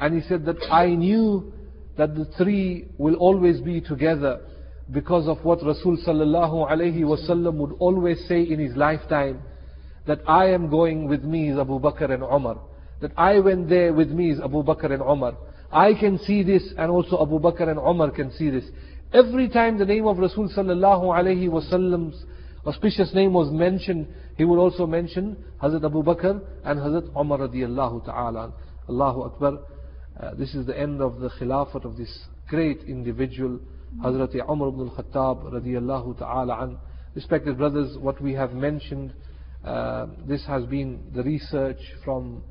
and 0.00 0.14
he 0.14 0.28
said 0.28 0.44
that 0.46 0.56
I 0.70 0.86
knew 0.94 1.52
that 1.96 2.14
the 2.14 2.24
three 2.36 2.86
will 2.96 3.16
always 3.16 3.60
be 3.60 3.80
together 3.80 4.40
because 4.90 5.28
of 5.28 5.44
what 5.44 5.58
Rasul 5.64 5.98
sallallahu 6.06 6.70
alayhi 6.70 7.00
wasallam 7.00 7.54
would 7.54 7.72
always 7.78 8.18
say 8.28 8.42
in 8.42 8.58
his 8.58 8.76
lifetime 8.76 9.42
that 10.06 10.20
I 10.26 10.46
am 10.46 10.70
going 10.70 11.08
with 11.08 11.24
me 11.24 11.50
is 11.50 11.58
Abu 11.58 11.78
Bakr 11.78 12.10
and 12.10 12.22
Umar. 12.22 12.58
that 13.00 13.12
I 13.16 13.38
went 13.40 13.68
there 13.68 13.92
with 13.92 14.10
me 14.10 14.30
is 14.30 14.40
Abu 14.40 14.62
Bakr 14.62 14.92
and 14.92 15.02
Umar. 15.02 15.36
I 15.70 15.92
can 15.94 16.18
see 16.18 16.42
this 16.42 16.62
and 16.76 16.90
also 16.90 17.20
Abu 17.22 17.38
Bakr 17.38 17.68
and 17.68 17.78
Umar 17.78 18.10
can 18.10 18.32
see 18.32 18.50
this. 18.50 18.64
Every 19.12 19.48
time 19.48 19.78
the 19.78 19.86
name 19.86 20.06
of 20.06 20.18
Rasul 20.18 20.50
sallallahu 20.50 21.04
alayhi 21.04 21.48
wasallam's 21.48 22.26
auspicious 22.66 23.14
name 23.14 23.32
was 23.32 23.50
mentioned, 23.50 24.06
he 24.36 24.44
would 24.44 24.58
also 24.58 24.86
mention 24.86 25.36
Hazrat 25.62 25.84
Abu 25.84 26.02
Bakr 26.02 26.42
and 26.64 26.78
Hazrat 26.78 27.08
Umar 27.18 27.38
radiallahu 27.38 28.04
ta'ala. 28.04 28.52
Allahu 28.88 29.22
Akbar. 29.22 29.58
Uh, 30.20 30.34
this 30.34 30.54
is 30.54 30.66
the 30.66 30.78
end 30.78 31.00
of 31.00 31.20
the 31.20 31.30
khilafat 31.30 31.84
of 31.86 31.96
this 31.96 32.26
great 32.48 32.82
individual, 32.82 33.58
Hazrat 34.04 34.34
Umar 34.46 34.68
ibn 34.68 34.90
al-Khattab 34.90 35.52
radiallahu 35.54 36.18
ta'ala 36.18 36.64
an. 36.64 36.78
Respected 37.14 37.56
brothers, 37.56 37.96
what 37.98 38.20
we 38.20 38.34
have 38.34 38.52
mentioned, 38.52 39.14
uh, 39.64 40.06
this 40.26 40.44
has 40.46 40.64
been 40.66 41.00
the 41.14 41.22
research 41.22 41.80
from 42.04 42.42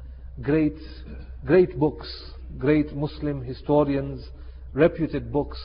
great, 0.42 0.78
great 1.46 1.78
books, 1.78 2.08
great 2.58 2.96
Muslim 2.96 3.44
historians, 3.44 4.26
reputed 4.74 5.32
books. 5.32 5.58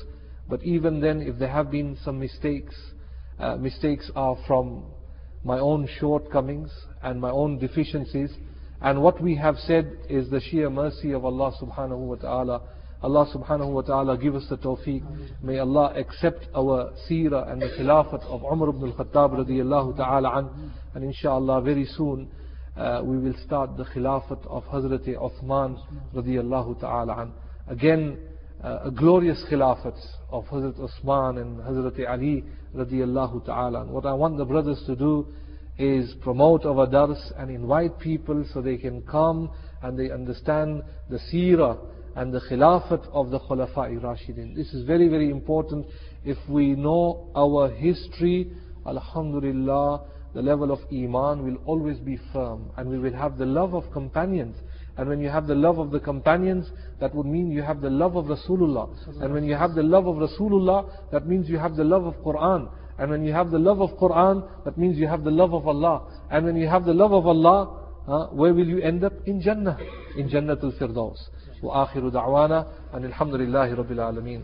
But 0.48 0.62
even 0.62 1.00
then, 1.00 1.22
if 1.22 1.38
there 1.38 1.48
have 1.48 1.70
been 1.70 1.96
some 2.04 2.18
mistakes, 2.18 2.74
uh, 3.38 3.56
mistakes 3.56 4.10
are 4.14 4.36
from 4.46 4.84
my 5.44 5.58
own 5.58 5.88
shortcomings 5.98 6.70
and 7.02 7.20
my 7.20 7.30
own 7.30 7.58
deficiencies. 7.58 8.30
And 8.80 9.02
what 9.02 9.20
we 9.20 9.36
have 9.36 9.56
said 9.58 9.96
is 10.08 10.30
the 10.30 10.40
sheer 10.40 10.70
mercy 10.70 11.12
of 11.12 11.24
Allah 11.24 11.52
subhanahu 11.60 11.98
wa 11.98 12.14
ta'ala. 12.16 12.62
Allah 13.02 13.26
subhanahu 13.34 13.72
wa 13.72 13.82
ta'ala 13.82 14.16
give 14.16 14.34
us 14.34 14.44
the 14.48 14.56
tawfiq. 14.56 15.02
May 15.42 15.58
Allah 15.58 15.92
accept 15.96 16.46
our 16.54 16.92
seerah 17.08 17.50
and 17.50 17.60
the 17.60 17.68
khilafat 17.78 18.22
of 18.26 18.42
Umar 18.44 18.68
ibn 18.68 18.90
al-Khattab 18.90 19.46
radiyallahu 19.46 19.96
ta'ala 19.96 20.38
an. 20.38 20.72
And 20.94 21.04
inshallah 21.04 21.62
very 21.62 21.86
soon 21.86 22.30
uh, 22.76 23.02
we 23.04 23.18
will 23.18 23.34
start 23.44 23.76
the 23.76 23.84
khilafat 23.84 24.46
of 24.46 24.64
Hazrat 24.64 25.06
Uthman 25.16 25.80
radiyallahu 26.14 26.80
ta'ala 26.80 27.22
an. 27.22 27.32
Again, 27.68 28.18
uh, 28.62 28.80
a 28.84 28.90
glorious 28.90 29.42
khilafat 29.50 29.98
of 30.30 30.44
Hazrat 30.46 30.78
Uthman 30.78 31.40
and 31.40 31.58
Hazrat 31.60 32.08
Ali 32.08 32.44
radiyallahu 32.74 33.44
ta'ala. 33.44 33.84
What 33.86 34.06
I 34.06 34.14
want 34.14 34.38
the 34.38 34.44
brothers 34.44 34.82
to 34.86 34.94
do 34.94 35.26
is 35.78 36.14
promote 36.22 36.64
our 36.64 36.86
dars 36.86 37.32
and 37.38 37.50
invite 37.50 37.98
people 37.98 38.44
so 38.52 38.62
they 38.62 38.76
can 38.76 39.02
come 39.02 39.50
and 39.82 39.98
they 39.98 40.10
understand 40.10 40.82
the 41.10 41.18
seerah 41.32 41.78
and 42.14 42.32
the 42.32 42.40
khilafat 42.40 43.08
of 43.12 43.30
the 43.30 43.40
Khulafa'i 43.40 43.98
Rashidin. 44.00 44.54
This 44.54 44.72
is 44.74 44.84
very, 44.86 45.08
very 45.08 45.30
important. 45.30 45.86
If 46.24 46.38
we 46.48 46.74
know 46.74 47.30
our 47.34 47.70
history, 47.70 48.52
Alhamdulillah, 48.86 50.04
the 50.34 50.42
level 50.42 50.70
of 50.70 50.80
Iman 50.92 51.44
will 51.44 51.56
always 51.66 51.98
be 51.98 52.18
firm 52.32 52.70
and 52.76 52.88
we 52.88 52.98
will 52.98 53.14
have 53.14 53.38
the 53.38 53.46
love 53.46 53.74
of 53.74 53.90
companions. 53.92 54.56
And 54.97 55.07
when 55.09 55.19
you 55.19 55.29
have 55.29 55.47
the 55.47 55.55
love 55.55 55.77
of 55.77 55.91
the 55.91 55.99
companions, 55.99 56.69
that 56.99 57.13
would 57.13 57.27
mean 57.27 57.51
you 57.51 57.61
have 57.61 57.81
the 57.81 57.89
love 57.89 58.15
of 58.15 58.25
Rasulullah. 58.25 58.89
And 59.21 59.33
when 59.33 59.43
you 59.43 59.55
have 59.55 59.75
the 59.75 59.83
love 59.83 60.07
of 60.07 60.15
Rasulullah, 60.15 61.11
that 61.11 61.27
means 61.27 61.47
you 61.49 61.59
have 61.59 61.75
the 61.75 61.83
love 61.83 62.05
of 62.05 62.15
Quran. 62.15 62.69
And 62.97 63.11
when 63.11 63.23
you 63.23 63.33
have 63.33 63.51
the 63.51 63.59
love 63.59 63.79
of 63.79 63.91
Quran, 63.99 64.47
that 64.65 64.77
means 64.77 64.97
you 64.97 65.07
have 65.07 65.23
the 65.23 65.31
love 65.31 65.53
of 65.53 65.67
Allah. 65.67 66.07
And 66.31 66.45
when 66.45 66.55
you 66.55 66.67
have 66.67 66.85
the 66.85 66.93
love 66.93 67.13
of 67.13 67.27
Allah, 67.27 67.83
uh, 68.07 68.27
where 68.27 68.53
will 68.53 68.65
you 68.67 68.81
end 68.81 69.03
up? 69.03 69.13
In 69.25 69.39
Jannah. 69.39 69.77
In 70.17 70.29
Jannatul 70.29 70.77
Firdaus. 70.79 71.17
وآخر 71.63 72.09
دعوانا 72.09 72.65
أن 72.93 73.05
الحمد 73.05 73.33
لله 73.33 73.75
رب 73.75 73.91
العالمين 73.91 74.43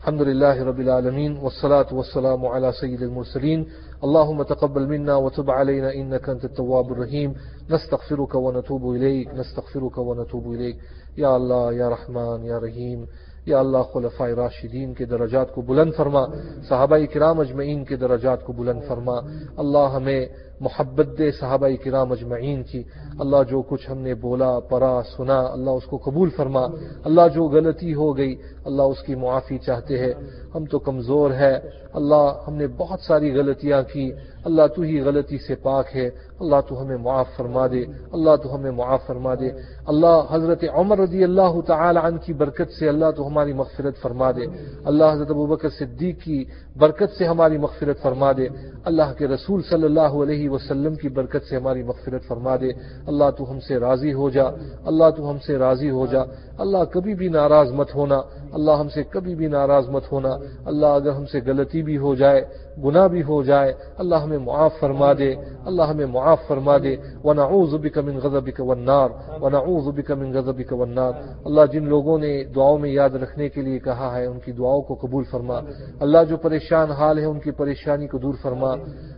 الحمد 0.00 0.22
لله 0.22 0.64
رب 0.64 0.80
العالمين 0.80 1.36
والصلاة 1.36 1.94
والسلام 1.94 2.46
على 2.46 2.72
سيد 2.72 3.02
المرسلين 3.02 3.66
اللهم 4.01 4.43
تقبل 4.43 4.87
منا 4.87 5.15
وتب 5.15 5.51
علينا 5.51 5.91
إنك 5.91 6.29
أنت 6.29 6.45
التواب 6.45 6.91
الرحيم. 6.91 7.33
نستغفرك 7.69 8.35
ونتوب 8.35 8.95
إليك. 8.95 9.33
نستغفرك 9.33 9.97
ونتوب 9.97 10.45
إليك. 10.47 10.75
يا 11.17 11.35
الله، 11.35 11.71
يا 11.71 11.89
رحمن، 11.89 12.45
يا 12.45 12.59
رحيم. 12.59 13.05
یا 13.45 13.59
اللہ 13.59 13.77
خلفۂ 13.93 14.29
راشدین 14.29 14.93
کے 14.93 15.05
درجات 15.05 15.55
کو 15.55 15.61
بلند 15.61 15.91
فرما. 15.97 16.25
صحابہ 16.69 16.97
کرام 17.13 17.39
اجمعین 17.39 17.85
کے 17.85 17.95
درجات 17.95 18.45
کو 18.45 18.53
بلند 18.53 18.81
فرما. 18.87 19.19
اللہ 19.57 19.89
ہمیں 19.95 20.25
محبت 20.59 21.17
دے 21.17 21.31
صحابہ 21.31 21.67
کرام 21.83 22.11
اجمعین 22.11 22.63
کی. 22.63 22.83
اللہ 23.19 23.37
جو 23.49 23.61
کچھ 23.61 23.91
ہم 23.91 23.97
نے 23.97 24.13
بولا، 24.13 24.59
پڑھا، 24.59 25.01
سنا، 25.17 25.39
اللہ 25.39 25.69
اس 25.69 25.83
کو 25.83 25.97
قبول 25.97 26.29
فرما. 26.29 26.67
اللہ 27.03 27.21
جو 27.33 27.43
غلطی 27.43 27.93
ہو 27.93 28.17
گئی 28.17 28.35
اللہ 28.65 28.81
اس 28.81 29.01
کی 29.01 29.15
معافی 29.15 29.57
چاہتے 29.57 29.99
ہیں۔ 29.99 30.13
ہم 30.55 30.65
تو 30.65 30.79
کمزور 30.79 31.31
ہے 31.31 31.59
اللہ 31.93 32.43
ہم 32.47 32.53
نے 32.53 32.67
بہت 32.67 32.99
ساری 32.99 33.39
غلطیاں 33.39 33.81
کی۔ 33.93 34.11
اللہ 34.45 34.61
تو 34.75 34.81
ہی 34.81 35.01
غلطی 35.01 35.37
سے 35.37 35.55
پاک 35.55 35.85
ہے۔ 35.95 36.09
اللہ 36.39 36.55
تو 36.69 36.81
ہمیں 36.81 36.97
معاف 36.97 37.25
فرما 37.37 37.67
دے۔ 37.67 37.83
اللہ 38.11 38.35
تو 38.43 38.55
ہمیں 38.55 38.71
معاف 38.71 39.05
فرما 39.07 39.35
دے۔ 39.35 39.49
اللہ 39.87 40.21
حضرت 40.31 40.63
عمر 40.73 40.99
رضی 40.99 41.23
اللہ 41.23 41.61
تعالی 41.67 41.99
عنہ 42.03 42.17
کی 42.17 42.33
برکت 42.33 42.71
سے 42.79 42.89
اللہ 42.89 43.05
تو 43.17 43.27
ہماری 43.27 43.53
مغفرت 43.53 43.97
فرما 44.01 44.31
دے۔ 44.31 44.45
اللہ 44.85 45.03
حضرت 45.13 45.29
ابوبکر 45.29 45.69
صدیق 45.69 46.21
کی 46.21 46.43
برکت 46.77 47.17
سے 47.17 47.25
ہماری 47.25 47.57
مغفرت 47.57 48.01
فرما 48.01 48.31
دے۔ 48.31 48.47
اللہ 48.85 49.13
کے 49.17 49.27
رسول 49.27 49.61
صلی 49.69 49.83
اللہ 49.83 49.99
علیہ 49.99 50.49
وسلم 50.49 50.95
کی 50.95 51.09
برکت 51.09 51.49
سے 51.49 51.55
ہماری 51.55 51.83
مغفرت 51.83 52.23
فرما 52.27 52.55
دے۔ 52.55 52.69
اللہ 53.07 53.29
تو 53.37 53.51
ہم 53.51 53.59
سے 53.59 53.77
راضی 53.77 54.13
ہو 54.13 54.29
جا۔ 54.29 54.43
اللہ 54.85 55.09
تو 55.17 55.31
ہم 55.31 55.37
سے 55.45 55.57
راضی 55.57 55.89
ہو 55.89 56.05
جا۔ 56.05 56.23
اللہ 56.61 56.83
کبھی 56.91 57.13
بھی 57.13 57.27
ناراض 57.27 57.71
مت 57.71 57.95
ہونا، 57.95 58.21
اللہ 58.53 58.71
ہم 58.71 58.89
سے 58.89 59.03
کبھی 59.03 59.35
بھی 59.35 59.47
ناراض 59.47 59.89
مت 59.89 60.11
ہونا۔ 60.11 60.29
اللہ 60.65 60.85
اگر 60.85 61.11
ہم 61.11 61.25
سے 61.25 61.39
غلطی 61.45 61.83
بھی 61.83 61.97
ہو 61.97 62.15
جائے، 62.15 62.41
گناہ 62.83 63.07
بھی 63.07 63.23
ہو 63.23 63.43
جائے، 63.43 63.73
اللہ 63.97 64.15
ہمیں 64.15 64.37
معاف 64.37 64.71
فرما 64.79 65.13
دے۔ 65.13 65.35
اللہ 65.65 65.81
ہمیں 65.81 66.05
معاف 66.05 66.39
فرما 66.47 66.77
دے۔ 66.77 66.95
ونعوذ 67.23 67.73
بک 67.73 67.97
من 67.97 68.17
غضبک 68.17 68.59
والنار۔ 68.59 69.09
ونعوذ 69.41 69.87
بک 69.95 70.11
من 70.11 70.33
غضبک 70.33 70.73
والنار۔ 70.73 71.11
اللہ 71.45 71.61
جن 71.71 71.89
لوگوں 71.89 72.19
نے 72.19 72.43
دعاؤں 72.43 72.77
میں 72.77 72.89
یاد 72.89 73.09
رکھنے 73.09 73.49
کے 73.49 73.61
لیے 73.61 73.79
کہا 73.79 74.17
ہے، 74.17 74.25
ان 74.25 74.39
کی 74.39 74.51
دعاؤں 74.51 74.81
کو 74.81 74.95
قبول 74.95 75.23
فرما۔ 75.23 75.59
اللہ 75.99 76.17
جو 76.29 76.37
پریشان 76.37 76.91
حال 76.91 77.19
ہے، 77.19 77.25
ان 77.25 77.39
کی 77.39 77.51
پریشانی 77.51 78.07
کو 78.07 78.17
دور 78.17 78.33
فرما۔ 78.41 78.75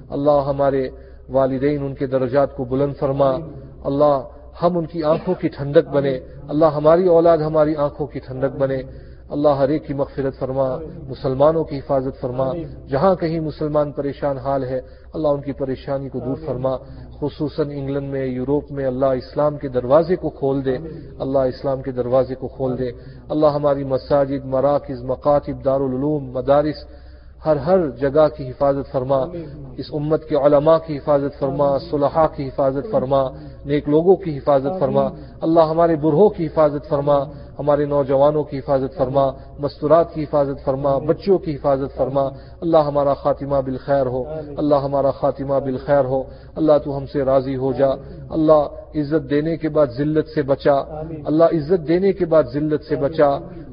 اللہ 0.09 0.41
ہمارے 0.45 0.89
والدین، 1.29 1.83
ان 1.83 1.93
کے 1.93 2.07
درجات 2.07 2.55
کو 2.55 2.65
بلند 2.65 2.93
فرما۔ 2.99 3.37
اللہ 3.83 4.19
ہم 4.61 4.77
ان 4.77 4.85
کی 4.85 5.03
آنکھوں 5.03 5.35
کی 5.35 5.47
ٹھنڈک 5.47 5.87
بنے۔ 5.87 6.19
اللہ 6.47 6.65
ہماری 6.65 7.07
اولاد، 7.07 7.37
ہماری 7.37 7.75
آنکھوں 7.75 8.07
کی 8.07 8.19
ٹھنڈک 8.19 8.55
بنے۔ 8.57 8.81
اللہ 9.29 9.49
ہر 9.49 9.69
ایک 9.69 9.87
کی 9.87 9.93
مغفرت 9.93 10.39
فرما، 10.39 10.77
مسلمانوں 11.09 11.63
کی 11.63 11.77
حفاظت 11.77 12.21
فرما۔ 12.21 12.51
جہاں 12.89 13.15
کہیں 13.15 13.39
مسلمان 13.39 13.91
پریشان 13.91 14.37
حال 14.37 14.63
ہے، 14.63 14.81
اللہ 15.13 15.27
ان 15.27 15.41
کی 15.41 15.51
پریشانی 15.51 16.09
کو 16.09 16.19
دور 16.19 16.35
فرما۔ 16.45 16.77
خصوصاً 17.19 17.71
انگلینڈ 17.71 18.09
میں، 18.09 18.25
یوروپ 18.25 18.71
میں، 18.71 18.85
اللہ 18.85 19.05
اسلام 19.05 19.57
کے 19.57 19.67
دروازے 19.67 20.15
کو 20.15 20.29
کھول 20.29 20.65
دے۔ 20.65 20.77
اللہ 21.19 21.39
اسلام 21.39 21.81
کے 21.81 21.91
دروازے 21.91 22.35
کو 22.35 22.47
کھول 22.47 22.77
دے۔ 22.77 22.91
اللہ 23.29 23.47
ہماری 23.47 23.83
مساجد، 23.83 24.45
مراکز، 24.45 25.03
مکاتب، 25.03 25.65
دارالعلوم، 25.65 26.31
مدارس 26.31 27.02
ہر 27.45 27.55
ہر 27.55 27.89
جگہ 27.89 28.27
کی 28.37 28.43
حفاظت 28.49 28.91
فرما، 28.91 29.19
اس 29.77 29.87
امت 29.93 30.21
کے 30.29 30.35
علماء 30.35 30.77
کی 30.87 30.97
حفاظت 30.97 31.39
فرما، 31.39 31.77
صلحاء 31.91 32.27
کی 32.35 32.47
حفاظت 32.47 32.91
فرما، 32.91 33.21
نیک 33.65 33.89
لوگوں 33.89 34.15
کی 34.15 34.37
حفاظت 34.37 34.79
فرما، 34.79 35.05
اللہ 35.41 35.63
ہمارے 35.69 35.95
برہوں 35.95 36.29
کی 36.29 36.45
حفاظت 36.47 36.89
فرما، 36.89 37.17
ہمارے 37.59 37.85
نوجوانوں 37.85 38.43
کی 38.43 38.59
حفاظت 38.59 38.97
فرما 38.97 39.25
مستورات 39.59 40.13
کی 40.13 40.23
حفاظت 40.23 40.63
فرما 40.65 40.97
بچوں 40.99 41.37
کی 41.37 41.55
حفاظت 41.55 41.97
فرما 41.97 42.25
اللہ 42.61 42.83
ہمارا 42.87 43.13
خاتمہ 43.13 43.61
بالخیر 43.65 44.05
ہو 44.05 44.23
اللہ 44.57 44.83
ہمارا 44.83 45.11
خاتمہ 45.19 45.59
بالخیر 45.65 46.05
ہو 46.05 46.21
اللہ 46.55 46.77
تو 46.83 46.97
ہم 46.97 47.05
سے 47.13 47.23
راضی 47.25 47.55
ہو 47.55 47.71
جا 47.73 47.89
اللہ 48.37 48.61
عزت 48.95 49.29
دینے 49.29 49.55
کے 49.57 49.69
بعد 49.69 49.87
ذلت 49.97 50.27
سے 50.35 50.41
بچا 50.43 50.75
اللہ 51.25 51.57
عزت 51.57 51.87
دینے 51.87 52.11
کے 52.13 52.25
بعد 52.25 52.43
ذلت 52.53 52.83
سے 52.89 52.95
بچا 52.95 53.29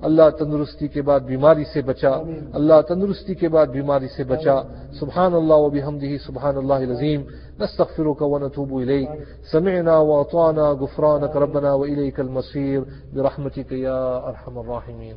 اللہ 0.08 0.30
تندرستی 0.38 0.88
کے 0.88 1.02
بعد 1.02 1.20
بیماری 1.26 1.64
سے 1.72 1.82
بچا 1.82 2.12
اللہ 2.58 2.80
تندرستی 2.88 3.34
کے 3.34 3.48
بعد 3.48 3.66
بیماری 3.72 4.08
سے 4.16 4.24
بچا 4.24 4.56
سبحان 5.00 5.34
اللہ 5.34 5.64
و 5.64 5.68
بحمدہ 5.70 6.16
سبحان 6.26 6.56
اللہ 6.56 6.86
العظیم 6.86 7.22
نستغفرك 7.60 8.22
ونتوب 8.22 8.78
إليك 8.78 9.08
سمعنا 9.52 9.98
وأطعنا 9.98 10.70
غفرانك 10.72 11.36
ربنا 11.36 11.72
وإليك 11.72 12.20
المصير 12.20 12.84
برحمتك 13.14 13.72
يا 13.72 14.28
أرحم 14.28 14.58
الراحمين 14.58 15.16